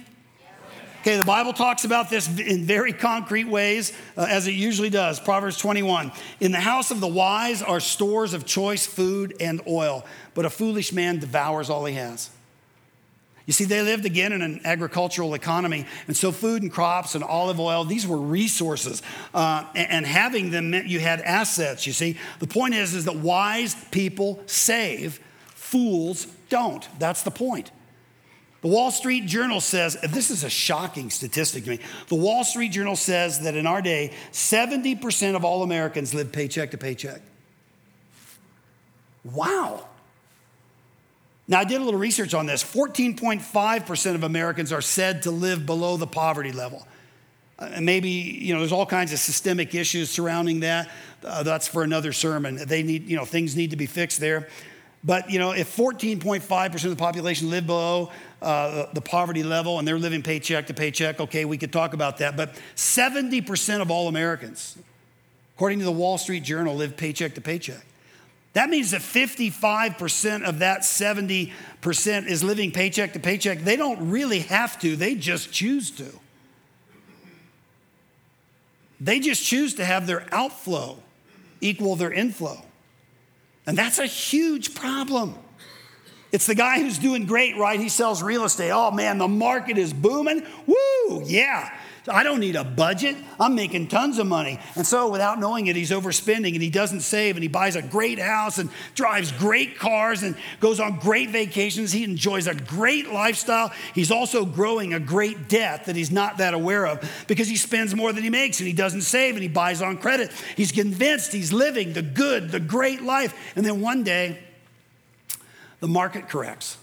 Okay, 1.02 1.16
the 1.16 1.24
Bible 1.24 1.52
talks 1.52 1.84
about 1.84 2.10
this 2.10 2.28
in 2.40 2.64
very 2.64 2.92
concrete 2.92 3.46
ways, 3.46 3.92
uh, 4.16 4.26
as 4.28 4.48
it 4.48 4.54
usually 4.54 4.90
does. 4.90 5.20
Proverbs 5.20 5.56
21 5.56 6.10
In 6.40 6.50
the 6.50 6.60
house 6.60 6.90
of 6.90 7.00
the 7.00 7.06
wise 7.06 7.62
are 7.62 7.78
stores 7.78 8.34
of 8.34 8.44
choice 8.44 8.84
food 8.84 9.36
and 9.38 9.60
oil, 9.68 10.04
but 10.34 10.44
a 10.44 10.50
foolish 10.50 10.92
man 10.92 11.20
devours 11.20 11.70
all 11.70 11.84
he 11.84 11.94
has. 11.94 12.30
You 13.46 13.52
see, 13.52 13.64
they 13.64 13.80
lived 13.80 14.04
again 14.06 14.32
in 14.32 14.42
an 14.42 14.60
agricultural 14.64 15.34
economy, 15.34 15.86
and 16.08 16.16
so 16.16 16.32
food 16.32 16.62
and 16.62 16.70
crops 16.70 17.14
and 17.14 17.22
olive 17.22 17.60
oil, 17.60 17.84
these 17.84 18.06
were 18.06 18.18
resources. 18.18 19.00
Uh, 19.32 19.64
and, 19.76 19.90
and 19.90 20.06
having 20.06 20.50
them 20.50 20.70
meant 20.70 20.88
you 20.88 20.98
had 20.98 21.20
assets, 21.20 21.86
you 21.86 21.92
see. 21.92 22.18
The 22.40 22.46
point 22.46 22.74
is, 22.74 22.94
is 22.94 23.04
that 23.04 23.16
wise 23.16 23.74
people 23.92 24.42
save, 24.46 25.20
fools 25.54 26.26
don't. 26.50 26.86
That's 26.98 27.22
the 27.22 27.30
point. 27.30 27.70
The 28.60 28.68
Wall 28.68 28.90
Street 28.90 29.26
Journal 29.26 29.60
says, 29.60 29.96
this 30.02 30.30
is 30.30 30.42
a 30.42 30.50
shocking 30.50 31.10
statistic 31.10 31.64
to 31.64 31.70
me. 31.70 31.80
The 32.08 32.16
Wall 32.16 32.42
Street 32.42 32.72
Journal 32.72 32.96
says 32.96 33.40
that 33.40 33.54
in 33.54 33.66
our 33.66 33.80
day, 33.80 34.12
70% 34.32 35.36
of 35.36 35.44
all 35.44 35.62
Americans 35.62 36.12
live 36.12 36.32
paycheck 36.32 36.72
to 36.72 36.78
paycheck. 36.78 37.20
Wow. 39.24 39.86
Now, 41.46 41.60
I 41.60 41.64
did 41.64 41.80
a 41.80 41.84
little 41.84 42.00
research 42.00 42.34
on 42.34 42.46
this. 42.46 42.62
14.5% 42.64 44.14
of 44.14 44.24
Americans 44.24 44.72
are 44.72 44.82
said 44.82 45.22
to 45.22 45.30
live 45.30 45.64
below 45.64 45.96
the 45.96 46.06
poverty 46.06 46.52
level. 46.52 46.86
Uh, 47.58 47.70
and 47.72 47.86
maybe, 47.86 48.10
you 48.10 48.52
know, 48.52 48.60
there's 48.60 48.72
all 48.72 48.86
kinds 48.86 49.12
of 49.12 49.18
systemic 49.18 49.74
issues 49.74 50.10
surrounding 50.10 50.60
that. 50.60 50.90
Uh, 51.24 51.42
that's 51.42 51.66
for 51.66 51.82
another 51.82 52.12
sermon. 52.12 52.56
They 52.66 52.82
need, 52.82 53.08
you 53.08 53.16
know, 53.16 53.24
things 53.24 53.56
need 53.56 53.70
to 53.70 53.76
be 53.76 53.86
fixed 53.86 54.20
there. 54.20 54.48
But, 55.04 55.30
you 55.30 55.38
know, 55.38 55.52
if 55.52 55.74
14.5% 55.76 56.84
of 56.84 56.90
the 56.90 56.96
population 56.96 57.50
live 57.50 57.66
below 57.66 58.10
uh, 58.42 58.86
the 58.92 59.00
poverty 59.00 59.42
level 59.42 59.78
and 59.78 59.86
they're 59.86 59.98
living 59.98 60.22
paycheck 60.22 60.66
to 60.66 60.74
paycheck, 60.74 61.20
okay, 61.20 61.44
we 61.44 61.56
could 61.56 61.72
talk 61.72 61.94
about 61.94 62.18
that. 62.18 62.36
But 62.36 62.60
70% 62.74 63.80
of 63.80 63.90
all 63.90 64.08
Americans, 64.08 64.76
according 65.56 65.78
to 65.78 65.84
the 65.84 65.92
Wall 65.92 66.18
Street 66.18 66.42
Journal, 66.42 66.74
live 66.74 66.96
paycheck 66.96 67.34
to 67.36 67.40
paycheck. 67.40 67.84
That 68.54 68.70
means 68.70 68.90
that 68.90 69.02
55% 69.02 70.42
of 70.42 70.58
that 70.60 70.80
70% 70.80 71.52
is 72.26 72.42
living 72.42 72.72
paycheck 72.72 73.12
to 73.12 73.20
paycheck. 73.20 73.60
They 73.60 73.76
don't 73.76 74.10
really 74.10 74.40
have 74.40 74.80
to, 74.80 74.96
they 74.96 75.14
just 75.14 75.52
choose 75.52 75.92
to. 75.92 76.06
They 79.00 79.20
just 79.20 79.44
choose 79.44 79.74
to 79.74 79.84
have 79.84 80.08
their 80.08 80.26
outflow 80.32 80.98
equal 81.60 81.94
their 81.94 82.12
inflow. 82.12 82.64
And 83.68 83.76
that's 83.76 83.98
a 83.98 84.06
huge 84.06 84.74
problem. 84.74 85.34
It's 86.32 86.46
the 86.46 86.54
guy 86.54 86.80
who's 86.80 86.96
doing 86.96 87.26
great, 87.26 87.54
right? 87.58 87.78
He 87.78 87.90
sells 87.90 88.22
real 88.22 88.44
estate. 88.44 88.70
Oh 88.70 88.90
man, 88.90 89.18
the 89.18 89.28
market 89.28 89.76
is 89.76 89.92
booming. 89.92 90.42
Woo, 90.66 91.22
yeah. 91.26 91.77
I 92.10 92.22
don't 92.22 92.40
need 92.40 92.56
a 92.56 92.64
budget. 92.64 93.16
I'm 93.38 93.54
making 93.54 93.88
tons 93.88 94.18
of 94.18 94.26
money. 94.26 94.58
And 94.74 94.86
so, 94.86 95.10
without 95.10 95.38
knowing 95.38 95.66
it, 95.66 95.76
he's 95.76 95.90
overspending 95.90 96.54
and 96.54 96.62
he 96.62 96.70
doesn't 96.70 97.00
save 97.00 97.36
and 97.36 97.42
he 97.42 97.48
buys 97.48 97.76
a 97.76 97.82
great 97.82 98.18
house 98.18 98.58
and 98.58 98.70
drives 98.94 99.32
great 99.32 99.78
cars 99.78 100.22
and 100.22 100.36
goes 100.60 100.80
on 100.80 100.98
great 100.98 101.30
vacations. 101.30 101.92
He 101.92 102.04
enjoys 102.04 102.46
a 102.46 102.54
great 102.54 103.12
lifestyle. 103.12 103.72
He's 103.94 104.10
also 104.10 104.44
growing 104.44 104.94
a 104.94 105.00
great 105.00 105.48
debt 105.48 105.86
that 105.86 105.96
he's 105.96 106.10
not 106.10 106.38
that 106.38 106.54
aware 106.54 106.86
of 106.86 107.24
because 107.26 107.48
he 107.48 107.56
spends 107.56 107.94
more 107.94 108.12
than 108.12 108.24
he 108.24 108.30
makes 108.30 108.60
and 108.60 108.66
he 108.66 108.72
doesn't 108.72 109.02
save 109.02 109.34
and 109.34 109.42
he 109.42 109.48
buys 109.48 109.82
on 109.82 109.98
credit. 109.98 110.32
He's 110.56 110.72
convinced 110.72 111.32
he's 111.32 111.52
living 111.52 111.92
the 111.92 112.02
good, 112.02 112.50
the 112.50 112.60
great 112.60 113.02
life. 113.02 113.34
And 113.56 113.64
then 113.64 113.80
one 113.80 114.02
day, 114.02 114.38
the 115.80 115.88
market 115.88 116.28
corrects 116.28 116.76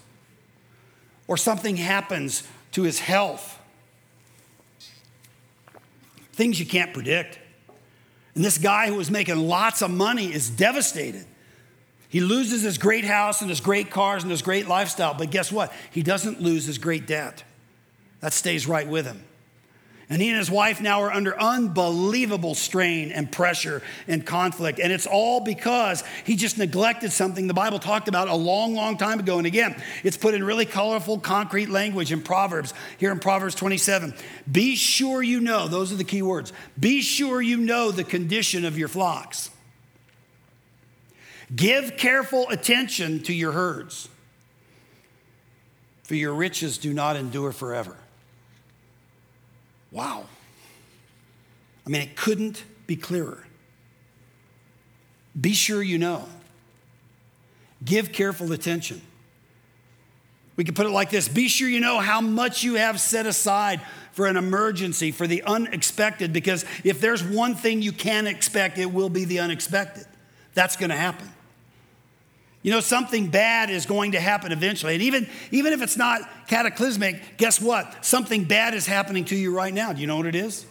or 1.28 1.38
something 1.38 1.78
happens 1.78 2.44
to 2.72 2.84
his 2.84 3.00
health 3.00 3.55
things 6.36 6.60
you 6.60 6.66
can't 6.66 6.94
predict. 6.94 7.40
And 8.36 8.44
this 8.44 8.58
guy 8.58 8.88
who 8.88 8.96
was 8.96 9.10
making 9.10 9.38
lots 9.38 9.82
of 9.82 9.90
money 9.90 10.34
is 10.34 10.50
devastated. 10.50 11.26
He 12.10 12.20
loses 12.20 12.62
his 12.62 12.78
great 12.78 13.06
house 13.06 13.42
and 13.42 13.50
his 13.50 13.62
great 13.62 13.90
cars 13.90 14.24
and 14.24 14.32
his 14.32 14.42
great 14.42 14.68
lifestyle, 14.68 15.14
but 15.14 15.32
guess 15.32 15.52
what? 15.52 15.74
He 15.92 16.04
doesn't 16.04 16.42
lose 16.42 16.66
his 16.66 16.78
great 16.78 17.08
debt. 17.08 17.44
That 18.20 18.34
stays 18.34 18.68
right 18.68 18.88
with 18.88 19.06
him. 19.06 19.24
And 20.08 20.22
he 20.22 20.30
and 20.30 20.38
his 20.38 20.52
wife 20.52 20.82
now 20.82 21.02
are 21.02 21.12
under 21.12 21.40
unbelievable 21.40 22.54
strain 22.54 23.12
and 23.12 23.32
pressure 23.32 23.82
and 24.08 24.24
conflict. 24.24 24.80
And 24.80 24.94
it's 24.94 25.08
all 25.08 25.40
because 25.40 26.04
he 26.26 26.36
just 26.36 26.60
neglected 26.60 27.12
something 27.12 27.48
the 27.48 27.56
Bible 27.56 27.80
talked 27.80 28.08
about 28.08 28.28
a 28.28 28.36
long, 28.36 28.76
long 28.76 28.98
time 28.98 29.20
ago. 29.20 29.40
And 29.40 29.48
again, 29.48 29.82
it's 30.04 30.16
put 30.16 30.36
in 30.36 30.44
really 30.44 30.66
colorful, 30.66 31.18
concrete 31.18 31.70
language 31.70 32.12
in 32.12 32.22
Proverbs, 32.22 32.74
here 33.00 33.12
in 33.12 33.20
Proverbs 33.20 33.56
27. 33.56 34.14
Be 34.52 34.76
sure 34.76 35.24
you 35.24 35.40
know, 35.42 35.68
those 35.68 35.92
are 35.92 35.98
the 35.98 36.04
key 36.04 36.22
words. 36.22 36.54
Be 36.80 37.02
sure 37.02 37.42
you 37.42 37.58
know 37.58 37.90
the 37.90 38.04
condition 38.04 38.64
of 38.64 38.78
your 38.78 38.88
flocks. 38.88 39.50
Give 41.56 41.98
careful 41.98 42.48
attention 42.50 43.24
to 43.24 43.34
your 43.34 43.54
herds, 43.54 44.08
for 46.04 46.16
your 46.16 46.34
riches 46.34 46.78
do 46.78 46.94
not 46.94 47.16
endure 47.16 47.52
forever. 47.52 47.98
Wow. 49.96 50.26
I 51.88 51.90
mean, 51.90 52.02
it 52.02 52.18
couldn't 52.18 52.66
be 52.86 52.98
clearer. 52.98 53.46
Be 55.40 55.54
sure 55.54 55.82
you 55.82 55.98
know. 55.98 56.28
Give 57.84 58.12
careful 58.12 58.52
attention. 58.52 59.02
We 60.58 60.66
could 60.66 60.76
put 60.76 60.86
it 60.86 60.90
like 60.90 61.10
this 61.12 61.30
Be 61.30 61.48
sure 61.48 61.70
you 61.70 61.80
know 61.80 62.00
how 62.00 62.20
much 62.20 62.62
you 62.62 62.76
have 62.76 63.00
set 63.00 63.26
aside 63.26 63.80
for 64.12 64.28
an 64.28 64.36
emergency, 64.36 65.12
for 65.12 65.28
the 65.28 65.44
unexpected, 65.44 66.34
because 66.34 66.66
if 66.84 67.00
there's 67.00 67.24
one 67.24 67.56
thing 67.56 67.82
you 67.82 67.92
can 67.94 68.28
expect, 68.28 68.78
it 68.78 68.92
will 68.92 69.10
be 69.10 69.24
the 69.24 69.40
unexpected. 69.40 70.06
That's 70.54 70.76
going 70.76 70.90
to 70.90 70.96
happen. 70.96 71.30
You 72.66 72.72
know, 72.72 72.80
something 72.80 73.28
bad 73.28 73.70
is 73.70 73.86
going 73.86 74.14
to 74.14 74.20
happen 74.20 74.52
eventually. 74.52 74.96
And 74.96 75.04
even, 75.04 75.30
even 75.52 75.72
if 75.72 75.84
it's 75.84 75.98
not 75.98 76.22
cataclysmic, 76.48 77.38
guess 77.38 77.62
what? 77.62 78.04
Something 78.04 78.46
bad 78.46 78.74
is 78.74 78.88
happening 78.88 79.24
to 79.26 79.36
you 79.36 79.56
right 79.56 79.72
now. 79.72 79.94
Do 79.94 80.02
you 80.02 80.08
know 80.08 80.18
what 80.18 80.26
it 80.26 80.34
is? 80.34 80.66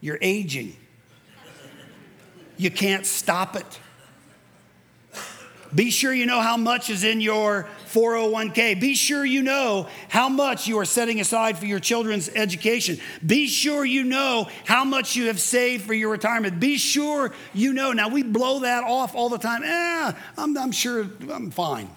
You're 0.00 0.16
aging. 0.22 0.74
You 2.56 2.70
can't 2.70 3.04
stop 3.04 3.54
it. 3.54 3.80
Be 5.74 5.90
sure 5.90 6.12
you 6.12 6.26
know 6.26 6.40
how 6.40 6.56
much 6.56 6.90
is 6.90 7.04
in 7.04 7.20
your 7.20 7.68
401k. 7.92 8.80
Be 8.80 8.94
sure 8.94 9.24
you 9.24 9.42
know 9.42 9.88
how 10.08 10.28
much 10.28 10.66
you 10.66 10.78
are 10.78 10.84
setting 10.84 11.20
aside 11.20 11.58
for 11.58 11.66
your 11.66 11.80
children's 11.80 12.28
education. 12.28 12.98
Be 13.24 13.46
sure 13.46 13.84
you 13.84 14.04
know 14.04 14.48
how 14.64 14.84
much 14.84 15.16
you 15.16 15.26
have 15.26 15.40
saved 15.40 15.84
for 15.84 15.94
your 15.94 16.10
retirement. 16.10 16.60
Be 16.60 16.78
sure 16.78 17.32
you 17.54 17.72
know. 17.72 17.92
Now, 17.92 18.08
we 18.08 18.22
blow 18.22 18.60
that 18.60 18.84
off 18.84 19.14
all 19.14 19.28
the 19.28 19.38
time. 19.38 19.62
Eh, 19.64 20.12
I'm, 20.38 20.56
I'm 20.56 20.72
sure 20.72 21.08
I'm 21.30 21.50
fine. 21.50 21.90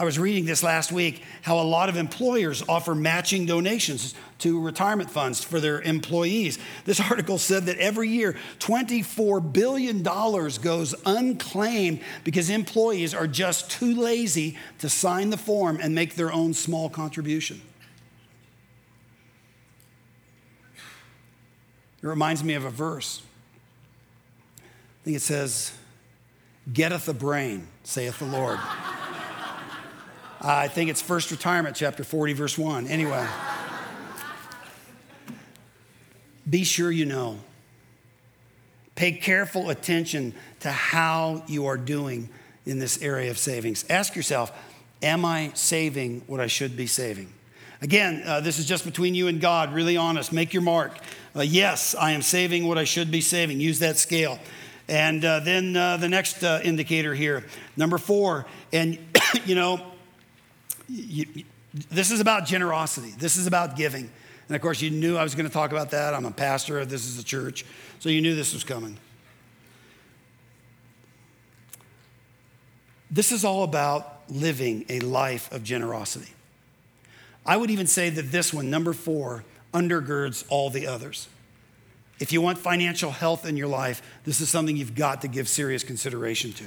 I 0.00 0.04
was 0.04 0.16
reading 0.16 0.44
this 0.44 0.62
last 0.62 0.92
week 0.92 1.24
how 1.42 1.58
a 1.58 1.62
lot 1.62 1.88
of 1.88 1.96
employers 1.96 2.62
offer 2.68 2.94
matching 2.94 3.46
donations 3.46 4.14
to 4.38 4.60
retirement 4.60 5.10
funds 5.10 5.42
for 5.42 5.58
their 5.58 5.80
employees. 5.82 6.56
This 6.84 7.00
article 7.00 7.36
said 7.36 7.66
that 7.66 7.78
every 7.78 8.08
year 8.08 8.36
$24 8.60 9.52
billion 9.52 10.02
goes 10.02 10.94
unclaimed 11.04 12.00
because 12.22 12.48
employees 12.48 13.12
are 13.12 13.26
just 13.26 13.72
too 13.72 13.96
lazy 13.96 14.56
to 14.78 14.88
sign 14.88 15.30
the 15.30 15.36
form 15.36 15.80
and 15.82 15.96
make 15.96 16.14
their 16.14 16.32
own 16.32 16.54
small 16.54 16.88
contribution. 16.88 17.60
It 22.00 22.06
reminds 22.06 22.44
me 22.44 22.54
of 22.54 22.64
a 22.64 22.70
verse. 22.70 23.22
I 24.58 25.04
think 25.04 25.16
it 25.16 25.22
says, 25.22 25.72
Getteth 26.72 27.08
a 27.08 27.14
brain, 27.14 27.66
saith 27.82 28.20
the 28.20 28.26
Lord. 28.26 28.60
I 30.40 30.68
think 30.68 30.88
it's 30.88 31.02
First 31.02 31.32
Retirement, 31.32 31.74
chapter 31.74 32.04
40, 32.04 32.32
verse 32.34 32.56
1. 32.56 32.86
Anyway, 32.86 33.26
be 36.48 36.62
sure 36.62 36.92
you 36.92 37.06
know. 37.06 37.38
Pay 38.94 39.12
careful 39.12 39.70
attention 39.70 40.34
to 40.60 40.70
how 40.70 41.42
you 41.48 41.66
are 41.66 41.76
doing 41.76 42.28
in 42.66 42.78
this 42.78 43.02
area 43.02 43.30
of 43.30 43.38
savings. 43.38 43.84
Ask 43.90 44.14
yourself, 44.14 44.52
am 45.02 45.24
I 45.24 45.50
saving 45.54 46.22
what 46.28 46.40
I 46.40 46.46
should 46.46 46.76
be 46.76 46.86
saving? 46.86 47.32
Again, 47.80 48.22
uh, 48.24 48.40
this 48.40 48.60
is 48.60 48.66
just 48.66 48.84
between 48.84 49.14
you 49.14 49.26
and 49.26 49.40
God, 49.40 49.72
really 49.72 49.96
honest. 49.96 50.32
Make 50.32 50.52
your 50.52 50.62
mark. 50.62 50.98
Uh, 51.34 51.42
yes, 51.42 51.96
I 51.96 52.12
am 52.12 52.22
saving 52.22 52.66
what 52.66 52.78
I 52.78 52.84
should 52.84 53.10
be 53.10 53.20
saving. 53.20 53.60
Use 53.60 53.80
that 53.80 53.98
scale. 53.98 54.38
And 54.88 55.24
uh, 55.24 55.40
then 55.40 55.76
uh, 55.76 55.96
the 55.96 56.08
next 56.08 56.44
uh, 56.44 56.60
indicator 56.62 57.14
here, 57.14 57.44
number 57.76 57.98
four, 57.98 58.46
and 58.72 58.98
you 59.44 59.54
know, 59.54 59.80
you, 60.88 61.44
this 61.90 62.10
is 62.10 62.20
about 62.20 62.46
generosity. 62.46 63.12
This 63.18 63.36
is 63.36 63.46
about 63.46 63.76
giving. 63.76 64.10
And 64.48 64.56
of 64.56 64.62
course, 64.62 64.80
you 64.80 64.90
knew 64.90 65.16
I 65.16 65.22
was 65.22 65.34
going 65.34 65.46
to 65.46 65.52
talk 65.52 65.72
about 65.72 65.90
that. 65.90 66.14
I'm 66.14 66.24
a 66.24 66.30
pastor, 66.30 66.84
this 66.84 67.06
is 67.06 67.18
a 67.18 67.24
church. 67.24 67.64
So 67.98 68.08
you 68.08 68.20
knew 68.20 68.34
this 68.34 68.54
was 68.54 68.64
coming. 68.64 68.96
This 73.10 73.32
is 73.32 73.44
all 73.44 73.62
about 73.62 74.22
living 74.30 74.84
a 74.88 75.00
life 75.00 75.50
of 75.52 75.64
generosity. 75.64 76.32
I 77.46 77.56
would 77.56 77.70
even 77.70 77.86
say 77.86 78.10
that 78.10 78.30
this 78.30 78.52
one, 78.52 78.68
number 78.68 78.92
four, 78.92 79.44
undergirds 79.72 80.44
all 80.50 80.70
the 80.70 80.86
others. 80.86 81.28
If 82.20 82.32
you 82.32 82.40
want 82.40 82.58
financial 82.58 83.10
health 83.10 83.46
in 83.46 83.56
your 83.56 83.68
life, 83.68 84.02
this 84.24 84.40
is 84.40 84.50
something 84.50 84.76
you've 84.76 84.94
got 84.94 85.22
to 85.22 85.28
give 85.28 85.48
serious 85.48 85.84
consideration 85.84 86.52
to. 86.54 86.64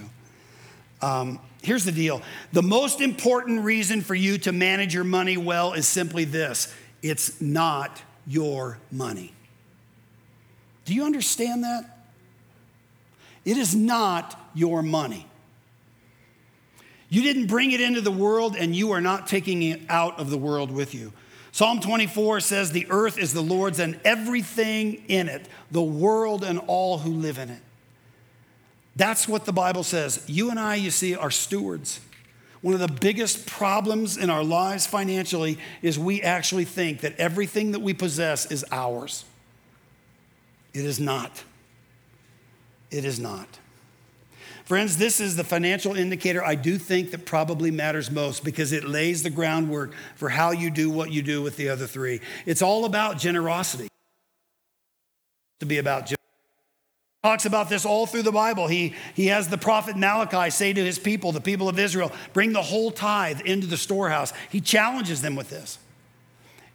Um, 1.02 1.40
here's 1.62 1.86
the 1.86 1.92
deal 1.92 2.22
the 2.52 2.64
most 2.64 3.02
important 3.02 3.64
reason 3.64 4.02
for 4.02 4.16
you 4.16 4.38
to 4.40 4.52
manage 4.52 4.94
your 4.94 5.04
money 5.04 5.38
well 5.38 5.74
is 5.74 5.88
simply 5.88 6.26
this 6.26 6.74
it's 7.02 7.42
not 7.42 8.02
your 8.28 8.78
money. 8.92 9.34
Do 10.86 10.94
you 10.94 11.04
understand 11.06 11.64
that? 11.64 11.98
It 13.46 13.58
is 13.58 13.76
not 13.76 14.40
your 14.54 14.82
money. 14.82 15.26
You 17.10 17.24
didn't 17.24 17.48
bring 17.48 17.72
it 17.72 17.82
into 17.82 18.02
the 18.02 18.12
world, 18.12 18.56
and 18.58 18.76
you 18.76 18.92
are 18.92 19.02
not 19.02 19.28
taking 19.28 19.64
it 19.64 19.82
out 19.90 20.20
of 20.20 20.30
the 20.30 20.38
world 20.38 20.72
with 20.72 20.94
you. 20.94 21.12
Psalm 21.52 21.82
24 21.82 22.40
says, 22.40 22.72
The 22.72 22.88
earth 22.90 23.18
is 23.18 23.34
the 23.34 23.42
Lord's 23.42 23.80
and 23.80 24.00
everything 24.06 25.04
in 25.08 25.28
it, 25.28 25.48
the 25.72 25.82
world 25.82 26.44
and 26.44 26.60
all 26.68 27.00
who 27.00 27.12
live 27.12 27.38
in 27.38 27.50
it. 27.50 27.62
That's 29.02 29.28
what 29.28 29.46
the 29.46 29.52
Bible 29.52 29.84
says. 29.84 30.24
You 30.28 30.52
and 30.52 30.60
I, 30.60 30.76
you 30.76 30.92
see, 30.92 31.16
are 31.16 31.32
stewards. 31.32 32.02
One 32.62 32.76
of 32.76 32.80
the 32.80 32.88
biggest 32.88 33.48
problems 33.48 34.16
in 34.16 34.30
our 34.30 34.44
lives 34.44 34.86
financially 34.86 35.58
is 35.82 35.98
we 35.98 36.22
actually 36.22 36.66
think 36.66 37.02
that 37.02 37.16
everything 37.18 37.72
that 37.72 37.80
we 37.80 37.96
possess 37.96 38.52
is 38.52 38.64
ours. 38.72 39.26
It 40.76 40.86
is 40.86 41.00
not. 41.00 41.44
It 42.92 43.04
is 43.04 43.20
not. 43.20 43.48
Friends, 44.66 44.98
this 44.98 45.20
is 45.20 45.36
the 45.36 45.44
financial 45.44 45.96
indicator 45.96 46.44
I 46.44 46.54
do 46.54 46.78
think 46.78 47.10
that 47.10 47.26
probably 47.26 47.72
matters 47.72 48.12
most 48.12 48.44
because 48.44 48.72
it 48.72 48.84
lays 48.84 49.24
the 49.24 49.32
groundwork 49.32 49.96
for 50.16 50.30
how 50.30 50.52
you 50.52 50.70
do 50.70 50.92
what 50.92 51.12
you 51.12 51.24
do 51.24 51.42
with 51.42 51.58
the 51.58 51.70
other 51.70 51.88
three. 51.88 52.22
It's 52.46 52.62
all 52.62 52.86
about 52.86 53.18
generosity. 53.18 53.88
To 55.60 55.66
be 55.66 55.80
about 55.80 56.02
generosity 56.02 56.21
talks 57.24 57.46
about 57.46 57.70
this 57.70 57.86
all 57.86 58.08
through 58.08 58.24
the 58.24 58.32
Bible. 58.32 58.66
He, 58.66 58.96
he 59.14 59.28
has 59.28 59.48
the 59.48 59.58
prophet 59.58 59.96
Malachi 59.96 60.50
say 60.50 60.74
to 60.74 60.84
his 60.84 60.98
people, 60.98 61.32
the 61.32 61.40
people 61.40 61.70
of 61.70 61.78
Israel, 61.78 62.12
bring 62.34 62.52
the 62.52 62.64
whole 62.64 62.90
tithe 62.90 63.42
into 63.42 63.68
the 63.68 63.78
storehouse. 63.78 64.34
He 64.50 64.60
challenges 64.60 65.22
them 65.22 65.36
with 65.36 65.48
this. 65.52 65.78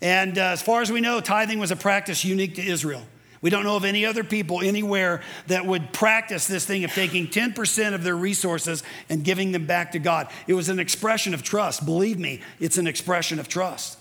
And 0.00 0.38
uh, 0.38 0.42
as 0.42 0.62
far 0.62 0.82
as 0.82 0.92
we 0.92 1.00
know, 1.00 1.20
tithing 1.20 1.58
was 1.58 1.72
a 1.72 1.76
practice 1.76 2.24
unique 2.24 2.54
to 2.56 2.62
Israel. 2.64 3.02
We 3.42 3.50
don't 3.50 3.64
know 3.64 3.74
of 3.74 3.84
any 3.84 4.06
other 4.06 4.22
people 4.22 4.60
anywhere 4.60 5.20
that 5.48 5.66
would 5.66 5.92
practice 5.92 6.46
this 6.46 6.64
thing 6.64 6.84
of 6.84 6.92
taking 6.92 7.26
10% 7.26 7.94
of 7.94 8.04
their 8.04 8.14
resources 8.14 8.84
and 9.08 9.24
giving 9.24 9.50
them 9.50 9.66
back 9.66 9.92
to 9.92 9.98
God. 9.98 10.28
It 10.46 10.54
was 10.54 10.68
an 10.68 10.78
expression 10.78 11.34
of 11.34 11.42
trust. 11.42 11.84
Believe 11.84 12.20
me, 12.20 12.40
it's 12.60 12.78
an 12.78 12.86
expression 12.86 13.40
of 13.40 13.48
trust. 13.48 13.98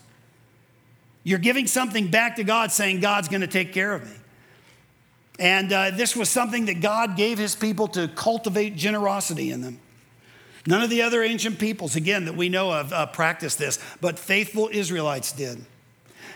You're 1.23 1.39
giving 1.39 1.65
something 1.65 2.11
back 2.11 2.35
to 2.35 2.43
God, 2.43 2.71
saying, 2.71 2.99
God's 2.99 3.29
going 3.29 3.41
to 3.41 3.47
take 3.47 3.73
care 3.73 3.93
of 3.93 4.05
me. 4.05 4.15
And 5.39 5.71
uh, 5.71 5.91
this 5.91 6.15
was 6.15 6.29
something 6.29 6.65
that 6.65 6.81
God 6.81 7.17
gave 7.17 7.37
his 7.37 7.55
people 7.55 7.87
to 7.89 8.07
cultivate 8.07 8.75
generosity 8.75 9.51
in 9.51 9.61
them. 9.61 9.79
None 10.67 10.81
of 10.81 10.89
the 10.89 11.01
other 11.01 11.21
ancient 11.21 11.59
peoples, 11.59 11.95
again, 11.95 12.25
that 12.25 12.35
we 12.35 12.49
know 12.49 12.71
of, 12.71 12.91
uh, 12.91 13.05
practiced 13.07 13.59
this, 13.59 13.77
but 14.01 14.17
faithful 14.17 14.69
Israelites 14.71 15.31
did. 15.31 15.63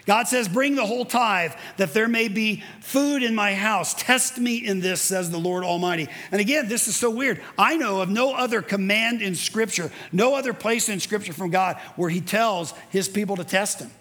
God 0.06 0.28
says, 0.28 0.48
Bring 0.48 0.76
the 0.76 0.86
whole 0.86 1.06
tithe 1.06 1.54
that 1.78 1.94
there 1.94 2.08
may 2.08 2.28
be 2.28 2.64
food 2.82 3.24
in 3.24 3.36
my 3.36 3.54
house. 3.54 3.94
Test 3.94 4.38
me 4.38 4.58
in 4.58 4.80
this, 4.80 5.02
says 5.02 5.30
the 5.30 5.40
Lord 5.40 5.64
Almighty. 5.64 6.08
And 6.32 6.42
again, 6.42 6.68
this 6.68 6.88
is 6.88 6.96
so 6.96 7.10
weird. 7.10 7.42
I 7.58 7.78
know 7.78 8.02
of 8.02 8.10
no 8.10 8.34
other 8.34 8.62
command 8.62 9.22
in 9.22 9.36
Scripture, 9.36 9.92
no 10.12 10.36
other 10.36 10.54
place 10.54 10.90
in 10.90 11.00
Scripture 11.00 11.34
from 11.34 11.52
God 11.52 11.78
where 11.96 12.10
He 12.10 12.22
tells 12.22 12.74
His 12.90 13.08
people 13.08 13.36
to 13.38 13.44
test 13.44 13.80
Him. 13.80 13.92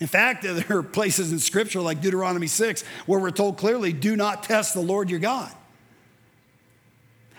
In 0.00 0.06
fact, 0.06 0.42
there 0.44 0.78
are 0.78 0.82
places 0.82 1.32
in 1.32 1.38
Scripture 1.38 1.80
like 1.80 2.00
Deuteronomy 2.00 2.46
6 2.46 2.82
where 3.06 3.20
we're 3.20 3.30
told 3.30 3.56
clearly, 3.56 3.92
do 3.92 4.16
not 4.16 4.42
test 4.42 4.74
the 4.74 4.80
Lord 4.80 5.10
your 5.10 5.20
God. 5.20 5.52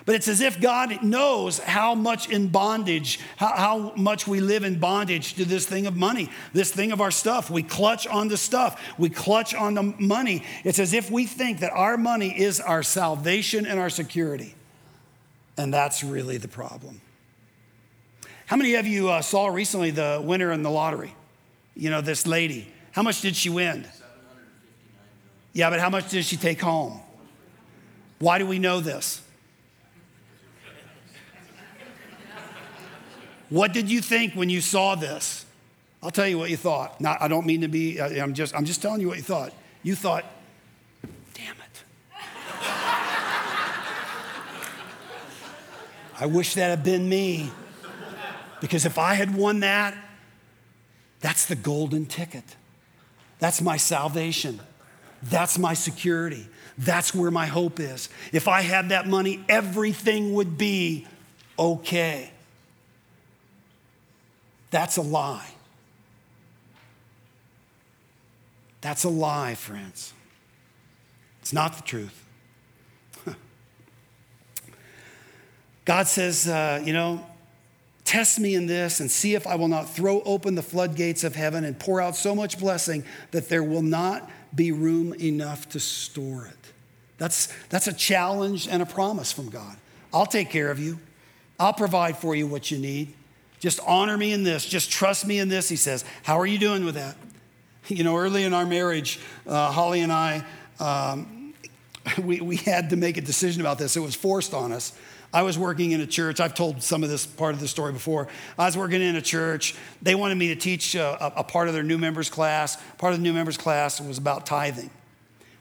But 0.06 0.16
it's 0.16 0.28
as 0.28 0.42
if 0.42 0.60
God 0.60 1.04
knows 1.04 1.60
how 1.60 1.94
much 1.94 2.30
in 2.30 2.48
bondage, 2.48 3.20
how, 3.38 3.56
how, 3.56 3.94
much 3.96 4.26
we 4.26 4.40
live 4.40 4.64
in 4.64 4.80
bondage 4.80 5.36
to 5.36 5.46
this 5.46 5.68
thing 5.68 5.86
of 5.86 5.96
money, 5.96 6.32
this 6.52 6.72
thing 6.72 6.92
of 6.92 7.00
our 7.00 7.12
stuff. 7.12 7.52
We 7.52 7.62
clutch 7.62 8.08
on 8.08 8.28
the 8.28 8.36
stuff, 8.36 8.82
we 8.98 9.10
clutch 9.10 9.54
on 9.54 9.76
the 9.76 9.84
money. 9.84 10.44
It's 10.64 10.80
as 10.80 10.94
if 10.94 11.12
we 11.12 11.28
think 11.28 11.60
that 11.60 11.72
our 11.74 11.96
money 11.96 12.30
is 12.30 12.60
our 12.60 12.82
salvation 12.82 13.68
and 13.68 13.80
our 13.80 13.92
security. 13.92 14.56
And 15.58 15.72
that's 15.72 16.04
really 16.04 16.38
the 16.38 16.48
problem. 16.48 17.02
How 18.48 18.56
many 18.56 18.74
of 18.76 18.88
you 18.88 19.10
uh, 19.10 19.22
saw 19.22 19.46
recently 19.50 19.92
the 19.92 20.20
winner 20.26 20.52
in 20.52 20.64
the 20.64 20.72
lottery? 20.72 21.14
You 21.80 21.90
know, 21.90 22.02
this 22.02 22.28
lady. 22.28 22.68
How 22.92 23.04
much 23.04 23.22
did 23.22 23.38
she 23.38 23.50
win? 23.50 23.88
Yeah, 25.54 25.70
but 25.70 25.80
how 25.80 25.90
much 25.90 26.10
did 26.10 26.26
she 26.26 26.36
take 26.36 26.60
home? 26.60 27.00
Why 28.20 28.38
do 28.38 28.46
we 28.46 28.60
know 28.60 28.82
this? 28.82 29.22
What 33.48 33.72
did 33.72 33.90
you 33.90 34.02
think 34.02 34.34
when 34.34 34.50
you 34.50 34.60
saw 34.60 34.96
this? 34.96 35.46
I'll 36.04 36.12
tell 36.12 36.28
you 36.28 36.38
what 36.38 36.50
you 36.50 36.58
thought. 36.58 37.00
Not, 37.00 37.22
I 37.22 37.30
don't 37.30 37.46
mean 37.46 37.62
to 37.62 37.70
be, 37.70 38.02
I'm 38.02 38.34
just, 38.34 38.54
I'm 38.54 38.66
just 38.66 38.82
telling 38.82 39.00
you 39.00 39.08
what 39.08 39.16
you 39.16 39.24
thought. 39.24 39.54
You 39.82 39.96
thought, 39.96 40.26
damn 41.34 41.56
it. 41.56 41.84
I 46.20 46.26
wish 46.26 46.56
that 46.56 46.72
had 46.72 46.84
been 46.84 47.08
me. 47.08 47.50
Because 48.60 48.86
if 48.86 48.98
I 48.98 49.14
had 49.14 49.34
won 49.34 49.62
that, 49.62 49.96
that's 51.22 51.46
the 51.46 51.56
golden 51.56 52.06
ticket. 52.06 52.44
That's 53.40 53.62
my 53.62 53.78
salvation. 53.78 54.60
That's 55.24 55.58
my 55.58 55.74
security. 55.74 56.48
That's 56.78 57.14
where 57.14 57.32
my 57.32 57.46
hope 57.46 57.80
is. 57.80 58.10
If 58.32 58.48
I 58.48 58.62
had 58.62 58.90
that 58.90 59.08
money, 59.08 59.44
everything 59.50 60.34
would 60.34 60.58
be 60.58 61.08
okay. 61.58 62.32
That's 64.72 64.98
a 64.98 65.02
lie. 65.02 65.48
That's 68.82 69.04
a 69.04 69.10
lie, 69.10 69.56
friends. 69.56 70.14
It's 71.42 71.52
not 71.52 71.76
the 71.76 71.84
truth. 71.84 72.24
God 75.86 76.08
says, 76.08 76.48
uh, 76.48 76.82
you 76.84 76.94
know, 76.94 77.26
Test 78.10 78.40
me 78.40 78.56
in 78.56 78.66
this 78.66 79.02
and 79.02 79.12
see 79.12 79.36
if 79.36 79.46
I 79.46 79.54
will 79.54 79.68
not 79.68 79.88
throw 79.88 80.24
open 80.24 80.56
the 80.56 80.64
floodgates 80.64 81.24
of 81.24 81.36
heaven 81.36 81.64
and 81.64 81.78
pour 81.78 82.02
out 82.02 82.16
so 82.16 82.34
much 82.34 82.58
blessing 82.58 83.04
that 83.30 83.50
there 83.50 83.62
will 83.62 83.84
not 83.84 84.28
be 84.56 84.72
room 84.72 85.14
enough 85.14 85.70
to 85.70 85.80
store 85.80 86.48
it. 86.48 86.74
That's, 87.20 87.50
that's 87.68 87.86
a 87.86 87.94
challenge 87.94 88.68
and 88.68 88.82
a 88.82 88.86
promise 88.88 89.32
from 89.32 89.52
God. 89.52 89.78
I'll 90.12 90.26
take 90.26 90.50
care 90.50 90.72
of 90.72 90.80
you, 90.80 90.98
I'll 91.60 91.72
provide 91.72 92.18
for 92.18 92.34
you 92.34 92.48
what 92.48 92.72
you 92.72 92.80
need. 92.80 93.14
Just 93.60 93.80
honor 93.86 94.18
me 94.18 94.34
in 94.34 94.44
this, 94.44 94.66
just 94.66 94.90
trust 94.90 95.28
me 95.28 95.38
in 95.38 95.48
this, 95.48 95.70
he 95.70 95.76
says. 95.76 96.04
How 96.24 96.40
are 96.40 96.48
you 96.48 96.58
doing 96.58 96.86
with 96.86 96.96
that? 96.96 97.16
You 97.90 98.04
know, 98.04 98.18
early 98.18 98.44
in 98.44 98.56
our 98.56 98.66
marriage, 98.66 99.20
uh, 99.46 99.72
Holly 99.72 100.02
and 100.02 100.12
I, 100.12 100.44
um, 100.80 101.54
we, 102.24 102.42
we 102.42 102.56
had 102.56 102.90
to 102.90 102.96
make 102.96 103.18
a 103.18 103.22
decision 103.22 103.62
about 103.62 103.78
this. 103.78 103.96
It 103.96 104.00
was 104.00 104.16
forced 104.16 104.56
on 104.56 104.72
us. 104.72 104.94
I 105.34 105.44
was 105.44 105.58
working 105.58 105.92
in 105.92 106.02
a 106.02 106.08
church. 106.08 106.40
I've 106.40 106.56
told 106.56 106.82
some 106.82 107.04
of 107.04 107.10
this 107.10 107.26
part 107.26 107.54
of 107.54 107.60
the 107.60 107.68
story 107.68 107.94
before. 107.94 108.28
I 108.58 108.66
was 108.66 108.76
working 108.76 109.02
in 109.02 109.16
a 109.16 109.22
church. 109.22 109.76
They 110.02 110.16
wanted 110.16 110.36
me 110.36 110.48
to 110.50 110.56
teach 110.56 110.96
a, 110.96 111.34
a 111.38 111.44
part 111.44 111.68
of 111.68 111.74
their 111.74 111.84
new 111.84 111.98
members 111.98 112.30
class. 112.30 112.78
Part 112.98 113.14
of 113.14 113.20
the 113.20 113.24
new 113.24 113.34
members 113.34 113.58
class 113.58 114.02
was 114.02 114.18
about 114.18 114.46
tithing. 114.46 114.90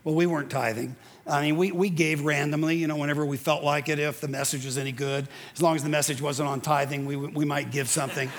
Well, 0.04 0.14
we 0.14 0.26
weren't 0.26 0.50
tithing. 0.50 0.96
I 1.26 1.42
mean, 1.42 1.56
we, 1.58 1.72
we 1.72 1.90
gave 1.90 2.24
randomly, 2.24 2.76
you 2.76 2.86
know, 2.86 2.96
whenever 2.96 3.26
we 3.26 3.36
felt 3.36 3.62
like 3.62 3.90
it, 3.90 3.98
if 3.98 4.22
the 4.22 4.28
message 4.28 4.64
was 4.64 4.78
any 4.78 4.92
good. 4.92 5.28
As 5.54 5.60
long 5.60 5.76
as 5.76 5.82
the 5.82 5.90
message 5.90 6.22
wasn't 6.22 6.48
on 6.48 6.62
tithing, 6.62 7.04
we, 7.04 7.16
we 7.16 7.44
might 7.44 7.70
give 7.70 7.88
something 7.88 8.30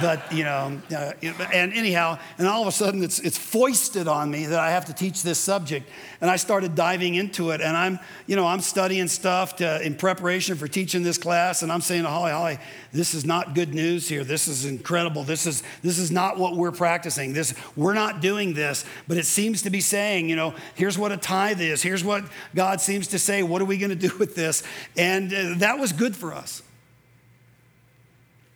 but 0.00 0.32
you 0.32 0.44
know, 0.44 0.80
uh, 0.94 1.12
and 1.52 1.72
anyhow, 1.72 2.18
and 2.38 2.46
all 2.46 2.62
of 2.62 2.68
a 2.68 2.72
sudden 2.72 3.02
it's, 3.02 3.18
it's 3.20 3.38
foisted 3.38 4.08
on 4.08 4.30
me 4.30 4.46
that 4.46 4.58
I 4.58 4.70
have 4.70 4.86
to 4.86 4.92
teach 4.92 5.22
this 5.22 5.38
subject. 5.38 5.88
And 6.20 6.30
I 6.30 6.36
started 6.36 6.74
diving 6.74 7.14
into 7.14 7.50
it, 7.50 7.60
and 7.60 7.76
I'm, 7.76 7.98
you 8.26 8.34
know, 8.34 8.46
I'm 8.46 8.60
studying 8.60 9.08
stuff 9.08 9.56
to, 9.56 9.80
in 9.82 9.94
preparation 9.94 10.56
for 10.56 10.66
teaching 10.66 11.02
this 11.02 11.18
class, 11.18 11.62
and 11.62 11.70
I'm 11.70 11.82
saying 11.82 12.02
to 12.04 12.08
Holly, 12.08 12.32
Holly, 12.32 12.58
this 12.92 13.14
is 13.14 13.24
not 13.24 13.54
good 13.54 13.74
news 13.74 14.08
here. 14.08 14.24
This 14.24 14.48
is 14.48 14.64
incredible. 14.64 15.22
This 15.22 15.46
is, 15.46 15.62
this 15.82 15.98
is 15.98 16.10
not 16.10 16.38
what 16.38 16.56
we're 16.56 16.72
practicing. 16.72 17.32
This, 17.32 17.54
we're 17.76 17.94
not 17.94 18.20
doing 18.20 18.54
this, 18.54 18.84
but 19.06 19.16
it 19.16 19.26
seems 19.26 19.62
to 19.62 19.70
be 19.70 19.80
saying, 19.80 20.28
you 20.28 20.36
know, 20.36 20.54
here's 20.74 20.98
what 20.98 21.12
a 21.12 21.16
tithe 21.16 21.60
is. 21.60 21.82
Here's 21.82 22.02
what 22.02 22.24
God 22.54 22.80
seems 22.80 23.08
to 23.08 23.18
say. 23.18 23.42
What 23.42 23.60
are 23.62 23.66
we 23.66 23.78
going 23.78 23.96
to 23.96 24.08
do 24.08 24.16
with 24.18 24.34
this? 24.34 24.62
And 24.96 25.32
uh, 25.32 25.54
that 25.58 25.78
was 25.78 25.92
good 25.92 26.16
for 26.16 26.32
us. 26.32 26.62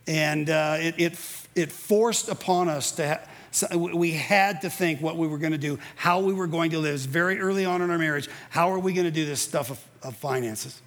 And 0.09 0.49
uh, 0.49 0.79
it, 0.81 0.95
it, 0.97 1.19
it, 1.55 1.71
forced 1.71 2.31
upon 2.31 2.71
us 2.71 2.93
to, 2.93 3.21
ha- 3.61 3.77
we 3.77 4.13
had 4.13 4.63
to 4.63 4.71
think 4.71 5.03
what 5.03 5.19
we 5.19 5.29
were 5.29 5.37
going 5.37 5.53
to 5.53 5.59
do, 5.59 5.79
how 5.97 6.21
we 6.21 6.33
were 6.33 6.47
going 6.47 6.71
to 6.71 6.79
live. 6.79 7.01
Very 7.01 7.39
early 7.39 7.67
on 7.67 7.83
in 7.83 7.91
our 7.91 7.99
marriage. 7.99 8.27
How 8.49 8.73
are 8.73 8.79
we 8.79 8.95
going 8.95 9.05
to 9.05 9.11
do 9.11 9.27
this 9.27 9.43
stuff 9.43 9.71
of, 9.71 9.85
of 10.03 10.17
finances? 10.17 10.81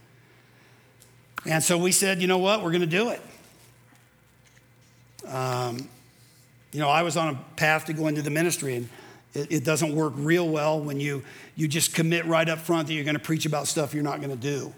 And 1.45 1.63
so 1.63 1.78
we 1.78 1.91
said, 1.91 2.19
you 2.19 2.28
know 2.28 2.39
what, 2.39 2.63
we're 2.63 2.72
going 2.72 2.82
to 2.82 2.88
do 2.88 3.09
it. 3.09 3.22
Um, 5.28 5.88
you 6.72 6.80
know, 6.80 6.89
I 6.89 7.03
was 7.03 7.15
on 7.15 7.36
a 7.36 7.39
path 7.57 7.86
to 7.86 7.93
go 7.93 8.07
into 8.07 8.24
the 8.24 8.32
ministry, 8.32 8.76
and 8.76 8.89
it, 9.36 9.51
it, 9.51 9.63
doesn't 9.63 9.95
work 9.95 10.13
real 10.15 10.49
well 10.49 10.82
when 10.82 10.99
you, 10.99 11.24
you 11.55 11.67
just 11.67 11.93
commit 11.93 12.26
right 12.26 12.49
up 12.49 12.57
front 12.57 12.88
that 12.88 12.95
you're 12.95 13.03
going 13.03 13.17
to 13.17 13.22
preach 13.22 13.45
about 13.45 13.67
stuff 13.67 13.93
you're 13.93 14.03
not 14.03 14.19
going 14.19 14.32
to 14.32 14.36
do. 14.36 14.74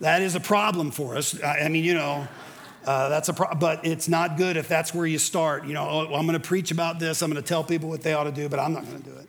That 0.00 0.20
is 0.20 0.34
a 0.34 0.40
problem 0.40 0.90
for 0.90 1.16
us. 1.16 1.40
I, 1.42 1.60
I 1.60 1.68
mean, 1.68 1.82
you 1.82 1.94
know, 1.94 2.28
uh, 2.86 3.08
that's 3.08 3.28
a 3.28 3.34
pro- 3.34 3.54
but 3.54 3.84
it's 3.84 4.08
not 4.08 4.36
good 4.36 4.56
if 4.56 4.68
that's 4.68 4.94
where 4.94 5.06
you 5.06 5.18
start. 5.18 5.66
You 5.66 5.74
know, 5.74 5.88
oh, 5.88 6.14
I'm 6.14 6.26
going 6.26 6.40
to 6.40 6.40
preach 6.40 6.70
about 6.70 7.00
this. 7.00 7.20
I'm 7.20 7.30
going 7.30 7.42
to 7.42 7.46
tell 7.46 7.64
people 7.64 7.88
what 7.88 8.02
they 8.02 8.12
ought 8.12 8.24
to 8.24 8.32
do, 8.32 8.48
but 8.48 8.60
I'm 8.60 8.72
not 8.72 8.84
going 8.84 9.02
to 9.02 9.10
do 9.10 9.16
it. 9.16 9.28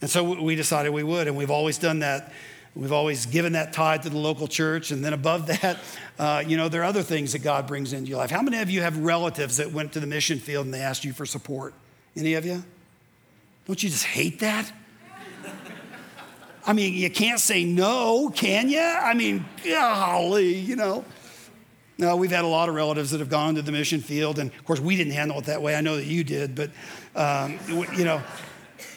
And 0.00 0.08
so 0.08 0.40
we 0.42 0.56
decided 0.56 0.90
we 0.90 1.02
would, 1.02 1.28
and 1.28 1.36
we've 1.36 1.50
always 1.50 1.76
done 1.76 1.98
that. 1.98 2.32
We've 2.74 2.92
always 2.92 3.26
given 3.26 3.52
that 3.52 3.72
tithe 3.72 4.02
to 4.04 4.10
the 4.10 4.18
local 4.18 4.46
church, 4.48 4.90
and 4.90 5.04
then 5.04 5.12
above 5.12 5.46
that, 5.60 5.78
uh, 6.18 6.42
you 6.46 6.56
know, 6.56 6.68
there 6.68 6.80
are 6.80 6.86
other 6.86 7.02
things 7.02 7.32
that 7.32 7.40
God 7.40 7.66
brings 7.66 7.92
into 7.92 8.08
your 8.08 8.18
life. 8.18 8.30
How 8.30 8.42
many 8.42 8.58
of 8.58 8.70
you 8.70 8.80
have 8.80 8.96
relatives 8.96 9.58
that 9.58 9.72
went 9.72 9.92
to 9.92 10.00
the 10.00 10.06
mission 10.06 10.38
field 10.38 10.64
and 10.64 10.72
they 10.72 10.80
asked 10.80 11.04
you 11.04 11.12
for 11.12 11.26
support? 11.26 11.74
Any 12.16 12.34
of 12.34 12.46
you? 12.46 12.64
Don't 13.66 13.82
you 13.82 13.90
just 13.90 14.06
hate 14.06 14.40
that? 14.40 14.72
I 16.66 16.72
mean, 16.72 16.94
you 16.94 17.10
can't 17.10 17.40
say 17.40 17.64
no, 17.64 18.30
can 18.30 18.70
you? 18.70 18.80
I 18.80 19.12
mean, 19.12 19.44
golly, 19.62 20.54
you 20.54 20.76
know. 20.76 21.04
No, 22.00 22.16
we've 22.16 22.30
had 22.30 22.46
a 22.46 22.48
lot 22.48 22.70
of 22.70 22.74
relatives 22.74 23.10
that 23.10 23.20
have 23.20 23.28
gone 23.28 23.56
to 23.56 23.62
the 23.62 23.72
mission 23.72 24.00
field, 24.00 24.38
and 24.38 24.50
of 24.50 24.64
course, 24.64 24.80
we 24.80 24.96
didn't 24.96 25.12
handle 25.12 25.38
it 25.38 25.44
that 25.44 25.60
way. 25.60 25.76
I 25.76 25.82
know 25.82 25.96
that 25.96 26.06
you 26.06 26.24
did, 26.24 26.54
but 26.54 26.70
um, 27.14 27.58
you 27.68 28.06
know. 28.06 28.22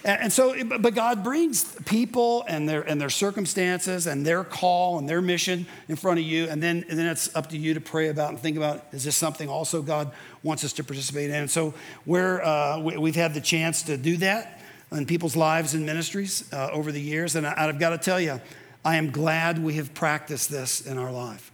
And 0.06 0.32
so, 0.32 0.56
but 0.64 0.96
God 0.96 1.22
brings 1.22 1.64
people 1.84 2.46
and 2.48 2.68
their, 2.68 2.82
and 2.82 3.00
their 3.00 3.10
circumstances 3.10 4.08
and 4.08 4.26
their 4.26 4.46
call 4.46 5.00
and 5.00 5.08
their 5.08 5.22
mission 5.22 5.66
in 5.90 5.98
front 5.98 6.20
of 6.20 6.26
you. 6.26 6.48
And 6.48 6.64
then, 6.64 6.86
and 6.90 6.98
then 6.98 7.08
it's 7.08 7.34
up 7.36 7.50
to 7.50 7.58
you 7.58 7.74
to 7.74 7.82
pray 7.82 8.08
about 8.08 8.30
and 8.30 8.40
think 8.40 8.58
about 8.58 8.86
is 8.92 9.04
this 9.06 9.16
something 9.16 9.48
also 9.48 9.82
God 9.82 10.12
wants 10.42 10.64
us 10.64 10.74
to 10.74 10.84
participate 10.84 11.30
in? 11.30 11.36
And 11.36 11.52
so, 11.52 11.74
we're, 12.06 12.42
uh, 12.42 12.80
we, 12.80 13.10
have 13.10 13.16
had 13.16 13.34
the 13.34 13.42
chance 13.42 13.84
to 13.84 13.98
do 13.98 14.18
that 14.18 14.62
in 14.92 15.06
people's 15.06 15.38
lives 15.38 15.74
and 15.74 15.86
ministries 15.86 16.52
uh, 16.54 16.70
over 16.72 16.92
the 16.92 17.02
years. 17.02 17.36
And 17.36 17.48
I, 17.48 17.68
I've 17.68 17.80
got 17.80 17.90
to 17.90 17.98
tell 17.98 18.20
you, 18.20 18.42
I 18.84 18.96
am 18.96 19.12
glad 19.12 19.62
we 19.62 19.76
have 19.76 19.94
practiced 19.94 20.50
this 20.50 20.86
in 20.86 20.98
our 20.98 21.12
life. 21.12 21.53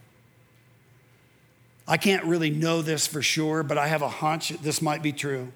I 1.90 1.96
can't 1.96 2.24
really 2.24 2.50
know 2.50 2.82
this 2.82 3.08
for 3.08 3.20
sure, 3.20 3.64
but 3.64 3.76
I 3.76 3.88
have 3.88 4.00
a 4.00 4.08
hunch 4.08 4.50
this 4.62 4.80
might 4.80 5.02
be 5.02 5.10
true 5.10 5.50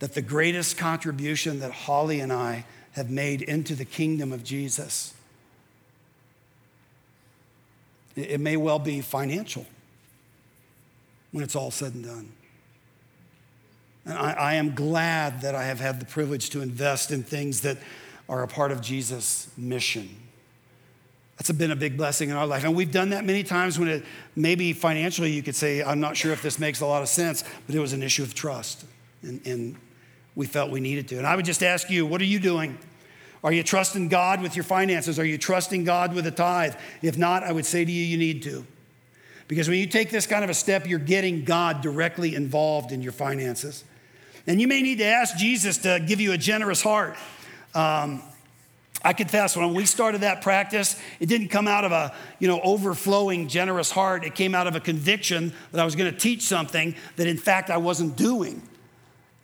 that 0.00 0.14
the 0.14 0.20
greatest 0.20 0.76
contribution 0.76 1.60
that 1.60 1.70
Holly 1.70 2.18
and 2.18 2.32
I 2.32 2.64
have 2.92 3.08
made 3.08 3.42
into 3.42 3.76
the 3.76 3.84
kingdom 3.84 4.32
of 4.32 4.42
Jesus, 4.42 5.14
it 8.16 8.40
may 8.40 8.56
well 8.56 8.80
be 8.80 9.00
financial 9.00 9.64
when 11.30 11.44
it's 11.44 11.54
all 11.54 11.70
said 11.70 11.94
and 11.94 12.04
done. 12.04 12.32
And 14.06 14.18
I, 14.18 14.32
I 14.32 14.54
am 14.54 14.74
glad 14.74 15.42
that 15.42 15.54
I 15.54 15.66
have 15.66 15.78
had 15.78 16.00
the 16.00 16.06
privilege 16.06 16.50
to 16.50 16.62
invest 16.62 17.12
in 17.12 17.22
things 17.22 17.60
that 17.60 17.78
are 18.28 18.42
a 18.42 18.48
part 18.48 18.72
of 18.72 18.80
Jesus' 18.80 19.52
mission. 19.56 20.08
That's 21.38 21.52
been 21.52 21.70
a 21.70 21.76
big 21.76 21.96
blessing 21.96 22.30
in 22.30 22.36
our 22.36 22.46
life. 22.46 22.64
And 22.64 22.74
we've 22.74 22.90
done 22.90 23.10
that 23.10 23.24
many 23.24 23.44
times 23.44 23.78
when 23.78 23.88
it 23.88 24.04
maybe 24.34 24.72
financially 24.72 25.30
you 25.30 25.42
could 25.42 25.54
say, 25.54 25.82
I'm 25.82 26.00
not 26.00 26.16
sure 26.16 26.32
if 26.32 26.42
this 26.42 26.58
makes 26.58 26.80
a 26.80 26.86
lot 26.86 27.00
of 27.00 27.08
sense, 27.08 27.44
but 27.66 27.76
it 27.76 27.78
was 27.78 27.92
an 27.92 28.02
issue 28.02 28.24
of 28.24 28.34
trust. 28.34 28.84
And, 29.22 29.40
and 29.46 29.76
we 30.34 30.46
felt 30.46 30.72
we 30.72 30.80
needed 30.80 31.06
to. 31.08 31.18
And 31.18 31.26
I 31.26 31.36
would 31.36 31.44
just 31.44 31.62
ask 31.62 31.90
you, 31.90 32.04
what 32.06 32.20
are 32.20 32.26
you 32.26 32.40
doing? 32.40 32.76
Are 33.44 33.52
you 33.52 33.62
trusting 33.62 34.08
God 34.08 34.42
with 34.42 34.56
your 34.56 34.64
finances? 34.64 35.18
Are 35.20 35.24
you 35.24 35.38
trusting 35.38 35.84
God 35.84 36.12
with 36.12 36.26
a 36.26 36.32
tithe? 36.32 36.74
If 37.02 37.16
not, 37.16 37.44
I 37.44 37.52
would 37.52 37.66
say 37.66 37.84
to 37.84 37.90
you, 37.90 38.04
you 38.04 38.18
need 38.18 38.42
to. 38.42 38.66
Because 39.46 39.68
when 39.68 39.78
you 39.78 39.86
take 39.86 40.10
this 40.10 40.26
kind 40.26 40.42
of 40.42 40.50
a 40.50 40.54
step, 40.54 40.88
you're 40.88 40.98
getting 40.98 41.44
God 41.44 41.80
directly 41.82 42.34
involved 42.34 42.90
in 42.90 43.00
your 43.00 43.12
finances. 43.12 43.84
And 44.46 44.60
you 44.60 44.66
may 44.66 44.82
need 44.82 44.98
to 44.98 45.04
ask 45.04 45.36
Jesus 45.36 45.78
to 45.78 46.00
give 46.04 46.20
you 46.20 46.32
a 46.32 46.38
generous 46.38 46.82
heart. 46.82 47.16
Um, 47.74 48.22
I 49.02 49.12
confess, 49.12 49.56
when 49.56 49.74
we 49.74 49.86
started 49.86 50.22
that 50.22 50.42
practice, 50.42 51.00
it 51.20 51.26
didn't 51.26 51.48
come 51.48 51.68
out 51.68 51.84
of 51.84 51.92
a 51.92 52.14
you 52.38 52.48
know 52.48 52.60
overflowing 52.60 53.48
generous 53.48 53.90
heart. 53.90 54.24
It 54.24 54.34
came 54.34 54.54
out 54.54 54.66
of 54.66 54.74
a 54.74 54.80
conviction 54.80 55.52
that 55.72 55.80
I 55.80 55.84
was 55.84 55.94
going 55.94 56.12
to 56.12 56.18
teach 56.18 56.42
something 56.42 56.94
that, 57.16 57.26
in 57.26 57.36
fact, 57.36 57.70
I 57.70 57.76
wasn't 57.76 58.16
doing. 58.16 58.62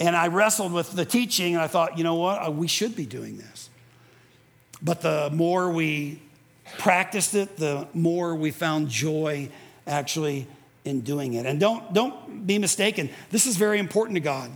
And 0.01 0.17
I 0.17 0.27
wrestled 0.27 0.73
with 0.73 0.93
the 0.93 1.05
teaching, 1.05 1.55
and 1.55 1.63
I 1.63 1.69
thought, 1.69 1.97
you 1.97 2.05
know 2.05 2.17
what, 2.17 2.47
uh, 2.47 2.51
we 2.51 2.67
should 2.67 2.97
be 2.97 3.07
doing 3.07 3.39
this. 3.39 3.71
But 4.83 5.03
the 5.03 5.31
more 5.33 5.71
we 5.71 6.21
practiced 6.79 7.35
it, 7.35 7.57
the 7.57 7.87
more 7.95 8.35
we 8.35 8.51
found 8.51 8.89
joy 8.89 9.49
actually 9.87 10.49
in 10.85 11.01
doing 11.03 11.35
it. 11.35 11.47
And 11.47 11.61
don't 11.61 11.95
don't 11.95 12.47
be 12.47 12.59
mistaken. 12.59 13.09
This 13.31 13.47
is 13.47 13.57
very 13.57 13.79
important 13.79 14.17
to 14.17 14.21
God. 14.21 14.51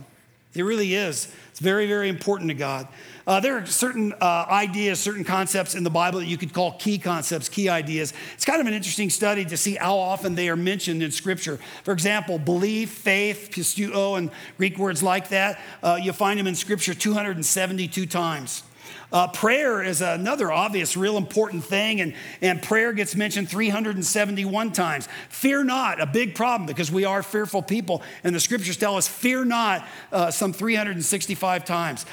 It 0.55 0.63
really 0.63 0.93
is. 0.95 1.31
It's 1.51 1.59
very, 1.59 1.87
very 1.87 2.09
important 2.09 2.49
to 2.49 2.55
God. 2.55 2.87
Uh, 3.29 3.39
there 3.39 3.59
are 3.59 3.65
certain 3.67 4.11
uh, 4.21 4.47
ideas, 4.49 4.99
certain 4.99 5.23
concepts 5.23 5.75
in 5.75 5.83
the 5.83 5.89
Bible 5.91 6.17
that 6.17 6.25
you 6.25 6.35
could 6.35 6.51
call 6.51 6.71
key 6.79 6.97
concepts, 6.97 7.47
key 7.47 7.69
ideas. 7.69 8.11
It's 8.33 8.43
kind 8.43 8.59
of 8.59 8.65
an 8.65 8.73
interesting 8.73 9.11
study 9.11 9.45
to 9.45 9.55
see 9.55 9.75
how 9.75 9.97
often 9.97 10.33
they 10.33 10.49
are 10.49 10.55
mentioned 10.55 11.03
in 11.03 11.11
Scripture. 11.11 11.59
For 11.83 11.91
example, 11.91 12.39
belief, 12.39 12.89
faith, 12.89 13.49
pisteuo, 13.51 14.17
and 14.17 14.31
Greek 14.57 14.79
words 14.79 15.03
like 15.03 15.29
that, 15.29 15.61
uh, 15.83 15.99
you 16.01 16.11
find 16.11 16.39
them 16.39 16.47
in 16.47 16.55
Scripture 16.55 16.95
272 16.95 18.07
times. 18.07 18.63
Uh, 19.11 19.27
prayer 19.27 19.83
is 19.83 20.01
another 20.01 20.51
obvious, 20.51 20.97
real 20.97 21.15
important 21.15 21.63
thing, 21.63 22.01
and, 22.01 22.15
and 22.41 22.63
prayer 22.63 22.93
gets 22.93 23.15
mentioned 23.15 23.47
371 23.47 24.71
times. 24.71 25.07
Fear 25.29 25.65
not, 25.65 26.01
a 26.01 26.07
big 26.07 26.33
problem 26.33 26.65
because 26.65 26.91
we 26.91 27.05
are 27.05 27.21
fearful 27.21 27.61
people, 27.61 28.01
and 28.23 28.33
the 28.33 28.39
scriptures 28.39 28.77
tell 28.77 28.97
us, 28.97 29.07
fear 29.07 29.45
not, 29.45 29.87
uh, 30.11 30.31
some 30.31 30.51
365 30.51 31.63
times. 31.63 32.07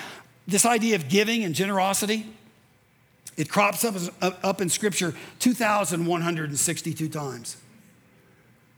This 0.47 0.65
idea 0.65 0.95
of 0.97 1.09
giving 1.09 1.45
and 1.45 1.55
generosity, 1.55 2.27
it 3.37 3.49
crops 3.49 3.85
up, 3.85 4.45
up 4.45 4.61
in 4.61 4.69
Scripture 4.69 5.15
2,162 5.41 7.09
times. 7.09 7.57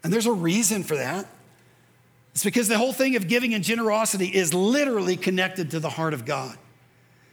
And 0.03 0.13
there's 0.13 0.27
a 0.27 0.33
reason 0.33 0.83
for 0.83 0.97
that. 0.97 1.27
It's 2.33 2.45
because 2.45 2.69
the 2.69 2.79
whole 2.79 2.93
thing 2.93 3.17
of 3.17 3.29
giving 3.29 3.53
and 3.55 3.65
generosity 3.65 4.27
is 4.27 4.55
literally 4.55 5.17
connected 5.17 5.73
to 5.73 5.81
the 5.81 5.91
heart 5.91 6.15
of 6.15 6.25
God. 6.25 6.57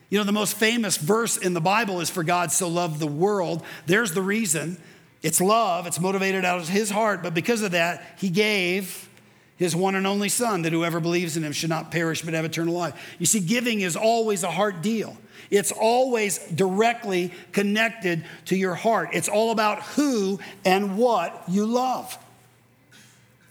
You 0.10 0.18
know, 0.18 0.24
the 0.24 0.32
most 0.32 0.56
famous 0.56 0.98
verse 0.98 1.38
in 1.38 1.54
the 1.54 1.62
Bible 1.62 2.00
is 2.00 2.10
For 2.10 2.24
God 2.24 2.52
so 2.52 2.68
loved 2.68 3.00
the 3.00 3.08
world. 3.08 3.64
There's 3.86 4.14
the 4.14 4.22
reason. 4.22 4.78
It's 5.22 5.42
love, 5.42 5.88
it's 5.88 6.00
motivated 6.00 6.46
out 6.46 6.60
of 6.60 6.70
his 6.70 6.92
heart, 6.92 7.24
but 7.24 7.34
because 7.34 7.64
of 7.64 7.72
that, 7.72 8.04
he 8.18 8.30
gave 8.30 9.10
his 9.58 9.76
one 9.76 9.95
and 9.95 10.06
only 10.06 10.30
Son, 10.30 10.64
that 10.64 10.74
whoever 10.74 10.99
believes 10.99 11.38
in 11.38 11.43
him 11.43 11.53
should 11.53 11.70
not 11.70 11.91
perish 11.91 12.22
but 12.22 12.34
have 12.34 12.45
eternal 12.45 12.74
life. 12.74 13.16
You 13.20 13.26
see, 13.26 13.39
giving 13.39 13.82
is 13.82 13.95
always 13.95 14.43
a 14.43 14.51
heart 14.51 14.82
deal. 14.82 15.16
It's 15.49 15.72
always 15.72 16.39
directly 16.49 17.32
connected 17.51 18.26
to 18.45 18.58
your 18.58 18.76
heart. 18.76 19.10
It's 19.14 19.30
all 19.30 19.51
about 19.51 19.82
who 19.84 20.39
and 20.66 20.97
what 20.97 21.43
you 21.47 21.66
love. 21.66 22.18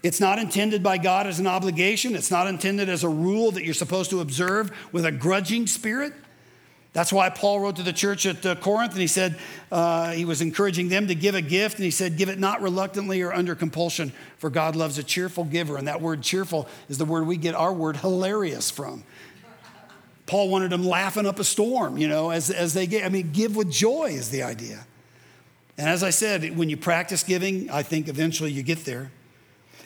It's 0.03 0.19
not 0.19 0.37
intended 0.37 0.83
by 0.83 0.99
God 0.99 1.25
as 1.25 1.39
an 1.39 1.47
obligation. 1.47 2.15
It's 2.15 2.29
not 2.29 2.45
intended 2.45 2.89
as 2.89 3.03
a 3.03 3.09
rule 3.09 3.49
that 3.51 3.63
you're 3.63 3.73
supposed 3.73 4.11
to 4.11 4.19
observe 4.19 4.71
with 4.91 5.03
a 5.05 5.11
grudging 5.11 5.65
spirit. 5.65 6.13
That's 6.95 7.11
why 7.11 7.29
Paul 7.29 7.59
wrote 7.59 7.75
to 7.75 7.83
the 7.83 7.91
church 7.91 8.25
at 8.25 8.45
uh, 8.45 8.55
Corinth 8.55 8.93
and 8.93 9.01
he 9.01 9.07
said, 9.07 9.37
uh, 9.69 10.13
he 10.13 10.23
was 10.23 10.41
encouraging 10.41 10.87
them 10.87 11.07
to 11.07 11.13
give 11.13 11.35
a 11.35 11.41
gift. 11.41 11.75
And 11.75 11.83
he 11.83 11.91
said, 11.91 12.15
Give 12.15 12.29
it 12.29 12.39
not 12.39 12.61
reluctantly 12.61 13.21
or 13.21 13.33
under 13.33 13.53
compulsion, 13.53 14.13
for 14.37 14.49
God 14.49 14.77
loves 14.77 14.97
a 14.97 15.03
cheerful 15.03 15.43
giver. 15.43 15.75
And 15.75 15.89
that 15.89 15.99
word 15.99 16.21
cheerful 16.21 16.69
is 16.87 16.97
the 16.97 17.03
word 17.03 17.27
we 17.27 17.35
get 17.35 17.53
our 17.53 17.73
word 17.73 17.97
hilarious 17.97 18.71
from. 18.71 19.03
Paul 20.25 20.47
wanted 20.47 20.71
them 20.71 20.85
laughing 20.85 21.25
up 21.25 21.37
a 21.37 21.43
storm, 21.43 21.97
you 21.97 22.07
know, 22.07 22.29
as, 22.29 22.49
as 22.49 22.73
they 22.73 22.87
get. 22.87 23.03
I 23.03 23.09
mean, 23.09 23.31
give 23.33 23.57
with 23.57 23.69
joy 23.69 24.11
is 24.11 24.29
the 24.29 24.43
idea. 24.43 24.87
And 25.77 25.89
as 25.89 26.01
I 26.01 26.11
said, 26.11 26.55
when 26.57 26.69
you 26.69 26.77
practice 26.77 27.23
giving, 27.23 27.69
I 27.69 27.83
think 27.83 28.07
eventually 28.07 28.53
you 28.53 28.63
get 28.63 28.85
there. 28.85 29.11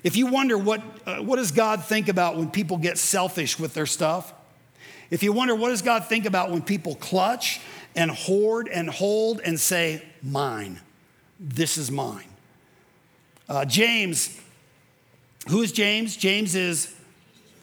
If 0.03 0.15
you 0.15 0.27
wonder 0.27 0.59
what, 0.59 0.83
uh, 1.07 1.17
what 1.23 1.37
does 1.37 1.51
God 1.51 1.83
think 1.83 2.07
about 2.07 2.37
when 2.37 2.51
people 2.51 2.77
get 2.77 2.99
selfish 2.99 3.57
with 3.57 3.73
their 3.73 3.87
stuff, 3.87 4.31
if 5.09 5.23
you 5.23 5.33
wonder 5.33 5.55
what 5.55 5.69
does 5.69 5.81
God 5.81 6.05
think 6.05 6.25
about 6.25 6.51
when 6.51 6.61
people 6.61 6.95
clutch 6.95 7.59
and 7.95 8.11
hoard 8.11 8.67
and 8.67 8.89
hold 8.89 9.41
and 9.41 9.59
say, 9.59 10.03
mine, 10.21 10.79
this 11.39 11.77
is 11.77 11.91
mine. 11.91 12.27
Uh, 13.47 13.65
James, 13.65 14.39
who 15.49 15.61
is 15.61 15.71
James? 15.71 16.15
James 16.15 16.55
is 16.55 16.95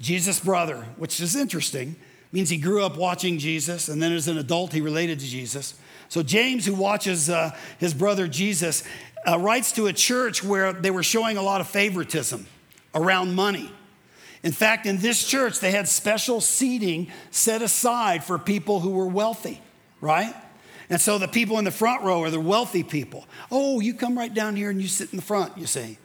Jesus' 0.00 0.40
brother, 0.40 0.84
which 0.96 1.20
is 1.20 1.36
interesting. 1.36 1.90
It 1.90 2.32
means 2.32 2.50
he 2.50 2.56
grew 2.56 2.84
up 2.84 2.96
watching 2.96 3.38
Jesus, 3.38 3.88
and 3.88 4.02
then 4.02 4.12
as 4.12 4.26
an 4.28 4.36
adult, 4.36 4.72
he 4.72 4.80
related 4.80 5.20
to 5.20 5.26
Jesus. 5.26 5.74
So 6.08 6.22
James, 6.22 6.66
who 6.66 6.74
watches 6.74 7.30
uh, 7.30 7.56
his 7.78 7.94
brother 7.94 8.26
Jesus, 8.26 8.82
uh, 9.26 9.38
writes 9.38 9.72
to 9.72 9.86
a 9.86 9.92
church 9.92 10.42
where 10.42 10.72
they 10.72 10.90
were 10.90 11.02
showing 11.02 11.36
a 11.36 11.42
lot 11.42 11.60
of 11.60 11.68
favoritism 11.68 12.46
around 12.94 13.34
money. 13.34 13.70
In 14.42 14.52
fact, 14.52 14.86
in 14.86 14.98
this 14.98 15.26
church, 15.26 15.60
they 15.60 15.70
had 15.70 15.88
special 15.88 16.40
seating 16.40 17.10
set 17.30 17.62
aside 17.62 18.24
for 18.24 18.38
people 18.38 18.80
who 18.80 18.90
were 18.90 19.06
wealthy, 19.06 19.60
right? 20.00 20.34
And 20.88 21.00
so 21.00 21.18
the 21.18 21.28
people 21.28 21.58
in 21.58 21.64
the 21.64 21.70
front 21.70 22.02
row 22.02 22.22
are 22.22 22.30
the 22.30 22.40
wealthy 22.40 22.82
people. 22.82 23.26
Oh, 23.50 23.80
you 23.80 23.94
come 23.94 24.16
right 24.16 24.32
down 24.32 24.56
here 24.56 24.70
and 24.70 24.80
you 24.80 24.88
sit 24.88 25.10
in 25.12 25.16
the 25.16 25.22
front, 25.22 25.56
you 25.58 25.66
see. 25.66 25.98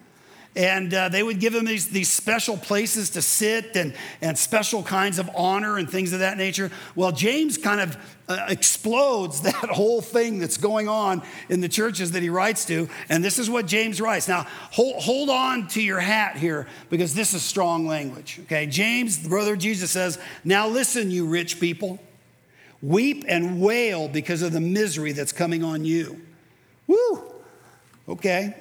And 0.55 0.93
uh, 0.93 1.07
they 1.07 1.23
would 1.23 1.39
give 1.39 1.53
them 1.53 1.63
these, 1.63 1.87
these 1.87 2.09
special 2.09 2.57
places 2.57 3.11
to 3.11 3.21
sit 3.21 3.77
and, 3.77 3.93
and 4.21 4.37
special 4.37 4.83
kinds 4.83 5.17
of 5.17 5.29
honor 5.33 5.77
and 5.77 5.89
things 5.89 6.11
of 6.11 6.19
that 6.19 6.37
nature. 6.37 6.71
Well, 6.93 7.13
James 7.13 7.57
kind 7.57 7.79
of 7.79 7.97
uh, 8.27 8.45
explodes 8.49 9.41
that 9.43 9.55
whole 9.55 10.01
thing 10.01 10.39
that's 10.39 10.57
going 10.57 10.89
on 10.89 11.21
in 11.47 11.61
the 11.61 11.69
churches 11.69 12.11
that 12.11 12.21
he 12.21 12.29
writes 12.29 12.65
to. 12.65 12.89
And 13.07 13.23
this 13.23 13.39
is 13.39 13.49
what 13.49 13.65
James 13.65 14.01
writes. 14.01 14.27
Now, 14.27 14.45
hold, 14.71 15.01
hold 15.01 15.29
on 15.29 15.69
to 15.69 15.81
your 15.81 16.01
hat 16.01 16.35
here 16.35 16.67
because 16.89 17.15
this 17.15 17.33
is 17.33 17.41
strong 17.41 17.87
language. 17.87 18.39
Okay, 18.43 18.65
James, 18.65 19.23
the 19.23 19.29
brother 19.29 19.53
of 19.53 19.59
Jesus, 19.59 19.91
says, 19.91 20.19
Now 20.43 20.67
listen, 20.67 21.11
you 21.11 21.27
rich 21.27 21.61
people, 21.61 21.97
weep 22.81 23.23
and 23.25 23.61
wail 23.61 24.09
because 24.09 24.41
of 24.41 24.51
the 24.51 24.59
misery 24.59 25.13
that's 25.13 25.31
coming 25.31 25.63
on 25.63 25.85
you. 25.85 26.19
Woo! 26.87 27.23
Okay, 28.09 28.53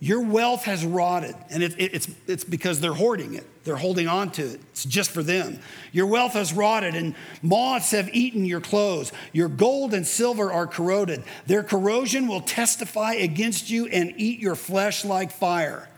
your 0.00 0.22
wealth 0.22 0.64
has 0.64 0.84
rotted, 0.84 1.34
and 1.50 1.62
it, 1.62 1.74
it, 1.76 1.94
it's, 1.94 2.08
it's 2.28 2.44
because 2.44 2.80
they're 2.80 2.92
hoarding 2.92 3.34
it. 3.34 3.44
They're 3.64 3.76
holding 3.76 4.06
on 4.06 4.30
to 4.32 4.42
it. 4.42 4.60
It's 4.70 4.84
just 4.84 5.10
for 5.10 5.24
them. 5.24 5.58
Your 5.90 6.06
wealth 6.06 6.34
has 6.34 6.52
rotted, 6.52 6.94
and 6.94 7.16
moths 7.42 7.90
have 7.90 8.08
eaten 8.14 8.44
your 8.44 8.60
clothes. 8.60 9.10
Your 9.32 9.48
gold 9.48 9.94
and 9.94 10.06
silver 10.06 10.52
are 10.52 10.68
corroded. 10.68 11.24
Their 11.46 11.64
corrosion 11.64 12.28
will 12.28 12.40
testify 12.40 13.14
against 13.14 13.70
you 13.70 13.86
and 13.88 14.14
eat 14.16 14.38
your 14.38 14.54
flesh 14.54 15.04
like 15.04 15.32
fire. 15.32 15.88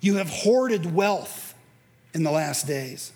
You 0.00 0.16
have 0.16 0.28
hoarded 0.28 0.94
wealth 0.94 1.54
in 2.12 2.24
the 2.24 2.30
last 2.30 2.66
days. 2.66 3.12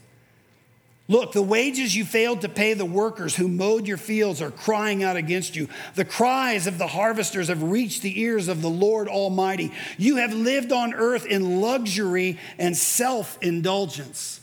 Look, 1.13 1.33
the 1.33 1.43
wages 1.43 1.95
you 1.95 2.07
failed 2.07 2.41
to 2.41 2.49
pay 2.49 2.73
the 2.73 2.87
workers 2.87 3.37
who 3.37 3.47
mowed 3.47 3.87
your 3.87 3.99
fields 3.99 4.41
are 4.41 4.51
crying 4.51 5.05
out 5.05 5.15
against 5.15 5.55
you. 5.55 5.69
The 5.95 6.07
cries 6.07 6.67
of 6.67 6.79
the 6.79 6.87
harvesters 6.87 7.49
have 7.49 7.63
reached 7.63 8.01
the 8.01 8.19
ears 8.19 8.49
of 8.49 8.63
the 8.63 8.71
Lord 8.71 9.09
Almighty. 9.09 9.73
You 9.99 10.17
have 10.17 10.33
lived 10.33 10.73
on 10.73 10.95
earth 10.95 11.27
in 11.27 11.61
luxury 11.61 12.39
and 12.59 12.75
self 12.75 13.37
indulgence. 13.43 14.41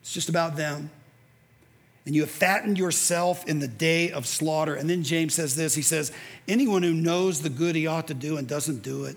It's 0.00 0.12
just 0.12 0.28
about 0.28 0.56
them. 0.56 0.90
And 2.04 2.16
you 2.16 2.22
have 2.22 2.32
fattened 2.32 2.78
yourself 2.78 3.46
in 3.46 3.60
the 3.60 3.68
day 3.68 4.10
of 4.10 4.26
slaughter. 4.26 4.74
And 4.74 4.90
then 4.90 5.04
James 5.04 5.34
says 5.34 5.54
this 5.54 5.76
he 5.76 5.82
says, 5.82 6.10
Anyone 6.48 6.82
who 6.82 6.94
knows 6.94 7.42
the 7.42 7.48
good 7.48 7.76
he 7.76 7.86
ought 7.86 8.08
to 8.08 8.14
do 8.14 8.38
and 8.38 8.48
doesn't 8.48 8.82
do 8.82 9.04
it 9.04 9.16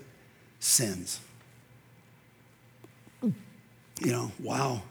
sins. 0.60 1.18
You 3.22 3.32
know, 4.12 4.30
wow. 4.38 4.82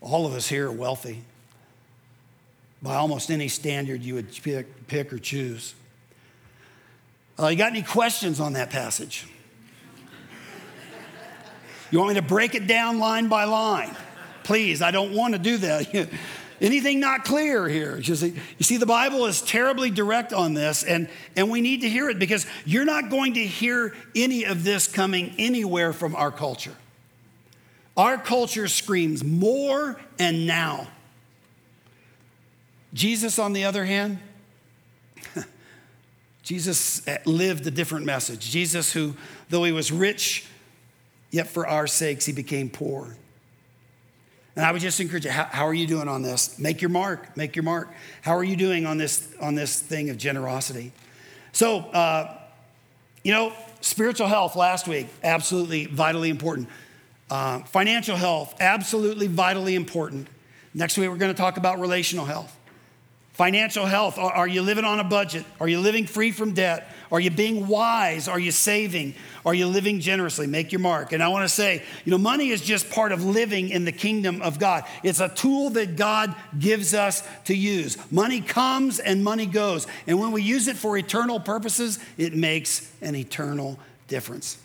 All 0.00 0.26
of 0.26 0.34
us 0.34 0.48
here 0.48 0.68
are 0.68 0.72
wealthy 0.72 1.22
by 2.82 2.94
almost 2.96 3.30
any 3.30 3.48
standard 3.48 4.02
you 4.02 4.14
would 4.14 4.32
pick, 4.42 4.86
pick 4.86 5.12
or 5.12 5.18
choose. 5.18 5.74
Uh, 7.38 7.48
you 7.48 7.56
got 7.56 7.70
any 7.70 7.82
questions 7.82 8.40
on 8.40 8.54
that 8.54 8.70
passage? 8.70 9.26
You 11.90 11.98
want 11.98 12.14
me 12.14 12.14
to 12.20 12.26
break 12.26 12.54
it 12.54 12.66
down 12.66 12.98
line 12.98 13.28
by 13.28 13.44
line? 13.44 13.94
Please, 14.42 14.82
I 14.82 14.90
don't 14.90 15.12
want 15.12 15.34
to 15.34 15.38
do 15.38 15.56
that. 15.58 16.08
Anything 16.60 17.00
not 17.00 17.24
clear 17.24 17.68
here? 17.68 17.98
You 17.98 18.16
see, 18.16 18.34
you 18.58 18.64
see, 18.64 18.78
the 18.78 18.86
Bible 18.86 19.26
is 19.26 19.42
terribly 19.42 19.90
direct 19.90 20.32
on 20.32 20.54
this, 20.54 20.84
and, 20.84 21.08
and 21.36 21.50
we 21.50 21.60
need 21.60 21.82
to 21.82 21.88
hear 21.88 22.08
it 22.08 22.18
because 22.18 22.46
you're 22.64 22.86
not 22.86 23.10
going 23.10 23.34
to 23.34 23.44
hear 23.44 23.94
any 24.14 24.44
of 24.44 24.64
this 24.64 24.88
coming 24.88 25.34
anywhere 25.38 25.92
from 25.92 26.16
our 26.16 26.30
culture. 26.30 26.74
Our 27.96 28.18
culture 28.18 28.68
screams 28.68 29.24
more 29.24 29.98
and 30.18 30.46
now. 30.46 30.88
Jesus, 32.92 33.38
on 33.38 33.52
the 33.52 33.64
other 33.64 33.84
hand, 33.84 34.18
Jesus 36.42 37.06
lived 37.24 37.66
a 37.66 37.70
different 37.70 38.06
message. 38.06 38.50
Jesus, 38.50 38.92
who, 38.92 39.14
though 39.48 39.64
he 39.64 39.72
was 39.72 39.90
rich, 39.90 40.46
yet 41.30 41.48
for 41.48 41.66
our 41.66 41.86
sakes 41.86 42.26
he 42.26 42.32
became 42.32 42.70
poor. 42.70 43.16
And 44.56 44.64
I 44.64 44.72
would 44.72 44.80
just 44.80 44.98
encourage 45.00 45.26
you, 45.26 45.30
how, 45.30 45.44
how, 45.44 45.66
are 45.66 45.74
you 45.74 45.86
doing 45.86 46.08
on 46.08 46.22
this? 46.22 46.58
Make 46.58 46.80
your 46.80 46.88
mark, 46.88 47.36
make 47.36 47.54
your 47.54 47.62
mark. 47.62 47.92
How 48.22 48.34
are 48.36 48.44
you 48.44 48.56
doing 48.56 48.86
on 48.86 48.96
this, 48.96 49.28
on 49.40 49.54
this 49.54 49.78
thing 49.78 50.08
of 50.08 50.16
generosity? 50.16 50.92
So, 51.52 51.80
uh, 51.80 52.38
you 53.22 53.32
know, 53.32 53.52
spiritual 53.82 54.28
health 54.28 54.56
last 54.56 54.88
week, 54.88 55.08
absolutely 55.22 55.86
vitally 55.86 56.30
important. 56.30 56.68
Uh, 57.30 57.60
financial 57.64 58.16
health, 58.16 58.54
absolutely 58.60 59.26
vitally 59.26 59.74
important. 59.74 60.28
Next 60.74 60.96
week, 60.96 61.08
we're 61.08 61.16
going 61.16 61.34
to 61.34 61.40
talk 61.40 61.56
about 61.56 61.80
relational 61.80 62.24
health. 62.24 62.56
Financial 63.32 63.84
health, 63.84 64.16
are 64.18 64.48
you 64.48 64.62
living 64.62 64.86
on 64.86 64.98
a 64.98 65.04
budget? 65.04 65.44
Are 65.60 65.68
you 65.68 65.78
living 65.80 66.06
free 66.06 66.30
from 66.30 66.54
debt? 66.54 66.90
Are 67.12 67.20
you 67.20 67.30
being 67.30 67.66
wise? 67.66 68.28
Are 68.28 68.38
you 68.38 68.50
saving? 68.50 69.14
Are 69.44 69.52
you 69.52 69.66
living 69.66 70.00
generously? 70.00 70.46
Make 70.46 70.72
your 70.72 70.78
mark. 70.78 71.12
And 71.12 71.22
I 71.22 71.28
want 71.28 71.44
to 71.44 71.48
say, 71.50 71.82
you 72.06 72.12
know, 72.12 72.16
money 72.16 72.48
is 72.48 72.62
just 72.62 72.88
part 72.88 73.12
of 73.12 73.22
living 73.24 73.68
in 73.68 73.84
the 73.84 73.92
kingdom 73.92 74.40
of 74.40 74.58
God. 74.58 74.84
It's 75.02 75.20
a 75.20 75.28
tool 75.28 75.68
that 75.70 75.96
God 75.96 76.34
gives 76.58 76.94
us 76.94 77.22
to 77.44 77.54
use. 77.54 77.98
Money 78.10 78.40
comes 78.40 79.00
and 79.00 79.22
money 79.22 79.44
goes. 79.44 79.86
And 80.06 80.18
when 80.18 80.32
we 80.32 80.40
use 80.40 80.66
it 80.66 80.76
for 80.76 80.96
eternal 80.96 81.38
purposes, 81.38 81.98
it 82.16 82.32
makes 82.34 82.90
an 83.02 83.14
eternal 83.14 83.78
difference. 84.08 84.56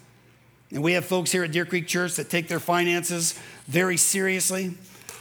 And 0.72 0.82
we 0.84 0.93
have 0.93 1.05
folks 1.05 1.32
here 1.32 1.43
at 1.43 1.51
Deer 1.51 1.65
Creek 1.65 1.88
Church 1.88 2.15
that 2.15 2.30
take 2.30 2.47
their 2.47 2.59
finances 2.59 3.38
very 3.67 3.97
seriously. 3.97 4.74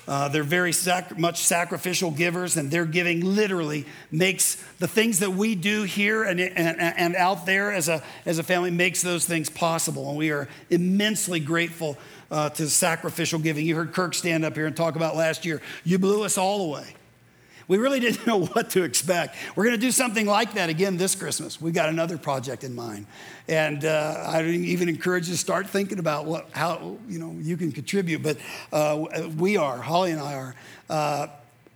Uh, 0.06 0.28
they're 0.28 0.42
very 0.42 0.72
sac- 0.72 1.18
much 1.18 1.44
sacrificial 1.44 2.10
givers, 2.10 2.56
and 2.56 2.70
their 2.70 2.84
giving 2.84 3.24
literally 3.24 3.84
makes 4.10 4.56
the 4.78 4.88
things 4.88 5.20
that 5.20 5.30
we 5.30 5.54
do 5.54 5.82
here 5.82 6.24
and, 6.24 6.40
and, 6.40 6.80
and 6.80 7.16
out 7.16 7.46
there 7.46 7.72
as 7.72 7.88
a, 7.88 8.02
as 8.26 8.38
a 8.38 8.42
family 8.42 8.70
makes 8.70 9.02
those 9.02 9.24
things 9.24 9.48
possible. 9.48 10.08
And 10.08 10.18
we 10.18 10.30
are 10.30 10.48
immensely 10.68 11.38
grateful 11.38 11.96
uh, 12.30 12.50
to 12.50 12.68
sacrificial 12.68 13.38
giving. 13.38 13.66
You 13.66 13.76
heard 13.76 13.92
Kirk 13.92 14.14
stand 14.14 14.44
up 14.44 14.54
here 14.54 14.66
and 14.66 14.76
talk 14.76 14.96
about 14.96 15.16
last 15.16 15.44
year. 15.44 15.60
You 15.84 15.98
blew 15.98 16.24
us 16.24 16.38
all 16.38 16.66
away. 16.66 16.94
We 17.70 17.78
really 17.78 18.00
didn't 18.00 18.26
know 18.26 18.46
what 18.46 18.70
to 18.70 18.82
expect. 18.82 19.36
We're 19.54 19.62
going 19.62 19.76
to 19.76 19.80
do 19.80 19.92
something 19.92 20.26
like 20.26 20.54
that 20.54 20.70
again 20.70 20.96
this 20.96 21.14
Christmas. 21.14 21.60
We've 21.60 21.72
got 21.72 21.88
another 21.88 22.18
project 22.18 22.64
in 22.64 22.74
mind. 22.74 23.06
And 23.46 23.84
uh, 23.84 24.24
I 24.26 24.42
even 24.44 24.88
encourage 24.88 25.28
you 25.28 25.34
to 25.34 25.38
start 25.38 25.68
thinking 25.68 26.00
about 26.00 26.26
what, 26.26 26.50
how 26.50 26.98
you, 27.08 27.20
know, 27.20 27.32
you 27.40 27.56
can 27.56 27.70
contribute. 27.70 28.24
But 28.24 28.38
uh, 28.72 29.28
we 29.38 29.56
are, 29.56 29.76
Holly 29.76 30.10
and 30.10 30.20
I 30.20 30.34
are. 30.34 30.54
Uh, 30.88 31.26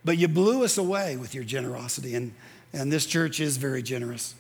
but 0.05 0.18
you 0.18 0.26
blew 0.26 0.64
us 0.64 0.78
away 0.78 1.16
with 1.16 1.32
your 1.32 1.45
generosity. 1.45 2.16
And, 2.16 2.32
and 2.72 2.90
this 2.90 3.07
church 3.07 3.38
is 3.38 3.57
very 3.57 3.80
generous. 3.80 4.34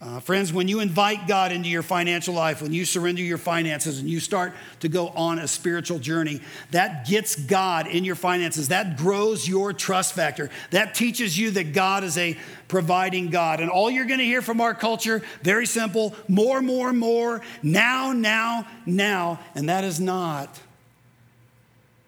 Uh, 0.00 0.20
friends, 0.20 0.52
when 0.52 0.68
you 0.68 0.78
invite 0.78 1.26
God 1.26 1.50
into 1.50 1.68
your 1.68 1.82
financial 1.82 2.32
life, 2.32 2.62
when 2.62 2.72
you 2.72 2.84
surrender 2.84 3.20
your 3.20 3.38
finances 3.38 3.98
and 3.98 4.08
you 4.08 4.20
start 4.20 4.52
to 4.78 4.88
go 4.88 5.08
on 5.08 5.40
a 5.40 5.48
spiritual 5.48 5.98
journey, 5.98 6.40
that 6.70 7.04
gets 7.08 7.34
God 7.34 7.88
in 7.88 8.04
your 8.04 8.14
finances. 8.14 8.68
That 8.68 8.96
grows 8.96 9.48
your 9.48 9.72
trust 9.72 10.14
factor. 10.14 10.50
That 10.70 10.94
teaches 10.94 11.36
you 11.36 11.50
that 11.52 11.72
God 11.72 12.04
is 12.04 12.16
a 12.16 12.36
providing 12.68 13.30
God. 13.30 13.58
And 13.58 13.70
all 13.70 13.90
you're 13.90 14.04
going 14.04 14.20
to 14.20 14.24
hear 14.24 14.40
from 14.40 14.60
our 14.60 14.72
culture, 14.72 15.20
very 15.42 15.66
simple 15.66 16.14
more, 16.28 16.62
more, 16.62 16.92
more, 16.92 17.42
now, 17.64 18.12
now, 18.12 18.68
now. 18.86 19.40
And 19.56 19.68
that 19.68 19.82
is 19.82 19.98
not, 19.98 20.60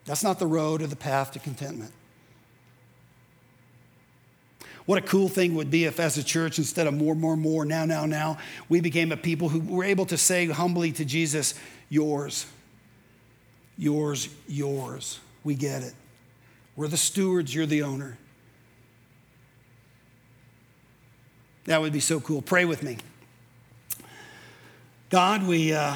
that's 0.04 0.22
not 0.22 0.38
the 0.38 0.46
road 0.46 0.80
or 0.80 0.86
the 0.86 0.94
path 0.94 1.32
to 1.32 1.40
contentment. 1.40 1.90
What 4.90 4.98
a 4.98 5.06
cool 5.06 5.28
thing 5.28 5.54
would 5.54 5.70
be 5.70 5.84
if, 5.84 6.00
as 6.00 6.18
a 6.18 6.24
church, 6.24 6.58
instead 6.58 6.88
of 6.88 6.94
more, 6.94 7.14
more, 7.14 7.36
more, 7.36 7.64
now, 7.64 7.84
now, 7.84 8.06
now, 8.06 8.38
we 8.68 8.80
became 8.80 9.12
a 9.12 9.16
people 9.16 9.48
who 9.48 9.60
were 9.60 9.84
able 9.84 10.04
to 10.06 10.18
say 10.18 10.46
humbly 10.46 10.90
to 10.90 11.04
Jesus, 11.04 11.54
Yours, 11.88 12.44
yours, 13.78 14.28
yours. 14.48 15.20
We 15.44 15.54
get 15.54 15.84
it. 15.84 15.94
We're 16.74 16.88
the 16.88 16.96
stewards, 16.96 17.54
you're 17.54 17.66
the 17.66 17.84
owner. 17.84 18.18
That 21.66 21.80
would 21.80 21.92
be 21.92 22.00
so 22.00 22.18
cool. 22.18 22.42
Pray 22.42 22.64
with 22.64 22.82
me. 22.82 22.96
God, 25.08 25.46
we, 25.46 25.72
uh, 25.72 25.94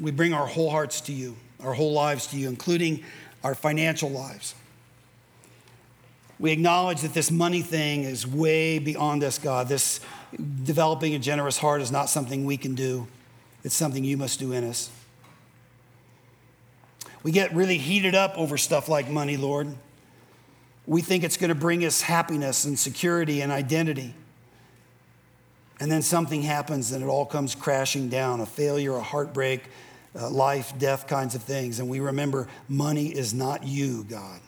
we 0.00 0.10
bring 0.10 0.34
our 0.34 0.48
whole 0.48 0.70
hearts 0.70 1.00
to 1.02 1.12
you, 1.12 1.36
our 1.62 1.74
whole 1.74 1.92
lives 1.92 2.26
to 2.28 2.36
you, 2.36 2.48
including 2.48 3.04
our 3.44 3.54
financial 3.54 4.10
lives. 4.10 4.56
We 6.38 6.50
acknowledge 6.50 7.02
that 7.02 7.14
this 7.14 7.30
money 7.30 7.62
thing 7.62 8.02
is 8.02 8.26
way 8.26 8.78
beyond 8.78 9.22
us, 9.22 9.38
God. 9.38 9.68
This 9.68 10.00
developing 10.64 11.14
a 11.14 11.18
generous 11.18 11.58
heart 11.58 11.80
is 11.80 11.92
not 11.92 12.08
something 12.08 12.44
we 12.44 12.56
can 12.56 12.74
do, 12.74 13.06
it's 13.62 13.74
something 13.74 14.04
you 14.04 14.16
must 14.16 14.38
do 14.38 14.52
in 14.52 14.64
us. 14.64 14.90
We 17.22 17.32
get 17.32 17.54
really 17.54 17.78
heated 17.78 18.14
up 18.14 18.36
over 18.36 18.58
stuff 18.58 18.88
like 18.88 19.08
money, 19.08 19.38
Lord. 19.38 19.74
We 20.86 21.00
think 21.00 21.24
it's 21.24 21.38
going 21.38 21.48
to 21.48 21.54
bring 21.54 21.84
us 21.84 22.02
happiness 22.02 22.66
and 22.66 22.78
security 22.78 23.40
and 23.40 23.50
identity. 23.50 24.14
And 25.80 25.90
then 25.90 26.02
something 26.02 26.42
happens 26.42 26.92
and 26.92 27.02
it 27.02 27.06
all 27.06 27.24
comes 27.24 27.54
crashing 27.54 28.10
down 28.10 28.40
a 28.40 28.46
failure, 28.46 28.94
a 28.94 29.02
heartbreak, 29.02 29.62
uh, 30.14 30.28
life, 30.28 30.74
death 30.78 31.06
kinds 31.06 31.34
of 31.34 31.42
things. 31.42 31.80
And 31.80 31.88
we 31.88 32.00
remember 32.00 32.46
money 32.68 33.08
is 33.08 33.32
not 33.32 33.64
you, 33.64 34.04
God. 34.04 34.40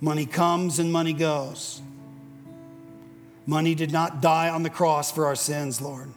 Money 0.00 0.26
comes 0.26 0.78
and 0.78 0.92
money 0.92 1.12
goes. 1.12 1.82
Money 3.46 3.74
did 3.74 3.90
not 3.90 4.20
die 4.20 4.50
on 4.50 4.62
the 4.62 4.70
cross 4.70 5.10
for 5.10 5.26
our 5.26 5.34
sins, 5.34 5.80
Lord. 5.80 6.12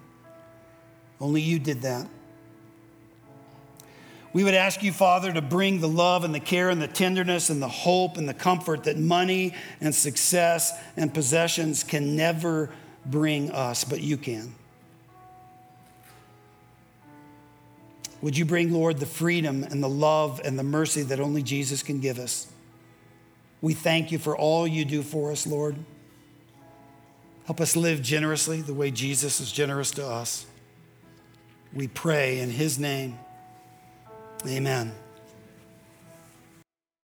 Only 1.20 1.42
you 1.42 1.60
did 1.60 1.82
that. 1.84 2.08
We 4.34 4.44
would 4.44 4.54
ask 4.54 4.82
you, 4.82 4.92
Father, 4.92 5.32
to 5.34 5.42
bring 5.42 5.82
the 5.82 5.88
love 5.88 6.24
and 6.24 6.34
the 6.34 6.40
care 6.40 6.70
and 6.70 6.82
the 6.82 6.88
tenderness 6.88 7.50
and 7.50 7.62
the 7.62 7.68
hope 7.68 8.18
and 8.18 8.30
the 8.30 8.34
comfort 8.34 8.86
that 8.86 8.98
money 8.98 9.54
and 9.82 9.94
success 9.94 10.78
and 10.96 11.14
possessions 11.14 11.84
can 11.84 12.16
never 12.16 12.70
bring 13.06 13.52
us, 13.52 13.84
but 13.84 14.02
you 14.02 14.18
can. 14.18 14.54
Would 18.22 18.38
you 18.38 18.46
bring, 18.46 18.72
Lord, 18.72 19.00
the 19.00 19.06
freedom 19.06 19.64
and 19.64 19.82
the 19.82 19.90
love 19.90 20.40
and 20.44 20.58
the 20.58 20.64
mercy 20.64 21.02
that 21.04 21.20
only 21.20 21.44
Jesus 21.44 21.82
can 21.82 22.00
give 22.00 22.20
us? 22.20 22.51
We 23.62 23.74
thank 23.74 24.12
you 24.12 24.18
for 24.18 24.36
all 24.36 24.68
you 24.68 24.86
do 24.86 25.04
for 25.04 25.32
us, 25.32 25.46
Lord. 25.46 25.76
Help 27.46 27.62
us 27.62 27.76
live 27.76 28.02
generously 28.02 28.62
the 28.62 28.74
way 28.74 28.92
Jesus 28.92 29.40
is 29.40 29.52
generous 29.52 29.92
to 29.92 30.06
us. 30.06 30.46
We 31.74 31.88
pray 31.88 32.40
in 32.40 32.50
his 32.50 32.80
name. 32.80 33.20
Amen. 34.48 34.94